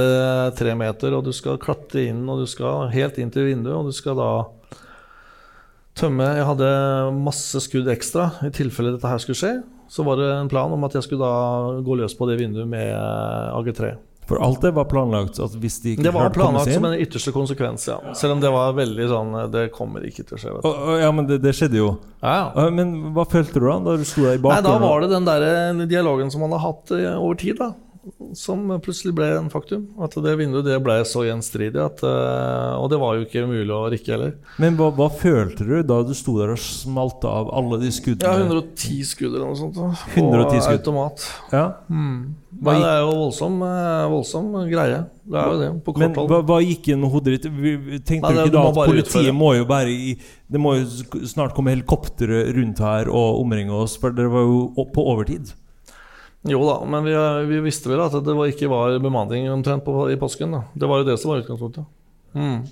tre 0.57 0.73
meter, 0.75 1.13
og 1.15 1.23
du 1.23 1.31
skal 1.35 1.59
klatre 1.61 2.09
inn, 2.09 2.25
og 2.27 2.41
du 2.41 2.47
skal 2.49 2.89
helt 2.91 3.19
inn 3.21 3.31
til 3.31 3.47
vinduet, 3.47 3.77
og 3.77 3.87
du 3.87 3.95
skal 3.95 4.17
da 4.19 4.31
tømme 5.95 6.25
Jeg 6.39 6.47
hadde 6.49 6.71
masse 7.23 7.61
skudd 7.63 7.87
ekstra 7.93 8.31
i 8.43 8.51
tilfelle 8.55 8.95
dette 8.95 9.07
her 9.07 9.21
skulle 9.23 9.39
skje. 9.39 9.53
Så 9.93 10.03
var 10.07 10.17
det 10.17 10.31
en 10.33 10.49
plan 10.49 10.73
om 10.73 10.83
at 10.87 10.97
jeg 10.97 11.05
skulle 11.05 11.23
da 11.23 11.83
gå 11.85 11.99
løs 11.99 12.17
på 12.17 12.27
det 12.29 12.39
vinduet 12.41 12.67
med 12.69 12.89
eh, 12.89 13.53
AG3. 13.59 13.93
For 14.29 14.39
alt 14.43 14.61
det 14.63 14.71
var 14.71 14.87
planlagt? 14.91 15.39
At 15.43 15.55
hvis 15.59 15.79
de 15.83 15.95
ikke 15.95 16.05
Det 16.07 16.13
var 16.15 16.31
planlagt 16.35 16.71
inn, 16.71 16.77
som 16.79 16.87
en 16.87 16.95
ytterste 16.95 17.33
konsekvens, 17.35 17.87
ja. 17.89 17.99
Selv 18.15 18.37
om 18.37 18.43
det 18.43 18.51
var 18.53 18.75
veldig 18.77 19.07
sånn 19.11 19.33
eh, 19.41 19.47
Det 19.51 19.65
kommer 19.75 20.05
ikke 20.07 20.25
til 20.27 20.37
å 20.37 20.41
skje. 20.41 20.55
Å, 20.59 20.71
å, 20.71 20.97
Ja, 21.01 21.11
men 21.15 21.27
det, 21.29 21.41
det 21.43 21.55
skjedde 21.57 21.81
jo. 21.81 21.89
Ja, 22.23 22.51
Ja, 22.55 22.67
Men 22.73 22.95
hva 23.15 23.27
følte 23.29 23.59
du 23.59 23.67
da 23.67 23.79
da 23.83 23.97
du 23.99 24.05
sto 24.07 24.23
der 24.25 24.37
i 24.39 24.43
Nei, 24.43 24.61
da 24.63 24.77
var 24.81 25.03
det 25.03 25.11
den 25.11 25.27
der 25.27 25.47
eh, 25.47 25.83
dialogen 25.89 26.31
som 26.31 26.45
man 26.45 26.55
har 26.55 26.63
hatt 26.69 26.93
eh, 26.95 27.09
over 27.17 27.39
tid. 27.39 27.59
da 27.59 27.73
som 28.35 28.65
plutselig 28.83 29.13
ble 29.15 29.29
en 29.37 29.49
faktum. 29.51 29.85
At 30.03 30.15
det 30.25 30.33
vinduet 30.39 30.65
det 30.67 30.75
ble 30.83 30.97
så 31.07 31.23
gjenstridig 31.27 31.79
at 31.79 32.03
eh, 32.03 32.75
Og 32.81 32.89
det 32.91 32.99
var 32.99 33.15
jo 33.17 33.25
ikke 33.25 33.45
mulig 33.47 33.71
å 33.71 33.85
rikke 33.93 34.15
heller. 34.15 34.35
Men 34.61 34.77
hva, 34.79 34.89
hva 34.97 35.07
følte 35.13 35.67
du 35.67 35.75
da 35.87 36.01
du 36.03 36.13
sto 36.17 36.35
der 36.39 36.53
og 36.55 36.61
smalt 36.61 37.23
av 37.29 37.51
alle 37.55 37.79
de 37.83 37.91
skuddene? 37.95 38.27
Ja, 38.27 38.47
110 38.49 39.07
skudd 39.07 39.31
eller 39.31 39.47
noe 39.47 39.59
sånt. 39.59 39.79
da. 39.79 39.91
110 40.17 40.59
skudd. 40.65 40.79
automat. 40.81 41.27
Ja. 41.53 41.65
Mm. 41.87 42.35
Nei, 42.63 42.75
det 42.79 42.89
er 42.91 42.99
jo 43.01 43.15
voldsom, 43.23 43.57
eh, 43.65 44.03
voldsom 44.11 44.51
greie. 44.69 44.99
Det 45.23 45.39
er 45.39 45.49
jo 45.49 45.57
det, 45.61 45.71
på 45.85 45.95
kort 45.95 46.19
hold. 46.19 46.29
hva, 46.29 46.39
hva 46.51 46.59
gikk 46.63 46.91
gjennom 46.91 47.11
hodet 47.11 47.37
ditt? 47.37 47.49
Tenkte 48.05 48.29
Nei, 48.29 48.35
du 48.35 48.43
ikke 48.43 48.55
da 48.55 48.67
at 48.67 48.77
politiet 48.77 49.07
utføre. 49.07 49.35
må 49.39 49.55
jo 49.57 49.65
bare 49.69 49.91
i 49.91 50.13
Det 50.51 50.59
må 50.61 50.75
jo 50.77 51.23
snart 51.25 51.55
komme 51.55 51.73
helikoptre 51.73 52.43
rundt 52.53 52.79
her 52.83 53.09
og 53.09 53.39
omringe 53.41 53.73
oss, 53.73 53.95
for 53.97 54.13
dere 54.13 54.29
var 54.29 54.43
jo 54.45 54.87
på 54.93 55.05
overtid? 55.15 55.55
Jo 56.45 56.59
da, 56.67 56.77
men 56.85 57.05
vi, 57.07 57.13
vi 57.47 57.59
visste 57.63 57.87
vel 57.87 58.01
at 58.03 58.11
det 58.19 58.33
var, 58.35 58.49
ikke 58.51 58.67
var 58.67 58.97
bemanning 58.99 59.45
omtrent 59.53 59.85
på, 59.85 59.93
i 60.11 60.17
påsken. 60.19 60.51
da. 60.51 60.63
Det 60.75 60.89
var 60.91 60.99
jo 60.99 61.07
det 61.07 61.15
som 61.21 61.31
var 61.31 61.39
utgangspunktet. 61.43 61.85
Mm. 62.35 62.63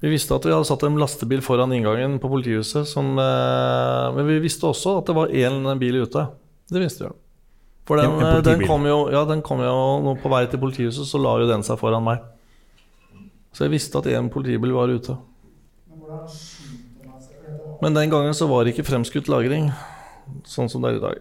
Vi 0.00 0.10
visste 0.10 0.34
at 0.34 0.46
vi 0.48 0.50
hadde 0.54 0.66
satt 0.66 0.82
en 0.88 0.96
lastebil 0.98 1.42
foran 1.44 1.70
inngangen 1.76 2.16
på 2.18 2.30
politihuset. 2.32 2.88
Som, 2.90 3.12
eh, 3.20 4.06
men 4.16 4.26
vi 4.26 4.38
visste 4.42 4.66
også 4.66 4.96
at 4.98 5.06
det 5.06 5.14
var 5.14 5.28
én 5.28 5.78
bil 5.78 6.00
ute. 6.02 6.24
Det 6.72 6.82
visste 6.82 7.06
vi. 7.06 7.12
For 7.86 7.96
den, 8.00 8.10
En- 8.10 8.18
en 8.24 8.36
eh, 8.38 8.42
den, 8.46 8.66
kom 8.66 8.84
jo, 8.88 8.98
ja, 9.12 9.22
den 9.28 9.42
kom 9.46 9.60
jo 9.62 10.16
på 10.22 10.30
vei 10.32 10.46
til 10.50 10.58
politihuset, 10.62 11.06
så 11.06 11.20
la 11.22 11.36
jo 11.42 11.46
den 11.50 11.62
seg 11.66 11.78
foran 11.78 12.02
meg. 12.06 12.18
Så 13.52 13.64
jeg 13.66 13.70
visste 13.76 13.98
at 13.98 14.06
én 14.10 14.28
politibil 14.30 14.72
var 14.74 14.88
ute. 14.90 15.16
Men 17.82 17.94
den 17.94 18.10
gangen 18.10 18.34
så 18.36 18.46
var 18.50 18.64
det 18.64 18.74
ikke 18.74 18.86
fremskutt 18.88 19.28
lagring, 19.30 19.70
sånn 20.46 20.68
som 20.70 20.82
det 20.84 20.92
er 20.92 20.98
i 20.98 21.02
dag. 21.06 21.20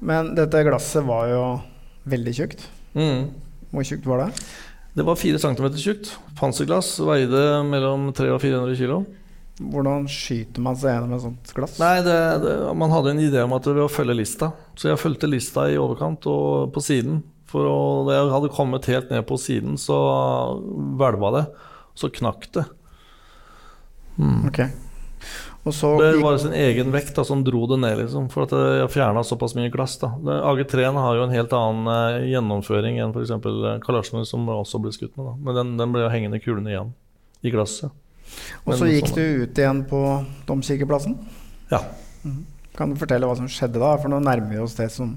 Men 0.00 0.34
dette 0.36 0.64
glasset 0.66 1.04
var 1.06 1.28
jo 1.30 1.44
veldig 2.10 2.34
tjukt. 2.36 2.66
Mm. 2.96 3.30
Hvor 3.70 3.86
tjukt 3.86 4.08
var 4.08 4.24
det? 4.24 4.44
Det 4.96 5.06
var 5.06 5.16
4 5.16 5.38
cm 5.38 5.66
tjukt. 5.78 6.12
Panserglass 6.40 6.96
veide 7.04 7.62
mellom 7.68 8.10
300 8.10 8.34
og 8.34 8.42
400 8.42 8.78
kg. 8.80 9.18
Hvordan 9.60 10.06
skyter 10.08 10.64
man 10.64 10.78
seg 10.80 10.94
gjennom 10.94 11.12
et 11.14 11.24
sånt 11.26 11.52
glass? 11.54 11.76
Nei, 11.82 12.00
det, 12.04 12.16
det, 12.42 12.54
man 12.80 12.92
hadde 12.94 13.12
en 13.12 13.22
idé 13.22 13.42
om 13.44 13.52
at 13.52 13.66
det 13.68 13.76
var 13.76 13.90
å 13.90 13.92
følge 13.92 14.16
lista. 14.16 14.50
Så 14.74 14.88
jeg 14.88 15.00
fulgte 15.02 15.28
lista 15.28 15.66
i 15.68 15.78
overkant 15.78 16.26
og 16.30 16.72
på 16.74 16.82
siden. 16.84 17.20
For 17.50 17.66
å, 17.68 17.78
da 18.06 18.16
jeg 18.16 18.32
hadde 18.32 18.52
kommet 18.56 18.88
helt 18.90 19.10
ned 19.12 19.26
på 19.28 19.36
siden, 19.40 19.76
så 19.78 19.98
hvelva 20.98 21.34
det. 21.36 21.44
Så 21.98 22.08
knakk 22.14 22.48
det. 22.56 22.64
Mm. 24.16 24.48
Ok. 24.48 24.62
Så 25.68 25.90
Det 26.00 26.22
var 26.22 26.38
sin 26.40 26.54
egen 26.56 26.88
vekt 26.92 27.12
da, 27.18 27.24
som 27.24 27.42
dro 27.44 27.66
det 27.68 27.76
ned, 27.82 27.98
liksom. 28.00 28.30
For 28.32 28.46
at 28.46 28.54
jeg 28.56 28.92
fjerna 28.94 29.20
såpass 29.26 29.52
mye 29.58 29.68
glass. 29.72 29.98
da. 30.00 30.08
AG3-en 30.48 30.96
har 30.96 31.18
jo 31.18 31.26
en 31.26 31.34
helt 31.34 31.52
annen 31.52 31.90
eh, 31.92 32.30
gjennomføring 32.32 32.96
enn 33.02 33.12
f.eks. 33.12 33.34
Kalasjnov, 33.84 34.24
som 34.28 34.48
også 34.48 34.80
ble 34.80 34.92
skutt 34.96 35.12
med. 35.20 35.26
da. 35.26 35.34
Men 35.36 35.58
den, 35.60 35.74
den 35.82 35.92
ble 35.92 36.06
jo 36.06 36.12
hengende 36.12 36.40
kulene 36.40 36.72
igjen 36.72 36.94
i 37.44 37.52
glasset. 37.52 37.92
Og 38.64 38.76
så 38.78 38.88
gikk 38.88 39.10
sånn, 39.10 39.18
du 39.20 39.44
ut 39.44 39.60
igjen 39.60 39.82
på 39.90 40.00
Domkirkeplassen? 40.48 41.18
Ja. 41.72 41.82
Mhm. 42.24 42.46
Kan 42.76 42.94
du 42.94 43.00
fortelle 43.00 43.26
hva 43.26 43.36
som 43.36 43.48
skjedde 43.50 43.80
da? 43.82 43.96
For 44.00 44.08
nå 44.12 44.20
nærmer 44.22 44.54
vi 44.54 44.60
oss 44.62 44.76
det 44.78 44.88
som 44.94 45.16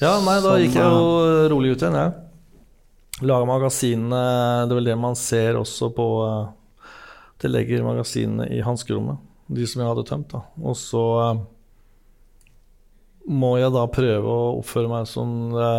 Ja, 0.00 0.16
nei, 0.24 0.38
da 0.40 0.54
som, 0.54 0.62
gikk 0.62 0.78
jeg 0.78 0.86
eh, 0.86 0.96
jo 0.96 1.48
rolig 1.52 1.74
ut 1.74 1.84
igjen, 1.84 1.98
jeg. 1.98 2.14
Laga 3.28 3.48
magasinene 3.50 4.20
Det 4.64 4.72
er 4.72 4.78
vel 4.78 4.88
det 4.92 4.96
man 4.98 5.16
ser 5.18 5.58
også 5.58 5.90
på 5.94 6.06
eh, 6.24 6.92
Det 7.42 7.50
legger 7.50 7.84
magasinene 7.86 8.48
i 8.54 8.62
hanskerommet, 8.64 9.20
de 9.48 9.66
som 9.68 9.82
jeg 9.82 9.90
hadde 9.90 10.06
tømt. 10.08 10.34
da. 10.34 10.42
Og 10.62 10.76
så 10.78 11.04
eh, 11.22 11.40
må 13.28 13.56
jeg 13.60 13.72
da 13.74 13.86
prøve 13.92 14.32
å 14.32 14.54
oppføre 14.60 14.90
meg 14.90 15.08
som 15.10 15.34
det 15.54 15.72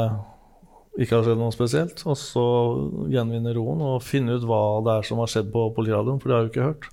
ikke 1.00 1.16
har 1.16 1.28
skjedd 1.28 1.40
noe 1.40 1.56
spesielt. 1.56 2.04
Og 2.10 2.18
så 2.20 2.46
gjenvinne 3.14 3.54
roen 3.56 3.84
og 3.86 4.06
finne 4.06 4.38
ut 4.38 4.48
hva 4.48 4.62
det 4.86 4.98
er 4.98 5.08
som 5.08 5.22
har 5.22 5.32
skjedd 5.32 5.52
på 5.54 5.70
politiradioen, 5.78 6.20
for 6.22 6.30
det 6.30 6.36
har 6.36 6.44
jeg 6.44 6.50
jo 6.50 6.54
ikke 6.54 6.70
hørt. 6.72 6.90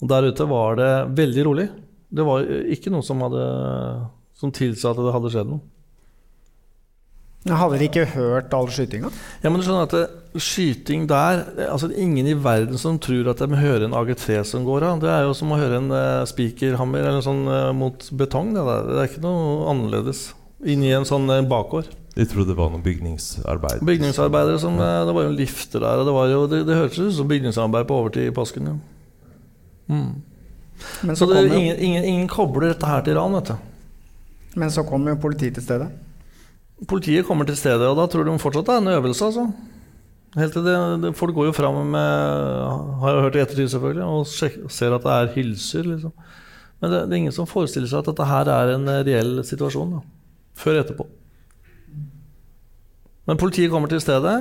Og 0.00 0.08
der 0.10 0.30
ute 0.30 0.46
var 0.48 0.80
det 0.80 0.92
veldig 1.18 1.44
rolig. 1.50 1.68
Det 2.10 2.24
var 2.26 2.46
ikke 2.72 2.92
noe 2.94 3.06
som, 3.06 3.20
hadde, 3.26 3.44
som 4.38 4.54
tilsa 4.54 4.94
at 4.94 5.02
det 5.02 5.14
hadde 5.14 5.32
skjedd 5.34 5.52
noe. 5.52 5.62
Hadde 7.48 7.78
de 7.80 7.86
ikke 7.88 8.04
hørt 8.12 8.52
all 8.52 8.68
skytinga? 8.68 9.08
Ja, 9.40 9.48
men 9.48 9.60
du 9.60 9.64
skjønner 9.64 9.86
at 9.88 9.94
det, 9.96 10.06
Skyting 10.30 11.08
der 11.10 11.40
altså 11.72 11.88
det 11.90 11.96
er 11.96 12.04
Ingen 12.04 12.28
i 12.30 12.36
verden 12.38 12.78
som 12.78 13.00
tror 13.02 13.32
at 13.32 13.40
de 13.40 13.56
hører 13.58 13.86
en 13.86 13.96
AG3 13.96 14.42
som 14.46 14.66
går 14.66 14.84
av. 14.86 15.00
Det 15.02 15.08
er 15.10 15.24
jo 15.24 15.32
som 15.34 15.50
å 15.50 15.58
høre 15.58 15.80
en 15.80 15.88
uh, 15.90 16.26
spikerhammer 16.28 17.02
eller 17.02 17.24
sånn 17.24 17.40
uh, 17.48 17.72
mot 17.74 18.04
betong. 18.20 18.52
Det, 18.54 18.66
der. 18.68 18.84
det 18.90 19.00
er 19.00 19.08
ikke 19.10 19.24
noe 19.24 19.64
annerledes. 19.72 20.28
Inni 20.68 20.92
en 20.94 21.08
sånn 21.08 21.26
uh, 21.32 21.40
bakgård. 21.48 21.88
De 22.14 22.26
trodde 22.28 22.52
det 22.52 22.58
var 22.58 22.70
noen 22.72 22.84
bygningsarbeid. 22.84 23.84
Bygningsarbeidere 23.86 24.58
som 24.60 24.74
eh, 24.82 24.96
Det 25.06 25.14
var 25.14 25.24
jo 25.24 25.30
en 25.30 25.38
lifter 25.38 25.82
der, 25.84 26.00
og 26.02 26.08
det, 26.08 26.14
var 26.16 26.26
jo, 26.32 26.40
det, 26.50 26.58
det 26.66 26.78
hørtes 26.78 26.98
ut 26.98 27.14
som 27.16 27.28
bygningsarbeid 27.30 27.86
på 27.86 27.98
overtid 28.02 28.26
i 28.26 28.34
påsken. 28.34 28.66
Ja. 28.66 28.74
Mm. 29.94 30.10
Men 31.06 31.16
Så 31.16 31.28
så, 31.28 31.32
det, 31.32 31.54
ingen, 31.54 31.78
ingen, 31.78 32.04
ingen 32.04 32.28
kobler 32.28 32.72
dette 32.72 32.88
her 32.88 33.04
til 33.06 33.14
ran, 33.14 33.36
vet 33.38 33.52
du. 33.52 33.54
men 34.58 34.72
så 34.74 34.82
kom 34.82 35.06
jo 35.06 35.14
politiet 35.22 35.54
til 35.54 35.64
stedet. 35.64 35.88
Politiet 36.88 37.26
kommer 37.28 37.44
til 37.44 37.56
stedet, 37.58 37.84
og 37.86 37.98
da 37.98 38.06
tror 38.08 38.24
de 38.24 38.38
fortsatt 38.40 38.66
det 38.66 38.74
er 38.74 38.80
en 38.84 38.94
øvelse. 38.94 39.24
altså. 39.24 39.50
Helt 40.38 40.52
til 40.54 40.64
det, 40.64 40.76
det, 41.02 41.16
Folk 41.18 41.34
går 41.34 41.48
jo 41.50 41.52
fram 41.52 41.80
med 41.90 43.00
Har 43.02 43.10
jeg 43.14 43.22
hørt 43.24 43.36
i 43.36 43.40
ettertid, 43.42 43.68
selvfølgelig, 43.68 44.04
og 44.04 44.26
ser 44.70 44.94
at 44.94 45.02
det 45.02 45.12
er 45.16 45.32
hylser. 45.34 45.82
liksom. 45.82 46.12
Men 46.80 46.90
det, 46.92 47.00
det 47.08 47.12
er 47.12 47.22
ingen 47.24 47.32
som 47.36 47.46
forestiller 47.50 47.90
seg 47.90 47.98
at 48.00 48.10
dette 48.12 48.24
her 48.30 48.48
er 48.48 48.74
en 48.76 48.88
eh, 48.88 49.02
reell 49.04 49.40
situasjon. 49.44 49.96
da. 49.98 50.00
Før 50.56 50.80
etterpå. 50.80 51.06
Men 53.28 53.36
politiet 53.36 53.70
kommer 53.70 53.88
til 53.90 54.00
stedet. 54.00 54.36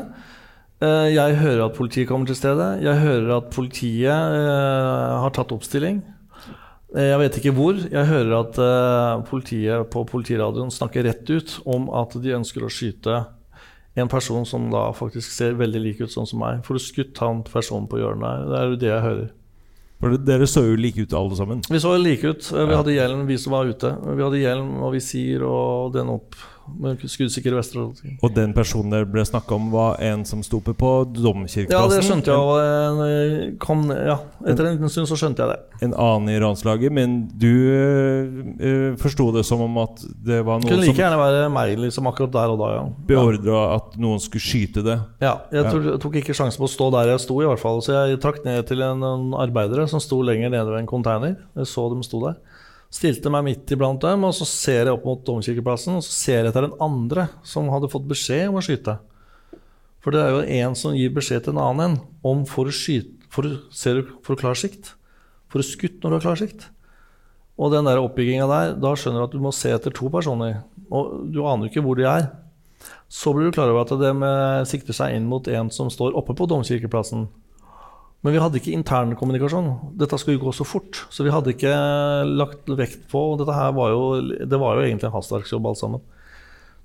Eh, 0.81 1.09
Jeg 1.13 1.35
hører 1.41 1.65
at 1.65 1.75
politiet 1.75 2.07
kommer 2.07 2.27
til 2.29 2.35
stedet. 2.39 2.81
Jeg 2.83 3.01
hører 3.03 3.35
at 3.37 3.49
politiet 3.51 4.07
eh, 4.07 5.19
har 5.25 5.29
tatt 5.35 5.51
oppstilling. 5.51 5.99
Eh, 6.95 7.09
Jeg 7.11 7.19
vet 7.21 7.37
ikke 7.41 7.53
hvor. 7.57 7.77
Jeg 7.89 8.09
hører 8.09 8.35
at 8.39 8.57
eh, 8.63 9.23
politiet 9.29 9.89
på 9.93 10.05
politiradioen 10.09 10.71
snakker 10.73 11.05
rett 11.05 11.29
ut 11.29 11.57
om 11.69 11.89
at 11.93 12.15
de 12.21 12.35
ønsker 12.37 12.65
å 12.65 12.71
skyte 12.71 13.25
en 13.99 14.07
person 14.07 14.45
som 14.47 14.69
da 14.71 14.87
faktisk 14.95 15.31
ser 15.33 15.57
veldig 15.59 15.81
lik 15.83 15.99
ut 16.01 16.13
sånn 16.13 16.27
som 16.29 16.39
meg. 16.39 16.61
For 16.65 16.77
å 16.77 16.81
skutt 16.81 17.17
han 17.19 17.43
personen 17.43 17.89
på 17.91 17.99
hjørnet 17.99 18.25
her. 18.25 18.47
Det 18.49 18.57
er 18.61 18.69
jo 18.71 18.79
det 18.85 18.91
jeg 18.93 19.05
hører. 19.05 19.29
For 19.99 20.15
dere 20.23 20.45
så 20.47 20.61
jo 20.63 20.77
like 20.79 21.03
ut 21.03 21.13
alle 21.17 21.35
sammen. 21.35 21.61
Vi 21.67 21.81
så 21.83 21.91
like 21.99 22.23
ut. 22.31 22.45
Eh, 22.55 22.65
Vi 22.69 22.77
hadde 22.79 22.95
hjelm, 22.95 23.25
vi 23.27 23.37
som 23.37 23.51
var 23.57 23.67
ute. 23.67 23.91
Vi 24.15 24.23
hadde 24.23 24.39
hjelm 24.39 24.77
og 24.79 24.93
visir 24.95 25.43
og 25.43 25.91
den 25.97 26.09
opp 26.13 26.37
med 26.79 27.03
skuddsikre 27.09 27.55
vester. 27.57 27.81
og. 27.81 28.29
Den 28.35 28.53
personen 28.55 28.93
det 28.93 29.01
ble 29.11 29.23
snakka 29.25 29.55
om, 29.55 29.69
var 29.73 29.99
en 30.03 30.25
som 30.27 30.41
sto 30.45 30.59
oppe 30.61 30.75
på 30.77 30.91
Domkirkeplassen? 31.15 31.73
Ja, 31.73 31.87
det 31.91 32.03
skjønte 32.05 32.35
jeg. 32.35 32.69
Eh, 33.05 33.55
kom, 33.61 33.85
ja, 33.91 34.19
etter 34.45 34.69
en 34.69 34.77
liten 34.77 34.93
stund 34.93 35.09
så 35.09 35.17
skjønte 35.19 35.43
jeg 35.43 35.53
det. 35.53 35.79
En 35.87 35.95
annen 35.95 36.33
i 36.33 36.37
ranslaget, 36.43 36.93
men 36.93 37.17
du 37.39 37.49
uh, 37.49 38.97
forsto 38.99 39.29
det 39.35 39.45
som 39.47 39.63
om 39.63 39.79
at 39.83 40.03
det 40.03 40.41
var 40.43 40.59
noen 40.59 40.67
Det 40.67 40.75
kunne 40.75 40.89
like 40.89 40.99
gjerne 40.99 41.19
være 41.21 41.47
meg 41.55 41.75
liksom 41.79 42.09
akkurat 42.11 42.33
der 42.35 42.53
og 42.53 42.59
da, 42.61 42.71
ja. 42.75 42.83
beordra 43.09 43.61
at 43.77 43.95
noen 44.01 44.21
skulle 44.23 44.43
skyte 44.43 44.83
det. 44.85 44.99
Ja, 45.23 45.37
jeg, 45.53 45.65
jeg 45.71 46.01
tok 46.03 46.19
ikke 46.21 46.35
sjansen 46.37 46.61
på 46.61 46.67
å 46.67 46.73
stå 46.73 46.91
der 46.97 47.13
jeg 47.13 47.23
sto, 47.23 47.39
i 47.43 47.47
hvert 47.47 47.63
fall. 47.63 47.81
Så 47.85 47.95
jeg 47.95 48.19
trakk 48.23 48.43
ned 48.47 48.67
til 48.69 48.83
en, 48.85 49.05
en 49.05 49.33
arbeidere 49.39 49.87
som 49.89 50.03
sto 50.03 50.21
lenger 50.25 50.51
nede 50.51 50.67
ved 50.67 50.83
en 50.83 50.89
container. 50.89 51.37
Jeg 51.57 51.71
så 51.71 51.87
dem 51.93 52.03
sto 52.05 52.21
der. 52.27 52.39
Stilte 52.89 53.29
meg 53.29 53.43
midt 53.45 53.69
iblant 53.75 54.01
dem, 54.01 54.23
og 54.25 54.33
så 54.33 54.47
ser 54.49 54.87
jeg 54.87 54.95
opp 54.95 55.03
mot 55.05 55.21
Domkirkeplassen, 55.27 55.99
og 55.99 56.05
så 56.05 56.09
ser 56.15 56.39
jeg 56.39 56.49
etter 56.49 56.65
den 56.65 56.77
andre 56.81 57.27
som 57.45 57.69
hadde 57.69 57.89
fått 57.91 58.07
beskjed 58.09 58.47
om 58.49 58.57
å 58.57 58.63
skyte. 58.65 58.95
For 60.01 60.15
det 60.15 60.23
er 60.23 60.31
jo 60.33 60.63
en 60.63 60.75
som 60.79 60.95
gir 60.97 61.11
beskjed 61.13 61.43
til 61.45 61.53
en 61.53 61.61
annen 61.61 61.85
en 61.85 61.97
om 62.25 62.45
for 62.49 62.65
å 62.71 62.73
skyte 62.73 63.15
for, 63.29 63.45
å- 63.45 63.59
Ser 63.69 63.99
du 64.01 64.07
for 64.25 64.35
klarsikt? 64.39 64.95
For 65.51 65.61
å 65.61 65.65
skutt 65.65 66.01
når 66.01 66.09
du 66.09 66.15
har 66.17 66.25
klarsikt? 66.33 66.69
Og 67.59 67.73
den 67.73 67.85
der 67.85 67.99
oppbygginga 68.01 68.47
der, 68.47 68.73
da 68.79 68.93
skjønner 68.95 69.19
du 69.19 69.23
at 69.27 69.31
du 69.35 69.39
må 69.43 69.51
se 69.53 69.69
etter 69.75 69.91
to 69.93 70.09
personer. 70.09 70.63
Og 70.89 71.27
du 71.31 71.43
aner 71.45 71.67
jo 71.67 71.69
ikke 71.69 71.83
hvor 71.85 71.95
de 71.99 72.07
er. 72.09 72.29
Så 73.11 73.33
blir 73.35 73.49
du 73.49 73.51
klar 73.51 73.69
over 73.69 73.83
at 73.83 73.91
de 73.99 74.65
sikter 74.65 74.95
seg 74.95 75.13
inn 75.17 75.27
mot 75.29 75.45
en 75.51 75.69
som 75.69 75.89
står 75.91 76.15
oppe 76.17 76.33
på 76.33 76.47
Domkirkeplassen. 76.47 77.27
Men 78.19 78.35
vi 78.35 78.39
hadde 78.43 78.59
ikke 78.59 78.75
internkommunikasjon. 78.75 79.67
Dette 79.99 80.17
skulle 80.19 80.35
jo 80.35 80.49
gå 80.49 80.53
så 80.57 80.65
fort. 80.67 81.05
Så 81.13 81.23
vi 81.23 81.31
hadde 81.31 81.53
ikke 81.53 81.71
lagt 82.27 82.67
vekt 82.67 83.05
på 83.11 83.21
Dette 83.39 83.55
her 83.55 83.71
var 83.77 83.93
jo, 83.93 84.01
det 84.19 84.59
var 84.59 84.75
jo 84.75 84.83
egentlig 84.83 85.07
en 85.07 85.15
hastverksjobb 85.15 85.69
alt 85.69 85.79
sammen. 85.79 86.03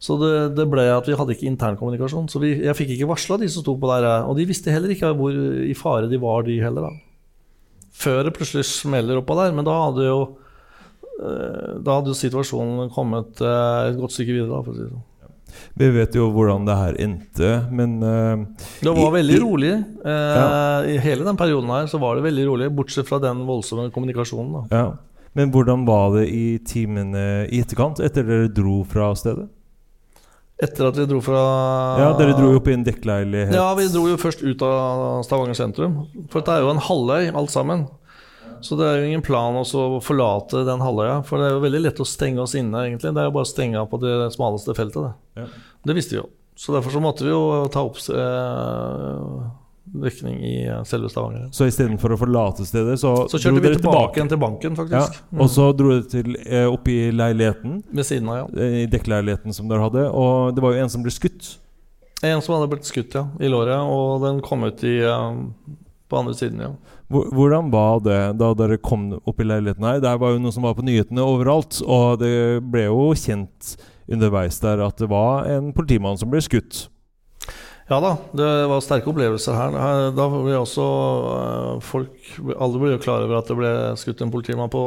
Så 0.04 0.14
det, 0.20 0.30
det 0.58 0.66
ble 0.70 0.84
at 0.92 1.08
vi 1.08 1.16
hadde 1.18 1.34
ikke 1.34 1.48
internkommunikasjon. 1.50 2.28
Så 2.30 2.38
vi, 2.42 2.52
jeg 2.62 2.78
fikk 2.78 2.94
ikke 2.94 3.10
varsla 3.10 3.40
de 3.40 3.48
som 3.50 3.64
sto 3.64 3.74
på 3.80 3.90
der. 3.90 4.06
Og 4.28 4.38
de 4.38 4.46
visste 4.46 4.70
heller 4.70 4.94
ikke 4.94 5.10
hvor 5.18 5.34
i 5.34 5.74
fare 5.78 6.10
de 6.10 6.20
var, 6.22 6.46
de 6.46 6.60
heller. 6.62 6.86
da. 6.86 7.82
Før 7.94 8.22
det 8.28 8.34
plutselig 8.36 8.66
smeller 8.70 9.18
oppå 9.18 9.34
der. 9.40 9.56
Men 9.56 9.66
da 9.66 9.74
hadde 9.88 10.06
jo 10.06 10.20
eh, 11.18 11.74
da 11.82 11.98
hadde 11.98 12.14
jo 12.14 12.20
situasjonen 12.20 12.94
kommet 12.94 13.42
eh, 13.42 13.90
et 13.90 13.98
godt 13.98 14.14
stykke 14.14 14.36
videre. 14.36 14.52
Da, 14.54 14.62
for 14.62 14.70
å 14.70 14.78
si 14.78 14.86
det 14.86 14.92
sånn. 14.92 15.10
Vi 15.78 15.88
vet 15.94 16.14
jo 16.14 16.28
hvordan 16.34 16.66
det 16.68 16.76
her 16.78 16.98
endte, 17.02 17.50
men 17.74 17.96
uh, 18.02 18.44
Det 18.82 18.94
var 18.94 19.10
veldig 19.16 19.40
rolig. 19.42 19.72
Uh, 20.04 20.12
Ja. 20.12 20.46
I 20.86 20.98
hele 21.02 21.24
den 21.26 21.36
perioden 21.40 21.70
her 21.70 21.86
så 21.90 21.98
var 22.02 22.16
det 22.16 22.24
veldig 22.26 22.46
rolig, 22.48 22.70
bortsett 22.74 23.08
fra 23.08 23.18
den 23.22 23.42
voldsomme 23.48 23.90
kommunikasjonen. 23.94 24.68
Ja. 24.70 24.92
Men 25.34 25.50
hvordan 25.50 25.82
var 25.86 26.14
det 26.14 26.28
i 26.30 26.58
timene 26.66 27.48
i 27.50 27.58
etterkant, 27.64 27.98
etter 28.04 28.22
dere 28.26 28.50
dro 28.54 28.84
fra 28.86 29.10
stedet? 29.18 29.48
Etter 30.62 30.86
at 30.86 30.98
vi 31.00 31.06
dro 31.10 31.18
fra 31.24 31.40
Ja, 31.98 32.12
dere 32.14 32.36
dro 32.38 32.52
jo 32.52 32.60
opp 32.60 32.68
i 32.70 32.76
en 32.76 32.84
dekkleilighet. 32.86 33.56
Ja, 33.56 33.72
vi 33.74 33.88
dro 33.90 34.04
jo 34.06 34.18
først 34.20 34.44
ut 34.46 34.62
av 34.62 35.24
Stavanger 35.26 35.58
sentrum. 35.58 35.96
For 36.30 36.38
dette 36.38 36.54
er 36.54 36.62
jo 36.62 36.70
en 36.70 36.82
halvøy, 36.86 37.32
alt 37.34 37.50
sammen. 37.50 37.88
Så 38.64 38.78
det 38.80 38.86
er 38.88 39.00
jo 39.02 39.08
ingen 39.10 39.22
plan 39.24 39.56
å 39.60 39.64
forlate 40.00 40.62
den 40.64 40.80
halvøya. 40.80 41.18
For 41.28 41.36
det 41.40 41.50
er 41.50 41.56
jo 41.58 41.64
veldig 41.66 41.82
lett 41.84 42.00
å 42.00 42.06
stenge 42.08 42.40
oss 42.40 42.54
inne, 42.56 42.86
egentlig. 42.88 43.12
Det 43.12 43.20
er 43.20 43.28
jo 43.28 43.34
bare 43.36 43.44
å 43.44 43.50
stenge 43.52 43.76
av 43.82 43.90
på 43.92 44.00
det 44.00 44.14
smaleste 44.32 44.72
feltet. 44.78 45.02
Det, 45.04 45.42
Ja. 45.42 45.46
det 45.90 45.96
visste 45.98 46.16
vi 46.16 46.22
jo. 46.22 46.28
Så 46.56 46.72
derfor 46.72 46.94
så 46.94 47.02
måtte 47.02 47.26
vi 47.26 47.32
jo 47.34 47.66
ta 47.74 47.82
opp 47.82 47.98
eh, 48.14 49.50
dekning 50.00 50.38
i 50.44 50.54
eh, 50.66 50.82
selve 50.88 51.10
Stavanger. 51.12 51.48
Så 51.52 51.66
istedenfor 51.68 52.14
å 52.14 52.18
forlate 52.20 52.64
stedet, 52.66 52.96
så, 53.02 53.12
Så 53.28 53.40
kjørte 53.42 53.60
vi 53.64 53.74
tilbake 53.76 54.18
igjen 54.20 54.30
til 54.32 54.40
banken, 54.40 54.78
faktisk. 54.78 55.18
Ja, 55.20 55.40
og 55.44 55.50
så 55.52 55.68
dro 55.76 55.90
dere 55.92 56.06
til, 56.10 56.36
eh, 56.46 56.64
opp 56.70 56.88
i 56.88 57.10
leiligheten, 57.14 57.82
Ved 57.92 58.08
siden 58.08 58.30
av, 58.32 58.36
ja. 58.38 58.64
eh, 58.64 58.78
i 58.84 58.86
dekkleiligheten 58.90 59.52
som 59.56 59.68
dere 59.68 59.84
hadde, 59.84 60.06
og 60.14 60.54
det 60.56 60.64
var 60.64 60.72
jo 60.76 60.82
en 60.86 60.92
som 60.94 61.04
ble 61.04 61.12
skutt. 61.14 61.56
En 62.24 62.40
som 62.40 62.54
hadde 62.56 62.70
blitt 62.72 62.88
skutt, 62.88 63.12
ja, 63.18 63.26
i 63.44 63.50
låret, 63.52 63.76
og 63.76 64.22
den 64.24 64.40
kom 64.46 64.64
ut 64.64 64.82
i, 64.88 64.96
eh, 65.04 65.40
på 66.08 66.18
andre 66.22 66.34
siden, 66.38 66.60
ja. 66.64 66.72
Hvor- 67.14 67.28
Hvordan 67.30 67.70
var 67.70 68.00
det 68.02 68.20
da 68.40 68.48
dere 68.58 68.76
kom 68.82 69.12
opp 69.22 69.38
i 69.40 69.46
leiligheten 69.46 69.86
her? 69.86 70.00
Der 70.02 70.18
var 70.18 70.34
jo 70.34 70.40
noe 70.42 70.52
som 70.54 70.64
var 70.66 70.74
på 70.74 70.82
nyhetene 70.82 71.22
overalt, 71.22 71.78
og 71.86 72.18
det 72.18 72.32
ble 72.72 72.88
jo 72.88 73.12
kjent 73.14 73.76
underveis 74.10 74.58
der 74.60 74.82
at 74.84 74.98
det 74.98 75.08
var 75.08 75.46
en 75.46 75.70
politimann 75.72 76.18
som 76.18 76.28
ble 76.32 76.42
skutt. 76.44 76.88
Ja 77.90 77.98
da, 78.00 78.14
det 78.32 78.48
var 78.70 78.80
sterke 78.80 79.10
opplevelser. 79.12 79.54
Her- 79.54 80.10
Da 80.16 80.26
ble 80.32 80.56
også 80.56 80.84
eh, 81.36 81.80
folk 81.84 82.10
Alle 82.58 82.78
ble 82.80 82.94
jo 82.94 83.02
klar 83.04 83.22
over 83.26 83.36
at 83.38 83.46
det 83.50 83.56
ble 83.58 83.72
skutt 84.00 84.22
en 84.24 84.30
politimann 84.32 84.70
på 84.72 84.82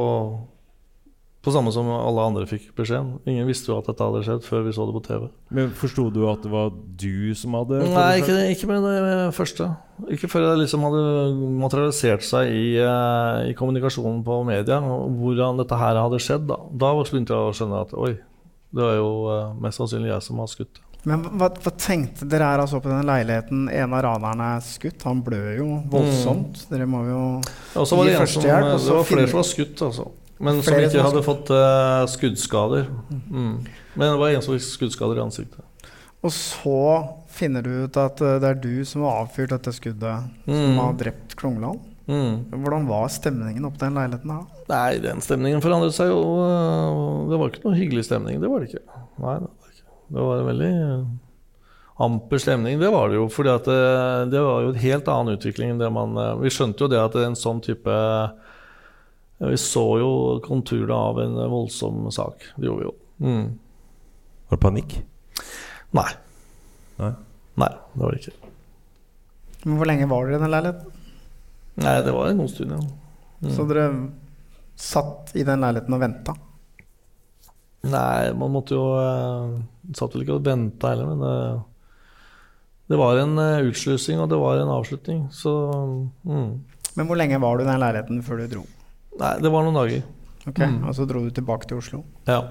På 1.47 1.53
samme 1.55 1.71
som 1.71 1.87
alle 1.87 2.23
andre 2.27 2.43
fikk 2.43 2.73
beskjeden. 2.75 3.13
Ingen 3.23 3.45
visste 3.47 3.71
jo 3.71 3.77
at 3.79 3.85
dette 3.87 4.03
hadde 4.03 4.19
skjedd 4.25 4.43
før 4.43 4.65
vi 4.65 4.73
så 4.75 4.83
det 4.83 4.95
på 4.97 5.01
TV. 5.05 5.27
Men 5.55 5.69
Forsto 5.79 6.09
du 6.11 6.25
at 6.27 6.41
det 6.43 6.51
var 6.51 6.73
du 6.75 7.31
som 7.39 7.55
hadde 7.55 7.85
Nei, 7.93 8.17
ikke, 8.19 8.35
ikke 8.51 8.67
med 8.67 8.83
det 8.83 9.29
første. 9.37 9.69
Ikke 10.11 10.27
før 10.27 10.49
det 10.49 10.65
liksom 10.65 10.83
hadde 10.83 11.05
materialisert 11.61 12.27
seg 12.27 12.51
i, 12.51 12.65
eh, 12.83 13.47
i 13.47 13.55
kommunikasjonen 13.55 14.19
på 14.27 14.41
media, 14.49 14.81
hvordan 14.83 15.63
dette 15.63 15.79
her 15.79 16.01
hadde 16.01 16.19
skjedd. 16.19 16.49
Da, 16.51 16.59
da 16.83 16.91
begynte 16.99 17.31
jeg 17.31 17.47
å 17.47 17.55
skjønne 17.55 17.79
at 17.87 17.95
oi, 17.95 18.11
det 18.75 18.83
var 18.83 18.99
jo 18.99 19.09
eh, 19.31 19.55
mest 19.63 19.79
sannsynlig 19.79 20.11
jeg 20.11 20.27
som 20.27 20.43
har 20.43 20.51
skutt. 20.51 20.83
Men 21.07 21.23
hva, 21.39 21.47
hva 21.63 21.75
tenkte 21.79 22.27
dere 22.27 22.51
her 22.51 22.67
altså 22.67 22.83
på 22.83 22.91
den 22.91 23.07
leiligheten? 23.07 23.67
En 23.71 23.95
av 23.95 24.03
ranerne 24.03 24.51
er 24.57 24.63
skutt. 24.67 25.07
Han 25.07 25.23
blør 25.23 25.51
jo 25.55 25.67
voldsomt. 25.95 26.65
Dere 26.67 26.91
må 26.91 27.07
jo 27.07 27.25
det, 27.39 27.83
gi 27.87 28.17
førstehjelp. 28.19 28.71
det 28.75 28.95
var 28.99 29.13
flere 29.15 29.29
som 29.31 29.45
var 29.45 29.53
skutt, 29.55 29.83
altså. 29.87 30.09
Men 30.39 30.61
som 30.61 30.75
ikke 30.77 31.01
hadde 31.01 31.23
fått 31.25 31.49
uh, 31.49 32.05
skuddskader. 32.09 32.87
Mm. 33.31 33.65
Men 33.97 34.11
det 34.13 34.19
var 34.21 34.29
en 34.35 34.43
som 34.45 34.53
fikk 34.53 34.67
skuddskader 34.67 35.17
i 35.17 35.23
ansiktet. 35.25 35.63
Og 36.25 36.31
så 36.33 36.75
finner 37.37 37.61
du 37.65 37.69
ut 37.85 37.97
at 38.01 38.21
eh, 38.25 38.39
det 38.41 38.47
er 38.49 38.57
du 38.61 38.83
som 38.89 39.03
har 39.05 39.23
avfyrt 39.23 39.51
dette 39.53 39.69
skuddet, 39.75 40.23
som 40.45 40.55
Mm. 40.73 40.79
har 40.81 40.95
drept 40.97 41.35
Klungland. 41.37 41.79
Mm. 42.09 42.45
Hvordan 42.63 42.87
var 42.89 43.07
stemningen 43.13 43.65
oppe 43.67 43.81
den 43.83 43.93
leiligheten 43.99 44.31
da? 44.31 44.39
Nei, 44.71 44.97
den 45.03 45.21
stemningen 45.21 45.61
forandret 45.61 45.93
seg 45.93 46.09
jo. 46.09 46.17
eh, 46.41 47.29
Det 47.29 47.37
var 47.41 47.51
ikke 47.53 47.65
noe 47.67 47.77
hyggelig 47.77 48.05
stemning. 48.09 48.41
Det 48.41 48.49
var 48.49 48.59
det 48.65 48.69
ikke. 48.71 48.83
Nei, 49.21 49.35
det 49.43 49.49
var 49.51 49.71
ikke. 49.75 49.87
Det 50.17 50.25
var 50.25 50.41
en 50.41 50.49
veldig 50.49 50.71
amper 52.07 52.37
stemning. 52.41 52.79
Det 52.79 52.89
var 52.93 53.09
det 53.09 53.17
jo. 53.19 53.27
For 53.33 53.43
det, 53.47 53.57
det 54.33 54.41
var 54.41 54.65
jo 54.65 54.73
en 54.73 54.81
helt 54.81 55.07
annen 55.13 55.37
utvikling 55.37 55.73
enn 55.73 55.79
det 55.81 55.89
man 55.93 56.13
Vi 56.41 56.49
skjønte 56.53 56.85
jo 56.85 56.91
det 56.91 56.99
at 57.01 57.15
en 57.21 57.37
sånn 57.37 57.61
type 57.65 57.93
Vi 59.37 59.57
så 59.61 59.85
jo 60.01 60.11
konturene 60.45 60.97
av 60.97 61.19
en 61.21 61.35
voldsom 61.51 62.07
sak. 62.11 62.49
Det 62.57 62.65
gjorde 62.65 62.81
vi 62.81 62.87
jo. 62.87 62.93
Mm. 63.21 63.47
Var 64.47 64.57
det 64.57 64.63
panikk? 64.63 64.97
Nei. 65.97 66.09
Nei. 66.97 67.11
Nei, 67.57 67.73
det 67.93 68.01
var 68.01 68.13
det 68.13 68.21
ikke. 68.23 68.53
Men 69.63 69.77
hvor 69.77 69.89
lenge 69.89 70.09
var 70.09 70.25
dere 70.25 70.37
i 70.37 70.41
den 70.41 70.53
leiligheten? 70.53 70.97
Nei, 71.77 71.95
det 72.05 72.13
var 72.15 72.29
en 72.31 72.41
god 72.41 72.51
stund, 72.53 72.73
ja. 72.73 72.81
Mm. 73.37 73.49
Så 73.53 73.65
dere 73.69 73.87
satt 74.77 75.33
i 75.37 75.45
den 75.45 75.61
leiligheten 75.61 75.97
og 75.97 76.01
venta? 76.01 76.33
Nei, 77.87 78.33
man 78.37 78.53
måtte 78.53 78.73
jo 78.73 78.85
uh, 78.97 79.57
Satt 79.95 80.15
vel 80.15 80.25
ikke 80.25 80.39
og 80.39 80.47
venta 80.47 80.89
heller, 80.91 81.11
men 81.11 81.21
det, 81.21 81.35
det 82.91 82.97
var 82.99 83.21
en 83.21 83.37
uh, 83.37 83.67
utslusing, 83.69 84.19
og 84.23 84.31
det 84.33 84.39
var 84.41 84.61
en 84.61 84.73
avslutning, 84.73 85.27
så 85.31 85.53
mm. 86.25 86.49
Men 86.97 87.05
hvor 87.05 87.19
lenge 87.19 87.37
var 87.37 87.57
du 87.57 87.63
i 87.63 87.69
den 87.69 87.79
leiligheten 87.83 88.23
før 88.25 88.41
du 88.41 88.49
dro? 88.55 88.65
Nei, 89.17 89.33
det 89.41 89.51
var 89.53 89.65
noen 89.65 89.77
dager. 89.81 90.03
Ok, 90.47 90.59
Mm. 90.63 90.79
Og 90.87 90.95
så 90.95 91.05
dro 91.09 91.19
du 91.25 91.31
tilbake 91.35 91.67
til 91.67 91.77
Oslo. 91.81 92.03
Ja. 92.27 92.41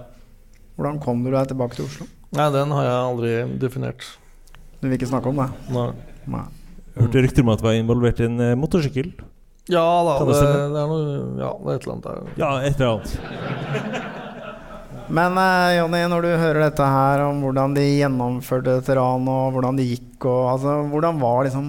Hvordan 0.77 0.99
kom 1.01 1.23
du 1.25 1.31
deg 1.33 1.49
tilbake 1.49 1.79
til 1.79 1.87
Oslo? 1.87 2.07
Nei, 2.37 2.51
den 2.53 2.75
har 2.75 2.85
jeg 2.85 2.99
aldri 3.07 3.59
definert. 3.63 4.05
Du 4.83 4.89
vil 4.89 4.99
ikke 4.99 5.09
snakke 5.09 5.31
om 5.31 5.39
det? 5.41 5.49
Nei. 5.73 5.87
Nei. 6.27 6.45
Jeg 6.97 7.07
hørte 7.07 7.23
rykter 7.25 7.45
om 7.47 7.53
at 7.55 7.63
du 7.63 7.65
var 7.69 7.79
involvert 7.79 8.21
i 8.21 8.27
en 8.29 8.41
eh, 8.41 8.55
motorsykkel. 8.59 9.15
Ja 9.73 9.83
da, 10.07 10.13
det, 10.23 10.35
det 10.37 10.51
det, 10.71 10.79
er 10.79 10.91
noe 10.93 11.41
Ja, 11.41 11.49
det 11.59 11.73
er 11.73 11.79
et 11.81 11.87
eller 11.87 11.95
annet 11.97 12.05
der. 12.07 12.29
Ja, 12.39 12.51
et 12.63 12.77
eller 12.79 12.93
annet. 12.93 14.13
Men 15.17 15.39
eh, 15.39 15.77
Jonny, 15.79 16.03
når 16.11 16.23
du 16.27 16.29
hører 16.35 16.61
dette 16.67 16.87
her 16.91 17.23
om 17.29 17.41
hvordan 17.45 17.75
de 17.77 17.85
gjennomførte 18.01 18.77
dette 18.81 18.97
ranet, 18.99 19.31
og 19.33 19.57
hvordan 19.57 19.79
det 19.79 19.89
gikk, 19.91 20.27
og 20.27 20.53
altså, 20.57 20.77
hvordan 20.93 21.21
var 21.23 21.45
liksom 21.47 21.69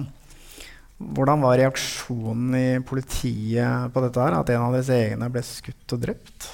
hvordan 0.98 1.42
var 1.44 1.58
reaksjonen 1.60 2.54
i 2.58 2.68
politiet 2.86 3.92
på 3.94 4.02
dette 4.02 4.22
her? 4.22 4.34
At 4.40 4.50
en 4.50 4.64
av 4.66 4.74
deres 4.74 4.90
egne 4.90 5.28
ble 5.30 5.42
skutt 5.46 5.94
og 5.94 6.00
drept? 6.02 6.48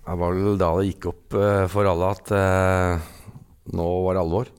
Det 0.00 0.16
var 0.18 0.34
vel 0.34 0.58
da 0.58 0.70
det 0.74 0.88
gikk 0.88 1.10
opp 1.12 1.36
eh, 1.38 1.66
for 1.70 1.86
alle 1.86 2.08
at 2.16 2.32
eh, 2.34 3.10
nå 3.76 3.90
var 4.06 4.16
det 4.16 4.24
alvor. 4.24 4.50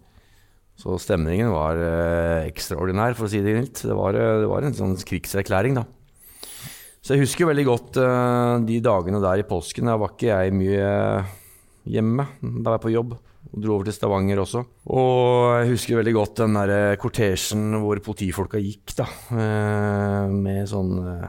Så 0.80 0.96
stemningen 1.04 1.52
var 1.52 1.78
eh, 1.78 2.48
ekstraordinær, 2.48 3.18
for 3.18 3.28
å 3.28 3.32
si 3.34 3.42
det 3.44 3.58
mildt. 3.58 3.84
Det 3.84 3.92
det 3.92 4.48
var 4.48 4.68
en 4.68 4.78
sånn 4.78 4.96
krigserklæring, 4.96 5.76
da. 5.82 5.84
Så 7.02 7.18
jeg 7.18 7.26
husker 7.26 7.50
veldig 7.50 7.64
godt 7.66 7.98
de 8.68 8.76
dagene 8.86 9.20
der 9.24 9.42
i 9.42 9.46
påsken. 9.50 9.90
Da 9.90 9.96
var 9.98 10.12
ikke 10.14 10.30
jeg 10.30 10.54
mye 10.54 10.92
hjemme. 11.90 12.28
Da 12.40 12.70
var 12.70 12.78
jeg 12.78 12.84
på 12.86 12.94
jobb. 12.94 13.16
Og 13.52 13.60
dro 13.66 13.74
over 13.76 13.88
til 13.90 13.96
Stavanger 13.98 14.40
også. 14.40 14.62
Og 14.96 15.60
jeg 15.60 15.74
husker 15.74 16.00
veldig 16.00 16.14
godt 16.16 16.42
den 16.46 16.56
der 16.56 16.72
eh, 16.76 16.98
kortesjen 17.02 17.66
hvor 17.84 18.00
politifolka 18.06 18.62
gikk, 18.64 18.94
da. 18.96 19.08
eh, 19.36 20.32
Med 20.32 20.70
sånn 20.72 20.94
eh, 21.04 21.26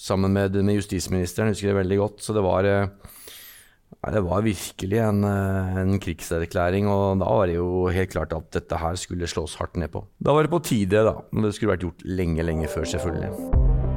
Sammen 0.00 0.32
med, 0.32 0.54
med 0.64 0.78
justisministeren, 0.78 1.52
husker 1.52 1.70
det 1.70 1.76
veldig 1.82 1.98
godt. 2.00 2.22
Så 2.24 2.32
det 2.32 2.40
var 2.40 2.64
Det 2.64 4.22
var 4.24 4.40
virkelig 4.46 4.96
en, 5.04 5.22
en 5.24 5.98
krigserklæring, 6.00 6.88
og 6.88 7.20
da 7.20 7.28
var 7.28 7.50
det 7.50 7.58
jo 7.58 7.84
helt 7.92 8.14
klart 8.14 8.32
at 8.32 8.48
dette 8.56 8.80
her 8.80 8.96
skulle 8.96 9.28
slås 9.28 9.58
hardt 9.60 9.76
ned 9.76 9.92
på. 9.92 10.06
Da 10.18 10.32
var 10.32 10.48
det 10.48 10.54
på 10.54 10.62
tide, 10.64 11.04
da. 11.04 11.18
Men 11.30 11.44
det 11.44 11.52
skulle 11.54 11.74
vært 11.76 11.84
gjort 11.84 12.06
lenge, 12.08 12.42
lenge 12.48 12.70
før, 12.72 12.88
selvfølgelig. 12.88 13.89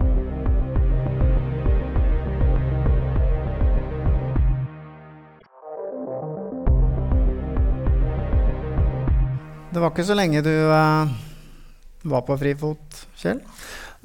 Det 9.73 9.81
var 9.81 9.89
ikke 9.89 10.05
så 10.05 10.13
lenge 10.13 10.43
du 10.45 10.51
eh, 10.53 11.13
var 12.05 12.21
på 12.27 12.35
frifot, 12.37 12.99
Kjell? 13.17 13.39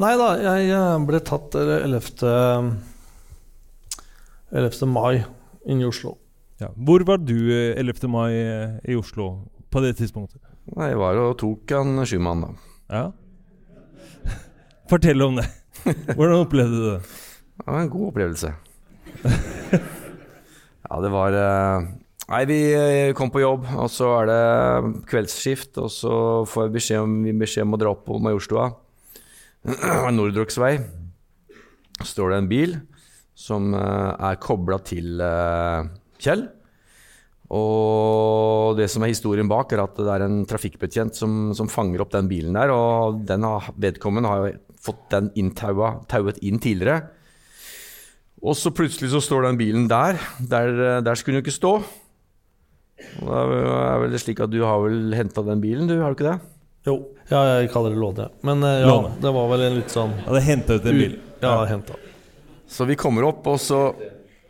Nei 0.01 0.15
da, 0.17 0.29
jeg 0.41 0.71
eh, 0.73 0.95
ble 1.05 1.21
tatt 1.27 1.57
eh, 1.61 1.85
11. 1.85 2.71
11. 4.49 4.89
mai 4.89 5.19
inne 5.69 5.85
i 5.85 5.89
Oslo. 5.91 6.15
Ja. 6.63 6.71
Hvor 6.73 7.05
var 7.11 7.21
du 7.21 7.37
eh, 7.53 7.77
11. 7.77 8.09
mai 8.09 8.33
eh, 8.33 8.79
i 8.89 8.97
Oslo 8.97 9.29
på 9.69 9.83
det 9.85 9.99
tidspunktet? 10.01 10.41
Nei, 10.73 10.89
Jeg 10.95 11.03
var 11.03 11.21
og 11.21 11.37
tok 11.43 11.77
en 11.77 12.01
sjumann, 12.09 12.47
da. 12.47 12.51
Ja. 12.89 13.05
Fortell 14.91 15.21
om 15.27 15.37
det. 15.37 15.49
Hvordan 16.15 16.47
opplevde 16.47 16.81
du 16.81 16.89
det? 16.95 17.01
Det 17.59 17.67
var 17.69 17.83
en 17.83 17.93
god 17.93 18.09
opplevelse. 18.09 18.55
ja, 20.89 21.03
det 21.05 21.13
var 21.13 21.37
eh, 21.45 21.93
Nei, 22.29 22.43
vi 22.45 22.59
eh, 22.77 23.15
kom 23.17 23.31
på 23.33 23.41
jobb, 23.41 23.63
og 23.81 23.87
så 23.89 24.11
er 24.19 24.27
det 24.29 25.05
kveldsskift, 25.09 25.79
og 25.81 25.89
så 25.89 26.13
får 26.45 26.67
jeg 26.67 26.73
beskjed 26.75 27.01
om, 27.01 27.13
vi 27.25 27.33
beskjed 27.41 27.65
om 27.65 27.73
å 27.73 27.79
dra 27.81 27.93
opp 27.95 28.03
på 28.05 28.19
Majorstua. 28.21 28.67
Nordrocksvei. 30.13 30.75
Står 32.05 32.35
det 32.35 32.41
en 32.43 32.51
bil 32.51 32.75
som 33.33 33.73
eh, 33.73 34.11
er 34.29 34.37
kobla 34.45 34.77
til 34.85 35.23
eh, 35.25 35.89
Kjell. 36.21 36.43
Og 37.57 38.77
det 38.77 38.91
som 38.93 39.07
er 39.07 39.15
historien 39.15 39.49
bak, 39.49 39.73
er 39.73 39.81
at 39.87 39.97
det 39.97 40.13
er 40.13 40.25
en 40.27 40.43
trafikkbetjent 40.51 41.17
som, 41.17 41.39
som 41.57 41.71
fanger 41.73 42.05
opp 42.05 42.13
den 42.13 42.29
bilen 42.29 42.59
der. 42.59 42.75
Og 42.75 43.23
den 43.31 43.47
har, 43.49 43.71
vedkommende 43.81 44.35
har 44.35 44.43
jo 44.43 44.51
fått 44.85 45.17
den 45.17 45.55
tauet 45.57 46.43
inn 46.45 46.61
tidligere. 46.61 47.07
Og 48.45 48.53
så 48.53 48.69
plutselig 48.69 49.15
så 49.15 49.25
står 49.25 49.49
den 49.49 49.63
bilen 49.65 49.89
der. 49.89 50.21
Der, 50.45 51.01
der 51.01 51.17
skulle 51.17 51.39
den 51.39 51.41
jo 51.41 51.47
ikke 51.47 51.57
stå. 51.57 51.73
Og 53.23 53.31
da 53.31 53.43
er 53.95 54.03
vel 54.05 54.15
det 54.15 54.21
slik 54.23 54.43
at 54.45 54.53
du 54.53 54.61
har 54.67 54.83
vel 54.85 55.15
henta 55.17 55.45
den 55.47 55.63
bilen, 55.63 55.89
du, 55.91 55.97
har 56.03 56.15
du 56.15 56.19
ikke 56.19 56.33
det? 56.33 56.39
Jo. 56.89 56.99
Ja, 57.29 57.41
jeg 57.59 57.73
kaller 57.73 57.93
det 57.93 58.01
låne. 58.01 58.29
Men 58.47 58.63
eh, 58.65 58.81
ja, 58.83 58.93
Låne. 58.93 59.17
det 59.21 59.33
var 59.35 59.49
vel 59.51 59.67
en 59.67 59.81
litt 59.81 59.93
sånn 59.93 60.15
Ja, 60.23 60.31
det 60.37 60.45
hentet 60.47 60.79
ut 60.79 60.87
en 60.89 61.03
bil. 61.03 61.19
Ja, 61.43 61.57
henta. 61.69 61.99
Så 62.69 62.87
vi 62.89 62.97
kommer 63.01 63.27
opp, 63.29 63.47
og 63.49 63.59
så 63.61 63.83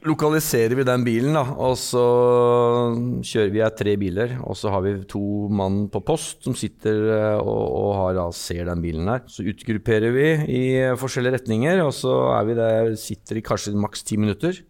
lokaliserer 0.06 0.76
vi 0.78 0.84
den 0.86 1.02
bilen, 1.06 1.34
da, 1.34 1.42
og 1.58 1.74
så 1.78 2.04
kjører 3.26 3.50
vi 3.52 3.62
her 3.62 3.74
tre 3.76 3.94
biler. 4.00 4.36
Og 4.46 4.56
så 4.58 4.70
har 4.72 4.84
vi 4.84 4.94
to 5.10 5.22
mann 5.50 5.84
på 5.92 6.02
post 6.06 6.46
som 6.46 6.54
sitter 6.58 7.02
eh, 7.16 7.40
og, 7.40 7.64
og 7.80 7.90
har, 7.98 8.16
da, 8.20 8.28
ser 8.36 8.70
den 8.70 8.82
bilen 8.84 9.10
her. 9.10 9.24
Så 9.30 9.46
utgrupperer 9.50 10.14
vi 10.14 10.28
i 10.54 10.62
forskjellige 11.00 11.40
retninger, 11.40 11.82
og 11.84 11.92
så 11.96 12.14
er 12.38 12.48
vi 12.48 12.58
der, 12.58 12.92
sitter 13.00 13.40
i 13.40 13.44
kanskje 13.50 13.74
maks 13.78 14.06
ti 14.06 14.20
minutter. 14.20 14.62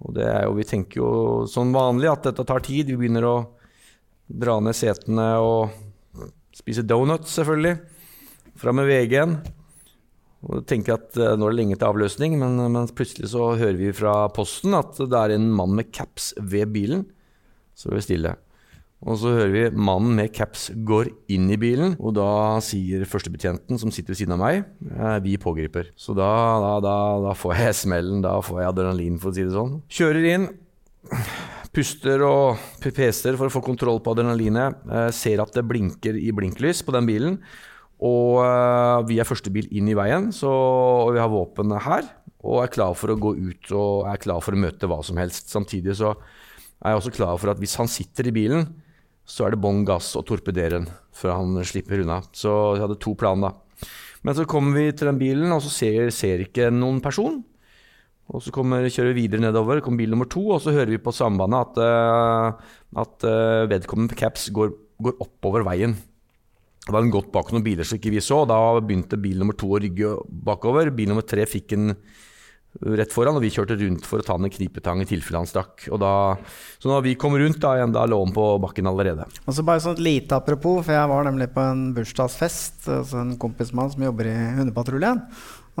Og 0.00 0.16
det 0.16 0.26
er 0.26 0.46
jo, 0.46 0.56
vi 0.56 0.66
tenker 0.68 1.02
jo 1.02 1.12
som 1.50 1.72
vanlig 1.74 2.08
at 2.10 2.26
dette 2.28 2.44
tar 2.48 2.64
tid. 2.64 2.88
Vi 2.88 2.98
begynner 3.00 3.26
å 3.28 3.36
dra 4.30 4.56
ned 4.62 4.76
setene 4.76 5.32
og 5.42 5.74
spise 6.56 6.84
donuts, 6.86 7.34
selvfølgelig. 7.36 7.76
Fram 8.60 8.80
med 8.80 8.88
VG-en. 8.90 9.38
Og 10.48 10.64
tenker 10.68 10.96
at 10.96 11.16
eh, 11.20 11.34
nå 11.36 11.46
er 11.46 11.52
det 11.52 11.58
lenge 11.58 11.76
til 11.76 11.90
avløsning, 11.90 12.38
men, 12.40 12.56
men 12.72 12.92
plutselig 12.96 13.34
så 13.34 13.52
hører 13.60 13.76
vi 13.76 13.90
fra 13.96 14.14
posten 14.32 14.76
at 14.78 14.96
det 14.96 15.18
er 15.18 15.34
en 15.34 15.50
mann 15.52 15.74
med 15.76 15.90
caps 15.92 16.32
ved 16.40 16.72
bilen. 16.72 17.04
Så 17.76 17.90
er 17.90 17.98
vi 17.98 18.06
stille. 18.06 18.32
Og 19.00 19.16
så 19.16 19.30
hører 19.32 19.52
vi 19.54 19.62
mannen 19.80 20.12
med 20.18 20.32
caps 20.36 20.66
går 20.84 21.08
inn 21.32 21.46
i 21.52 21.56
bilen, 21.60 21.94
og 21.96 22.18
da 22.18 22.58
sier 22.64 23.06
førstebetjenten 23.08 23.80
som 23.80 23.92
sitter 23.94 24.12
ved 24.12 24.20
siden 24.20 24.34
av 24.36 24.42
meg, 24.42 24.66
eh, 24.92 25.16
vi 25.24 25.38
pågriper. 25.40 25.88
Så 25.96 26.12
da, 26.16 26.28
da, 26.60 26.74
da, 26.84 26.96
da 27.24 27.32
får 27.38 27.54
jeg 27.62 27.78
smellen, 27.78 28.20
da 28.26 28.36
får 28.44 28.60
jeg 28.60 28.72
adrenalin, 28.74 29.16
for 29.22 29.32
å 29.32 29.38
si 29.38 29.46
det 29.46 29.56
sånn. 29.56 29.78
Kjører 29.88 30.28
inn, 30.34 30.46
puster 31.72 32.26
og 32.26 32.60
peser 32.92 33.38
for 33.40 33.48
å 33.48 33.54
få 33.54 33.62
kontroll 33.64 34.02
på 34.04 34.12
adrenalinet. 34.12 34.84
Eh, 34.90 35.08
ser 35.16 35.40
at 35.40 35.56
det 35.56 35.64
blinker 35.64 36.20
i 36.20 36.28
blinklys 36.36 36.84
på 36.84 36.92
den 36.96 37.08
bilen. 37.08 37.40
Og 38.04 38.42
eh, 38.44 38.98
vi 39.08 39.16
er 39.20 39.28
første 39.28 39.52
bil 39.54 39.68
inn 39.72 39.88
i 39.88 39.96
veien, 39.96 40.28
så, 40.32 40.50
vi 41.14 41.20
har 41.22 41.32
våpenet 41.32 41.86
her. 41.88 42.12
Og 42.44 42.60
er 42.62 42.72
klar 42.72 42.92
for 42.96 43.12
å 43.12 43.18
gå 43.20 43.34
ut 43.36 43.72
og 43.76 44.06
er 44.12 44.20
klar 44.20 44.44
for 44.44 44.56
å 44.56 44.60
møte 44.60 44.88
hva 44.88 45.00
som 45.04 45.16
helst. 45.20 45.48
Samtidig 45.52 45.96
så 45.96 46.12
er 46.12 46.94
jeg 46.94 47.00
også 47.00 47.16
klar 47.16 47.40
for 47.40 47.52
at 47.52 47.60
hvis 47.60 47.76
han 47.80 47.88
sitter 47.88 48.28
i 48.28 48.36
bilen, 48.36 48.68
så 49.26 49.46
er 49.46 49.54
det 49.54 49.62
bånn 49.62 49.84
gass 49.88 50.12
og 50.18 50.26
torpedere 50.28 50.78
den 50.78 50.88
før 51.16 51.36
han 51.38 51.58
slipper 51.66 52.02
unna. 52.02 52.20
Så 52.32 52.50
jeg 52.76 52.84
hadde 52.84 52.98
to 53.02 53.14
planer, 53.18 53.50
da. 53.50 53.88
Men 54.26 54.36
så 54.36 54.44
kommer 54.48 54.76
vi 54.76 54.90
til 54.92 55.08
den 55.08 55.20
bilen, 55.20 55.52
og 55.54 55.62
så 55.64 55.72
ser, 55.72 56.10
ser 56.12 56.44
ikke 56.44 56.68
noen 56.74 57.00
person. 57.04 57.40
Og 58.30 58.44
så 58.44 58.52
kommer, 58.54 58.84
kjører 58.86 59.14
vi 59.14 59.24
videre 59.24 59.42
nedover, 59.42 59.80
kommer 59.82 60.04
bil 60.04 60.12
nummer 60.12 60.28
to, 60.30 60.42
og 60.54 60.60
så 60.62 60.74
hører 60.74 60.92
vi 60.92 61.00
på 61.02 61.14
sambandet 61.14 61.64
at, 61.64 61.80
uh, 61.82 63.00
at 63.02 63.26
uh, 63.26 63.66
vedkommende 63.70 64.18
caps 64.18 64.50
går, 64.54 64.70
går 65.02 65.16
oppover 65.24 65.64
veien. 65.66 65.96
Da 66.84 66.94
hadde 66.94 67.08
den 67.08 67.14
gått 67.14 67.32
bak 67.34 67.50
noen 67.52 67.64
biler 67.66 67.86
som 67.86 67.98
ikke 67.98 68.12
vi 68.14 68.22
så, 68.24 68.42
og 68.44 68.50
da 68.52 68.60
begynte 68.78 69.18
bil 69.20 69.40
nummer 69.40 69.56
to 69.58 69.72
å 69.72 69.80
rygge 69.82 70.14
bakover. 70.46 70.92
Bil 70.94 71.10
nummer 71.10 71.26
tre 71.26 71.44
fikk 71.48 71.74
den 71.74 71.96
rett 73.00 73.12
foran, 73.12 73.34
og 73.36 73.42
vi 73.42 73.50
kjørte 73.50 73.74
rundt 73.80 74.06
for 74.06 74.22
å 74.22 74.26
ta 74.26 74.36
en 74.38 74.46
knipetang 74.52 75.02
i 75.02 75.06
tilfelle 75.10 75.40
han 75.42 75.48
stakk. 75.50 75.88
Og 75.90 75.98
da, 76.02 76.12
så 76.80 76.90
når 76.92 77.02
vi 77.08 77.14
kom 77.20 77.34
rundt, 77.38 77.58
da, 77.62 77.74
igjen, 77.80 77.92
da 77.96 78.04
lå 78.08 78.20
han 78.22 78.34
på 78.36 78.44
bakken 78.62 78.86
allerede. 78.90 79.26
Og 79.44 79.56
så 79.56 79.64
bare 79.66 79.82
sånn 79.84 79.98
lite 80.00 80.38
apropos, 80.38 80.84
for 80.86 80.94
jeg 80.94 81.10
var 81.10 81.26
nemlig 81.26 81.50
på 81.54 81.64
en 81.64 81.88
bursdagsfest 81.96 82.86
hos 82.92 83.16
en 83.18 83.34
kompis 83.42 83.74
mann 83.76 83.90
som 83.92 84.06
jobber 84.06 84.30
i 84.30 84.36
hundepatruljen. 84.60 85.24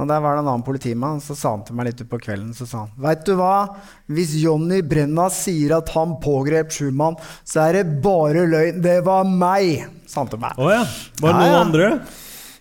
Og 0.00 0.06
der 0.08 0.20
var 0.22 0.36
det 0.38 0.42
en 0.44 0.48
annen 0.48 0.64
politimann, 0.64 1.18
så 1.20 1.34
sa 1.36 1.50
han 1.52 1.64
til 1.66 1.76
meg 1.76 1.90
litt 1.90 1.98
utpå 2.00 2.18
kvelden 2.24 2.52
så 2.56 2.64
sa 2.64 2.84
han, 2.86 2.92
Veit 3.04 3.24
du 3.26 3.34
hva? 3.36 3.76
Hvis 4.08 4.32
Jonny 4.40 4.78
Brenna 4.86 5.26
sier 5.34 5.74
at 5.76 5.90
han 5.92 6.14
pågrep 6.22 6.70
Schumann, 6.72 7.18
så 7.44 7.66
er 7.66 7.80
det 7.80 7.98
bare 8.04 8.46
løgn. 8.48 8.78
Det 8.80 9.00
var 9.04 9.26
meg, 9.28 9.82
sa 10.08 10.22
han 10.22 10.30
til 10.32 10.40
meg. 10.40 10.56
Å 10.56 10.70
ja. 10.72 10.84
Var 11.20 11.26
det 11.26 11.34
Ja, 11.34 11.42
noen 11.42 11.52
ja. 11.52 11.64
andre? 11.66 11.90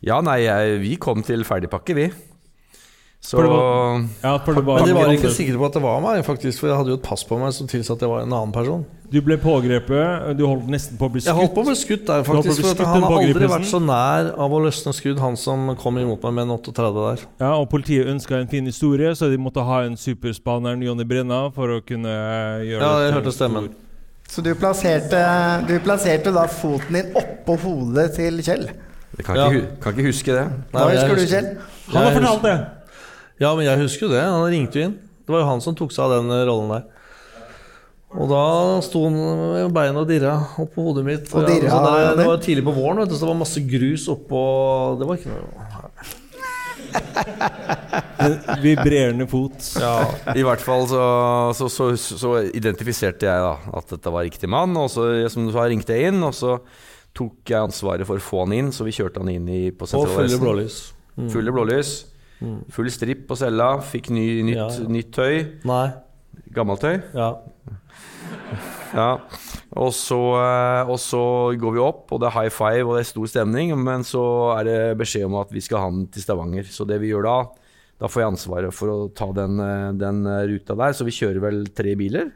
Ja, 0.09 0.17
nei, 0.25 0.39
vi 0.83 0.97
kom 0.99 1.23
til 1.27 1.45
ferdigpakke, 1.47 1.95
vi. 1.95 2.09
Så 3.21 3.35
For 3.35 3.43
det 3.43 3.51
var- 3.51 4.05
Ja, 4.23 4.37
for 4.39 4.53
det 4.55 4.63
var 4.65 4.77
Men 4.79 4.85
de 4.87 4.93
var 4.95 5.09
ikke 5.11 5.29
sikre 5.35 5.57
på 5.59 5.65
at 5.65 5.73
det 5.73 5.81
var 5.83 5.99
meg, 6.01 6.23
faktisk, 6.25 6.59
for 6.59 6.67
jeg 6.67 6.77
hadde 6.77 6.87
jo 6.87 6.95
et 6.95 7.03
pass 7.03 7.23
på 7.27 7.37
meg 7.37 7.51
som 7.53 7.67
tilsa 7.67 7.91
at 7.93 7.99
jeg 7.99 8.09
var 8.09 8.21
en 8.21 8.31
annen 8.31 8.53
person. 8.53 8.85
Du 9.11 9.19
ble 9.21 9.35
pågrepet, 9.37 10.37
du 10.37 10.45
holdt 10.47 10.67
nesten 10.69 10.97
på 10.97 11.09
å 11.09 11.11
bli 11.11 11.19
skutt. 11.19 11.27
Jeg 11.27 11.35
holdt 11.35 11.53
på 11.53 11.61
å 11.61 11.65
bli 11.65 11.75
skutt 11.75 12.05
der, 12.07 12.23
faktisk. 12.23 12.55
bli 12.55 12.63
For 12.63 12.69
at 12.71 12.77
skutt 12.77 12.85
han 12.87 13.01
har 13.03 13.11
aldri 13.19 13.47
vært 13.51 13.65
så 13.67 13.81
nær 13.83 14.31
av 14.39 14.51
å 14.51 14.59
løsne 14.63 14.93
skudd, 14.95 15.19
han 15.19 15.35
som 15.35 15.75
kom 15.75 15.97
imot 15.97 16.23
meg 16.23 16.33
med 16.33 16.43
en 16.47 16.57
38 16.57 16.93
der. 17.17 17.25
Ja, 17.41 17.51
og 17.59 17.69
Politiet 17.69 18.07
ønska 18.07 18.39
en 18.39 18.47
fin 18.47 18.65
historie, 18.65 19.11
så 19.15 19.29
de 19.29 19.37
måtte 19.37 19.61
ha 19.65 19.81
en 19.83 19.97
superspaneren 19.97 20.81
Jonny 20.81 21.03
Brenna 21.03 21.51
for 21.51 21.67
å 21.67 21.81
kunne 21.85 22.07
gjøre 22.63 22.79
Ja, 22.79 22.99
jeg 23.03 23.13
det 23.13 23.23
hørte 23.23 23.33
stemmen. 23.35 23.69
Så 24.29 24.41
du 24.43 24.53
plasserte, 24.55 25.67
du 25.67 25.79
plasserte 25.79 26.31
da 26.31 26.45
foten 26.47 26.93
din 26.93 27.11
oppå 27.13 27.59
hodet 27.59 28.15
til 28.15 28.37
Kjell? 28.41 28.69
Jeg 29.17 29.25
kan, 29.25 29.35
Ja. 29.35 29.49
ikke, 29.49 29.81
kan 29.81 29.93
ikke 29.93 30.05
huske 30.07 30.25
det. 30.25 30.47
Hva 30.71 30.87
husker 30.91 31.15
du, 31.15 31.25
Kjell? 31.25 31.57
Han 31.91 32.03
har 32.03 32.11
fortalt 32.21 32.41
det! 32.43 32.78
Ja, 33.39 33.53
men 33.55 33.65
jeg 33.65 33.79
husker 33.83 34.07
jo 34.07 34.13
det. 34.13 34.23
Han 34.23 34.47
ringte 34.51 34.79
jo 34.79 34.87
inn. 34.89 34.95
Det 35.25 35.33
var 35.33 35.43
jo 35.43 35.49
han 35.51 35.61
som 35.63 35.75
tok 35.77 35.93
seg 35.95 36.07
av 36.07 36.17
den 36.17 36.33
eh, 36.35 36.45
rollen 36.49 36.73
der. 36.73 36.87
Og 38.09 38.25
da 38.31 38.45
sto 38.81 39.03
han 39.05 39.17
med 39.19 39.73
beina 39.75 40.01
og 40.01 40.09
dirra 40.09 40.33
oppå 40.63 40.87
hodet 40.87 41.03
mitt. 41.05 41.27
Og 41.29 41.45
dirra, 41.45 41.69
ja, 41.69 41.81
det, 41.83 41.99
ja, 42.01 42.15
det 42.17 42.25
var 42.25 42.41
tidlig 42.41 42.65
på 42.65 42.73
våren, 42.73 43.03
vet 43.03 43.11
du, 43.11 43.15
så 43.15 43.27
det 43.27 43.29
var 43.29 43.37
masse 43.43 43.61
grus 43.69 44.07
oppå 44.09 44.41
Det 44.97 45.09
var 45.09 45.19
ikke 45.19 45.35
noe 45.35 46.07
vibrerende 48.63 49.27
fot. 49.29 49.57
Ja, 49.79 49.93
I 50.35 50.43
hvert 50.45 50.61
fall 50.63 50.87
så, 50.89 51.01
så, 51.55 51.69
så, 51.69 51.91
så 51.97 52.35
identifiserte 52.55 53.29
jeg 53.29 53.45
da 53.45 53.53
at 53.79 53.93
dette 53.93 54.13
var 54.13 54.25
riktig 54.27 54.49
mann. 54.51 54.75
Og 54.79 54.89
så 54.93 55.09
som 55.31 55.47
du 55.47 55.53
sa, 55.53 55.67
ringte 55.69 55.95
jeg 55.95 56.13
inn, 56.13 56.23
og 56.25 56.33
så 56.35 56.57
tok 57.17 57.53
jeg 57.53 57.69
ansvaret 57.69 58.07
for 58.09 58.17
å 58.21 58.23
få 58.23 58.43
han 58.45 58.55
inn. 58.57 58.73
Så 58.75 58.87
vi 58.87 58.95
kjørte 58.95 59.21
han 59.23 59.31
inn 59.33 59.49
i, 59.49 59.63
på 59.69 59.89
Og 59.93 60.09
fulle 60.15 60.41
blålys. 60.41 60.81
Mm. 61.19 61.29
Fulle 61.33 61.53
blålys. 61.55 61.93
Full 62.71 62.87
stripp 62.93 63.25
på 63.27 63.35
cella. 63.39 63.73
Fikk 63.83 64.09
ny, 64.15 64.27
nytt, 64.47 64.55
Ja, 64.57 64.67
ja. 64.71 64.87
nytt 64.87 65.11
tøy. 65.15 65.39
Nei. 65.67 65.87
Gammelt 66.55 66.81
tøy. 66.85 66.97
Ja. 67.13 67.33
Ja. 68.89 69.19
Og 69.77 69.91
så, 69.93 70.17
eh, 70.39 70.89
og 70.89 70.97
så 70.97 71.19
går 71.61 71.73
vi 71.75 71.81
opp, 71.83 72.07
og 72.11 72.21
det 72.23 72.25
er 72.31 72.33
high 72.39 72.49
five 72.49 72.87
og 72.89 72.95
det 72.97 73.03
er 73.03 73.09
stor 73.11 73.27
stemning. 73.29 73.69
Men 73.77 74.01
så 74.07 74.23
er 74.57 74.63
det 74.65 74.77
beskjed 74.97 75.27
om 75.27 75.35
at 75.37 75.51
vi 75.53 75.61
skal 75.61 75.83
ha 75.83 75.89
den 75.93 76.07
til 76.09 76.23
Stavanger. 76.25 76.65
Så 76.65 76.87
det 76.89 76.97
vi 77.03 77.11
gjør 77.11 77.27
da, 77.27 77.35
da 78.01 78.09
får 78.09 78.23
jeg 78.23 78.31
ansvaret 78.31 78.73
for 78.73 78.89
å 78.89 78.97
ta 79.13 79.27
den, 79.37 79.59
eh, 79.61 79.91
den 79.93 80.23
eh, 80.25 80.41
ruta 80.49 80.73
der. 80.79 80.95
Så 80.97 81.05
vi 81.05 81.13
kjører 81.13 81.37
vel 81.43 81.61
tre 81.77 81.93
biler 81.99 82.31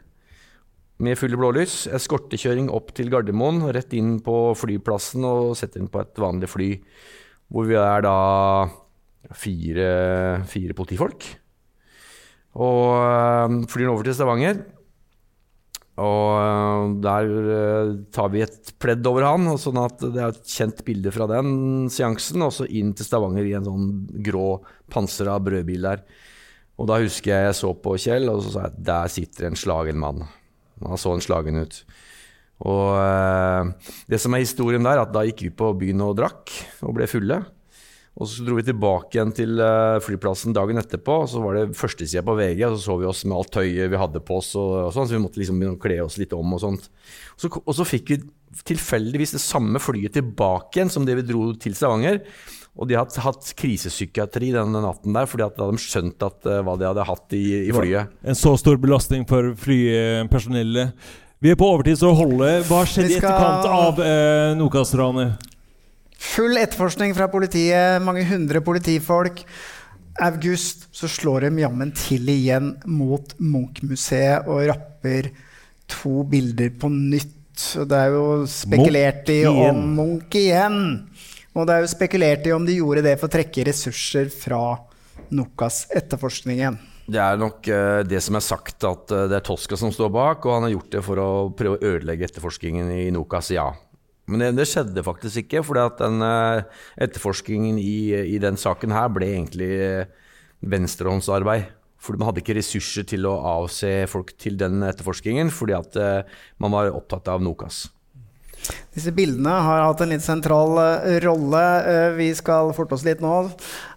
med 1.04 1.18
fulle 1.18 1.39
blålys. 1.41 1.88
Eskortekjøring 1.97 2.70
opp 2.70 2.93
til 2.93 3.10
Gardermoen, 3.10 3.64
rett 3.74 3.93
inn 3.97 4.20
på 4.24 4.54
flyplassen 4.56 5.26
og 5.26 5.56
setter 5.58 5.82
inn 5.82 5.89
på 5.89 6.04
et 6.06 6.22
vanlig 6.22 6.51
fly. 6.54 6.70
Hvor 7.49 7.66
vi 7.66 7.82
er 7.82 8.06
da 8.06 8.18
fire, 9.32 9.89
fire 10.49 10.76
politifolk. 10.78 11.28
Og 12.53 12.86
øh, 12.99 13.63
flyr 13.71 13.89
over 13.89 14.05
til 14.05 14.15
Stavanger. 14.17 14.61
Og 16.01 16.41
øh, 16.41 17.01
der 17.03 17.30
øh, 17.30 17.95
tar 18.13 18.30
vi 18.34 18.41
et 18.41 18.74
pledd 18.82 19.05
over 19.09 19.28
han, 19.30 19.49
sånn 19.61 19.78
at 19.82 20.01
det 20.01 20.21
er 20.21 20.34
et 20.34 20.53
kjent 20.55 20.84
bilde 20.86 21.13
fra 21.13 21.28
den 21.30 21.89
seansen. 21.93 22.45
Og 22.45 22.53
så 22.53 22.67
inn 22.69 22.93
til 22.97 23.07
Stavanger 23.07 23.49
i 23.49 23.55
en 23.57 23.67
sånn 23.69 23.89
grå 24.26 24.47
pansra 24.93 25.39
brødbil 25.41 25.89
der. 25.89 26.05
Og 26.82 26.89
da 26.89 26.97
husker 27.01 27.36
jeg 27.36 27.49
jeg 27.49 27.57
så 27.59 27.74
på 27.78 27.97
Kjell, 28.01 28.32
og 28.32 28.41
så 28.41 28.55
sa 28.55 28.63
jeg 28.65 28.74
at 28.74 28.86
der 28.89 29.11
sitter 29.13 29.49
en 29.49 29.59
slagen 29.59 30.01
mann. 30.01 30.24
Han 30.82 30.99
så 30.99 31.13
en 31.13 31.21
slagen 31.24 31.61
ut. 31.61 31.84
Og 32.63 32.95
øh, 32.97 33.74
det 34.09 34.21
som 34.21 34.34
er 34.34 34.45
historien 34.45 34.86
der, 34.86 35.03
at 35.03 35.13
da 35.13 35.26
gikk 35.28 35.45
vi 35.45 35.53
på 35.53 35.74
byen 35.78 36.01
og 36.05 36.17
drakk 36.17 36.53
og 36.86 36.97
ble 36.97 37.09
fulle. 37.09 37.43
Og 38.14 38.30
så 38.30 38.43
dro 38.45 38.59
vi 38.59 38.66
tilbake 38.68 39.18
igjen 39.18 39.32
til 39.34 39.57
eh, 39.64 39.97
flyplassen 40.05 40.53
dagen 40.53 40.78
etterpå, 40.78 41.16
og 41.24 41.30
så 41.32 41.41
var 41.41 41.57
det 41.57 41.78
førstesida 41.78 42.22
på 42.26 42.36
VG, 42.38 42.61
og 42.68 42.76
så 42.76 42.84
så 42.84 42.97
vi 43.01 43.09
oss 43.09 43.24
med 43.26 43.39
alt 43.39 43.53
tøyet 43.55 43.89
vi 43.89 44.01
hadde 44.01 44.22
på 44.22 44.38
oss, 44.38 44.51
og, 44.59 44.74
og 44.84 44.91
sånn, 44.93 45.09
så 45.09 45.18
vi 45.18 45.22
måtte 45.24 45.41
liksom 45.41 45.57
begynne 45.57 45.80
å 45.80 45.82
kle 45.82 45.97
oss 46.03 46.20
litt 46.22 46.36
om 46.38 46.53
og 46.53 46.61
sånt. 46.61 46.89
Og 47.34 47.41
så, 47.41 47.49
og 47.57 47.78
så 47.80 47.88
fikk 47.89 48.14
vi 48.14 48.20
tilfeldigvis 48.70 49.34
det 49.34 49.41
samme 49.41 49.82
flyet 49.82 50.14
tilbake 50.20 50.78
igjen 50.78 50.93
som 50.93 51.07
det 51.07 51.16
vi 51.18 51.26
dro 51.26 51.47
til 51.57 51.74
Stavanger. 51.78 52.22
Og 52.74 52.89
de 52.89 52.97
hadde 52.97 53.22
hatt 53.22 53.49
krisepsykiatri 53.57 54.51
den 54.53 54.78
natten 54.78 55.14
der, 55.14 55.28
fordi 55.30 55.45
at 55.45 55.57
de 55.57 55.66
hadde 55.66 55.82
skjønt 55.82 56.26
at, 56.26 56.39
eh, 56.49 56.61
hva 56.66 56.78
de 56.78 56.88
hadde 56.89 57.05
hatt 57.09 57.36
i, 57.38 57.43
i 57.70 57.74
flyet. 57.74 58.14
En 58.26 58.38
så 58.38 58.53
stor 58.61 58.78
belastning 58.82 59.26
for 59.30 59.55
flypersonellet. 59.61 60.93
Vi 61.43 61.51
er 61.51 61.57
på 61.59 61.68
overtid, 61.68 61.97
så 61.99 62.14
holdet. 62.16 62.64
Hva 62.70 62.86
skjedde 62.88 63.11
i 63.11 63.18
etterkant 63.18 63.68
av 63.68 63.97
eh, 64.05 64.53
Nokas-ranet? 64.57 65.49
Full 66.24 66.57
etterforskning 66.57 67.11
fra 67.17 67.28
politiet, 67.30 68.01
mange 68.03 68.24
hundre 68.30 68.61
politifolk. 68.63 69.43
August 70.24 70.88
så 70.95 71.09
slår 71.09 71.47
de 71.47 71.63
jammen 71.63 71.91
til 71.97 72.30
igjen 72.30 72.76
mot 72.86 73.34
Munch-museet 73.41 74.47
og 74.47 74.67
rapper 74.69 75.32
to 75.89 76.24
bilder 76.30 76.71
på 76.80 76.89
nytt. 76.93 77.39
Og 77.82 77.89
det 77.89 77.99
er 77.99 78.15
jo 78.15 78.24
spekulert 78.49 79.30
i 79.34 79.43
om 79.49 79.84
Munch 79.97 80.38
igjen. 80.39 80.80
Og 81.53 81.67
det 81.69 81.76
er 81.76 81.84
jo 81.84 81.91
spekulert 81.91 82.47
i 82.49 82.55
om 82.55 82.65
de 82.65 82.80
gjorde 82.80 83.03
det 83.05 83.17
for 83.19 83.30
å 83.30 83.36
trekke 83.36 83.67
ressurser 83.67 84.32
fra 84.34 84.63
Nokas-etterforskningen. 85.34 86.80
Det 87.03 87.19
er 87.19 87.38
nok 87.38 87.67
uh, 87.67 87.99
det 88.07 88.21
som 88.24 88.39
er 88.39 88.45
sagt, 88.45 88.78
at 88.88 89.11
uh, 89.11 89.26
det 89.30 89.38
er 89.38 89.45
Tosca 89.45 89.78
som 89.78 89.91
står 89.93 90.09
bak, 90.13 90.45
og 90.47 90.55
han 90.55 90.69
har 90.69 90.78
gjort 90.78 90.93
det 90.95 91.01
for 91.03 91.19
å 91.19 91.32
prøve 91.57 91.78
å 91.78 91.91
ødelegge 91.97 92.30
etterforskningen 92.30 92.93
i 92.95 93.09
Nokas, 93.13 93.51
ja. 93.53 93.67
Men 94.32 94.39
det, 94.39 94.51
det 94.55 94.67
skjedde 94.71 95.03
faktisk 95.03 95.43
ikke, 95.43 95.63
for 95.67 95.80
eh, 95.84 96.84
etterforskningen 97.03 97.80
i, 97.82 98.13
i 98.36 98.38
den 98.41 98.59
saken 98.59 98.93
her 98.95 99.09
ble 99.11 99.28
egentlig 99.34 99.71
eh, 99.84 100.11
venstrehåndsarbeid 100.63 101.71
fordi 102.03 102.19
man 102.19 102.28
hadde 102.28 102.41
ikke 102.41 102.57
ressurser 102.57 103.05
til 103.07 103.24
å 103.30 103.38
avse 103.47 103.88
folk 104.11 104.34
til 104.36 104.57
den 104.59 104.82
etterforskningen, 104.84 105.47
fordi 105.55 105.76
at 105.78 105.95
eh, 105.95 106.39
man 106.59 106.74
var 106.74 106.89
opptatt 106.91 107.30
av 107.32 107.39
Nokas. 107.39 107.86
Disse 108.91 109.13
bildene 109.15 109.53
har 109.63 109.86
hatt 109.86 110.03
en 110.03 110.11
litt 110.11 110.24
sentral 110.24 110.76
rolle. 111.24 111.61
Vi 112.17 112.28
skal 112.36 112.74
forte 112.76 112.97
oss 112.97 113.05
litt 113.07 113.24
nå. 113.24 113.32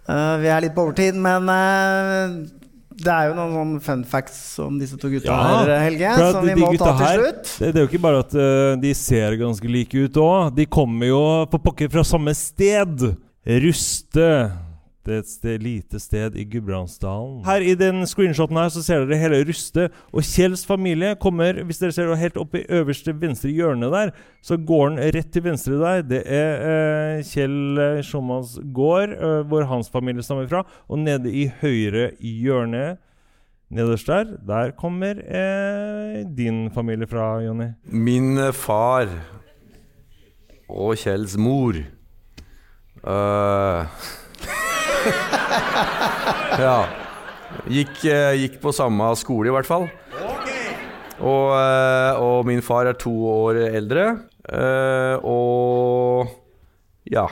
Vi 0.07 0.47
er 0.51 0.63
litt 0.63 0.75
på 0.75 0.87
overtid, 0.87 1.19
men 1.19 1.51
det 2.97 3.13
er 3.13 3.29
jo 3.29 3.35
noen 3.37 3.53
sånne 3.53 3.81
fun 3.85 4.03
facts 4.09 4.39
om 4.63 4.77
disse 4.81 4.97
to 4.97 5.09
gutta 5.11 5.35
her, 5.37 5.71
Helge, 5.83 6.13
som 6.17 6.47
vi 6.47 6.55
må 6.57 6.71
ta 6.73 6.93
til 6.97 7.05
her, 7.05 7.21
slutt. 7.21 7.51
Det, 7.59 7.69
det 7.69 7.81
er 7.81 7.85
jo 7.85 7.89
ikke 7.91 8.03
bare 8.07 8.21
at 8.23 8.37
uh, 8.37 8.73
de 8.81 8.93
ser 8.97 9.37
ganske 9.37 9.69
like 9.69 10.05
ut 10.07 10.17
òg. 10.21 10.55
De 10.57 10.65
kommer 10.65 11.11
jo 11.11 11.21
på 11.51 11.61
pokker 11.69 11.91
fra 11.93 12.05
samme 12.07 12.33
sted. 12.37 13.09
Ruste. 13.47 14.31
Det 15.07 15.15
er 15.15 15.21
et 15.23 15.29
sted, 15.31 15.61
lite 15.63 15.99
sted 16.03 16.35
i 16.35 16.43
Gudbrandsdalen. 16.51 17.37
Her 17.45 17.63
i 17.63 17.77
den 17.79 18.03
screenshoten 18.09 18.57
her 18.59 18.67
så 18.75 18.81
ser 18.83 19.05
dere 19.07 19.21
hele 19.21 19.39
Ruste. 19.47 19.85
Og 20.11 20.25
Kjells 20.27 20.65
familie 20.67 21.13
kommer, 21.15 21.61
hvis 21.63 21.79
dere 21.79 21.95
ser 21.95 22.11
helt 22.19 22.35
oppe 22.41 22.59
i 22.59 22.67
øverste 22.75 23.13
venstre 23.15 23.53
hjørne 23.55 23.87
der, 23.93 24.11
så 24.43 24.57
går 24.59 24.89
den 24.89 25.15
rett 25.15 25.31
til 25.31 25.45
venstre 25.45 25.79
der. 25.79 26.03
Det 26.09 26.21
er 26.27 26.67
eh, 26.73 27.23
Kjell 27.23 27.79
eh, 27.79 28.67
gård, 28.75 29.15
eh, 29.15 29.41
hvor 29.47 29.63
hans 29.71 29.89
familie 29.89 30.23
stammer 30.27 30.51
fra. 30.51 30.65
Og 30.91 30.99
nede 30.99 31.31
i 31.31 31.47
høyre 31.61 32.11
hjørne 32.19 32.97
Nederst 33.69 34.07
der, 34.07 34.23
der 34.47 34.71
kommer 34.71 35.19
eh, 35.27 36.23
din 36.37 36.71
familie 36.71 37.07
fra, 37.07 37.41
Jonny. 37.43 37.67
Min 37.83 38.39
far 38.53 39.07
og 40.69 40.95
Kjells 40.97 41.37
mor 41.37 41.75
øh, 43.07 43.85
Ja. 46.57 46.77
Gikk, 47.71 48.01
eh, 48.09 48.33
gikk 48.41 48.55
på 48.63 48.71
samme 48.75 49.11
skole, 49.19 49.47
i 49.49 49.53
hvert 49.55 49.67
fall. 49.69 49.85
Og, 51.17 51.47
eh, 51.57 52.13
og 52.21 52.45
min 52.49 52.61
far 52.65 52.85
er 52.89 52.93
to 52.99 53.11
år 53.31 53.53
eldre. 53.71 54.03
eh, 54.49 55.15
og 55.23 56.27
ja. 57.11 57.27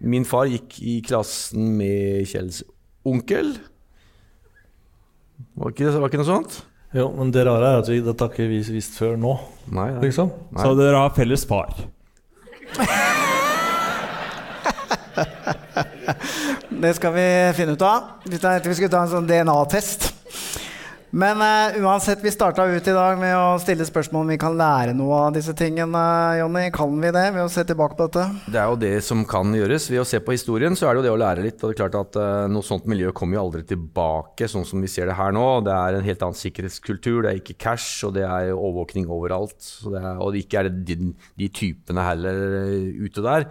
Min 0.00 0.24
far 0.24 0.46
gikk 0.50 0.78
i 0.82 1.00
klassen 1.04 1.74
med 1.78 2.26
Kjells 2.30 2.62
onkel. 3.04 3.56
Var 5.58 5.70
ikke, 5.74 5.90
var 5.98 6.08
ikke 6.08 6.18
noe 6.22 6.30
sånt? 6.30 6.60
Jo, 6.94 7.08
men 7.18 7.32
det 7.34 7.42
rare 7.46 7.66
er 7.74 7.78
at 7.82 7.88
vi, 7.90 7.98
dette 8.06 8.22
har 8.22 8.30
ikke 8.30 8.46
vi 8.50 8.60
visst 8.76 8.94
før 9.00 9.16
nå. 9.18 9.34
Nei, 9.74 9.88
nei. 9.96 10.02
Liksom. 10.06 10.28
Så 10.56 10.74
dere 10.78 10.96
har 11.02 11.10
felles 11.16 11.44
far. 11.50 11.74
Det 16.84 16.90
skal 16.98 17.14
vi 17.14 17.28
finne 17.56 17.72
ut 17.72 17.82
av. 17.82 18.10
Vi 18.28 18.36
vi 18.36 18.74
skulle 18.74 18.92
ta 18.92 19.00
en 19.06 19.08
sånn 19.08 19.28
DNA-test. 19.28 20.10
Men 21.14 21.38
uh, 21.38 21.76
uansett, 21.80 22.18
vi 22.24 22.32
starta 22.34 22.66
ut 22.66 22.88
i 22.90 22.92
dag 22.92 23.16
med 23.20 23.32
å 23.38 23.54
stille 23.62 23.86
spørsmål 23.86 24.24
om 24.24 24.32
vi 24.34 24.36
kan 24.42 24.56
lære 24.58 24.96
noe 24.98 25.20
av 25.28 25.36
disse 25.36 25.54
tingene. 25.56 26.02
Jonny, 26.40 26.64
kan 26.74 26.92
vi 26.98 27.12
det 27.14 27.22
ved 27.36 27.44
å 27.44 27.52
se 27.54 27.62
tilbake 27.64 27.96
på 27.96 28.08
dette? 28.08 28.24
Det 28.50 28.58
er 28.60 28.66
jo 28.68 28.80
det 28.82 28.92
som 29.06 29.22
kan 29.30 29.54
gjøres. 29.54 29.86
Ved 29.92 30.02
å 30.02 30.06
se 30.10 30.18
på 30.20 30.34
historien 30.34 30.76
så 30.76 30.90
er 30.90 30.92
det 30.98 31.00
jo 31.00 31.06
det 31.06 31.14
å 31.14 31.20
lære 31.22 31.46
litt. 31.46 31.62
Og 31.62 31.70
det 31.70 31.76
er 31.76 31.80
klart 31.84 31.96
at 32.02 32.18
uh, 32.18 32.50
Noe 32.50 32.66
sånt 32.66 32.90
miljø 32.90 33.14
kommer 33.16 33.38
jo 33.38 33.46
aldri 33.46 33.62
tilbake 33.70 34.50
sånn 34.50 34.66
som 34.68 34.82
vi 34.82 34.90
ser 34.90 35.08
det 35.08 35.16
her 35.16 35.32
nå. 35.38 35.46
Det 35.64 35.78
er 35.78 36.00
en 36.00 36.08
helt 36.10 36.26
annen 36.26 36.40
sikkerhetskultur. 36.42 37.22
Det 37.22 37.32
er 37.32 37.40
ikke 37.40 37.60
cash, 37.62 38.02
og 38.04 38.18
det 38.18 38.26
er 38.26 38.50
overvåkning 38.52 39.06
overalt. 39.06 39.56
Det 39.86 40.02
er, 40.02 40.18
og 40.18 40.34
det 40.34 40.44
ikke 40.44 40.64
er 40.64 40.72
det 40.72 40.84
de, 40.90 41.14
de 41.40 41.52
typene 41.62 42.10
heller 42.10 42.58
eh, 42.64 42.90
ute 43.06 43.24
der. 43.24 43.48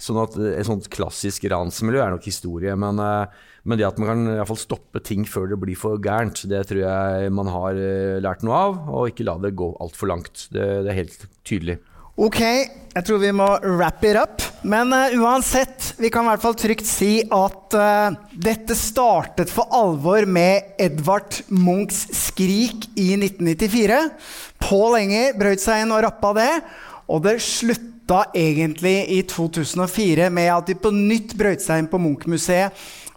Sånn 0.00 0.20
at 0.22 0.36
eh, 0.40 0.58
Et 0.58 0.68
sånt 0.68 0.88
klassisk 0.92 1.46
ransmiljø 1.50 2.02
er 2.02 2.14
nok 2.14 2.26
historie. 2.26 2.74
Men, 2.78 3.00
eh, 3.02 3.48
men 3.64 3.80
det 3.80 3.88
at 3.88 3.98
man 4.00 4.10
kan 4.10 4.26
i 4.26 4.36
hvert 4.40 4.50
fall 4.50 4.60
stoppe 4.60 5.02
ting 5.04 5.24
før 5.28 5.48
det 5.52 5.60
blir 5.62 5.78
for 5.78 6.02
gærent, 6.02 6.44
det 6.50 6.66
tror 6.68 6.82
jeg 6.84 7.32
man 7.34 7.50
har 7.52 7.80
eh, 7.80 8.20
lært 8.24 8.44
noe 8.46 8.60
av. 8.68 8.78
Og 8.90 9.12
ikke 9.12 9.26
la 9.28 9.38
det 9.42 9.56
gå 9.58 9.72
altfor 9.82 10.10
langt. 10.10 10.48
Det, 10.54 10.68
det 10.84 10.92
er 10.92 11.02
helt 11.04 11.28
tydelig. 11.46 11.80
Ok, 12.14 12.38
jeg 12.38 13.02
tror 13.08 13.18
vi 13.18 13.32
må 13.34 13.46
wrap 13.64 14.04
it 14.06 14.14
up. 14.14 14.42
Men 14.64 14.92
uh, 14.94 15.10
uansett, 15.18 15.96
vi 15.98 16.12
kan 16.14 16.22
i 16.22 16.30
hvert 16.30 16.44
fall 16.44 16.54
trygt 16.56 16.86
si 16.86 17.24
at 17.26 17.74
uh, 17.74 18.14
dette 18.38 18.76
startet 18.78 19.50
for 19.50 19.66
alvor 19.74 20.22
med 20.30 20.78
Edvard 20.78 21.40
Munchs 21.50 22.04
'Skrik' 22.14 22.86
i 22.94 23.10
1994. 23.18 23.98
Pål 24.62 25.00
Enger 25.00 25.34
brøt 25.40 25.64
seg 25.64 25.82
inn 25.82 25.96
og 25.96 26.04
rappa 26.06 26.30
det, 26.38 26.52
og 27.10 27.26
det 27.26 27.40
slutta 27.42 27.93
egentlig 28.34 28.96
i 29.10 29.22
2004 29.22 30.30
med 30.30 30.50
at 30.52 30.66
de 30.66 30.74
på 30.74 30.92
nytt 30.94 31.36
brøyt 31.38 31.62
seg 31.64 31.82
inn 31.82 31.90
på 31.90 32.00
Munch-museet 32.02 32.72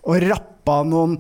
og 0.08 0.24
rappa 0.30 0.84
noen 0.88 1.18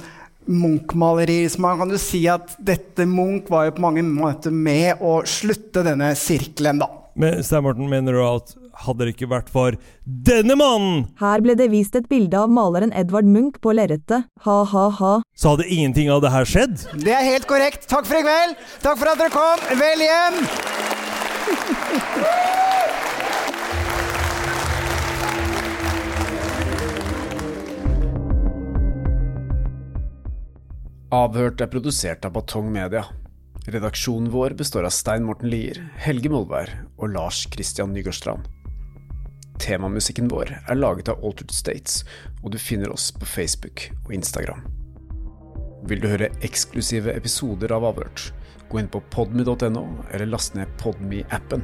Munch-malerier. 0.47 1.49
Så 1.51 1.59
man 1.59 1.77
kan 1.81 1.91
jo 1.91 1.99
si 1.99 2.23
at 2.31 2.55
dette 2.63 3.05
Munch 3.09 3.49
var 3.51 3.67
jo 3.67 3.75
på 3.75 3.83
mange 3.83 4.03
måter 4.07 4.51
med 4.53 5.01
å 5.03 5.19
slutte 5.27 5.83
denne 5.83 6.13
sirkelen, 6.15 6.79
da. 6.79 6.87
Men 7.17 7.43
Stein 7.43 7.63
Morten, 7.65 7.89
mener 7.89 8.13
du 8.13 8.21
at 8.21 8.53
hadde 8.85 9.07
det 9.07 9.15
ikke 9.15 9.29
vært 9.31 9.47
for 9.49 9.73
denne 10.05 10.53
mannen, 10.59 11.07
Her 11.17 11.41
ble 11.41 11.55
det 11.57 11.71
vist 11.71 11.95
et 11.97 12.05
bilde 12.11 12.37
av 12.37 12.51
maleren 12.53 12.93
Edvard 12.93 13.25
Munch 13.25 13.57
på 13.63 13.73
lerretet. 13.73 14.27
Ha-ha-ha. 14.45 15.13
så 15.33 15.55
hadde 15.55 15.65
ingenting 15.65 16.11
av 16.13 16.21
det 16.21 16.29
her 16.31 16.45
skjedd? 16.45 16.85
Det 16.93 17.13
er 17.13 17.25
helt 17.25 17.49
korrekt. 17.49 17.89
Takk 17.89 18.05
for 18.05 18.21
i 18.21 18.23
kveld. 18.25 18.55
Takk 18.85 19.01
for 19.01 19.09
at 19.09 19.17
dere 19.17 19.33
kom. 19.33 19.57
Vel 19.81 20.05
hjem. 20.05 20.35
Avhørt 31.07 31.61
er 31.63 31.69
produsert 31.71 32.25
av 32.27 32.33
Batong 32.35 32.65
Media. 32.67 33.05
Redaksjonen 33.71 34.27
vår 34.27 34.57
består 34.59 34.83
av 34.83 34.91
Stein 34.91 35.23
Morten 35.23 35.47
Lier, 35.47 35.77
Helge 36.03 36.27
Molvær 36.27 36.67
og 36.97 37.13
Lars 37.13 37.45
Christian 37.53 37.93
Nygårdstrand. 37.95 38.43
Temamusikken 39.63 40.27
vår 40.27 40.51
er 40.57 40.75
laget 40.75 41.07
av 41.07 41.23
Altered 41.23 41.55
States, 41.55 42.01
og 42.43 42.51
du 42.51 42.59
finner 42.59 42.91
oss 42.91 43.07
på 43.15 43.23
Facebook 43.23 43.85
og 44.03 44.17
Instagram. 44.19 44.67
Vil 45.87 46.03
du 46.03 46.09
høre 46.11 46.27
eksklusive 46.43 47.15
episoder 47.15 47.71
av 47.71 47.87
Avhørt, 47.87 48.27
gå 48.67 48.83
inn 48.83 48.91
på 48.91 48.99
podme.no, 49.15 49.85
eller 50.11 50.27
last 50.27 50.59
ned 50.59 50.75
Podme-appen. 50.83 51.63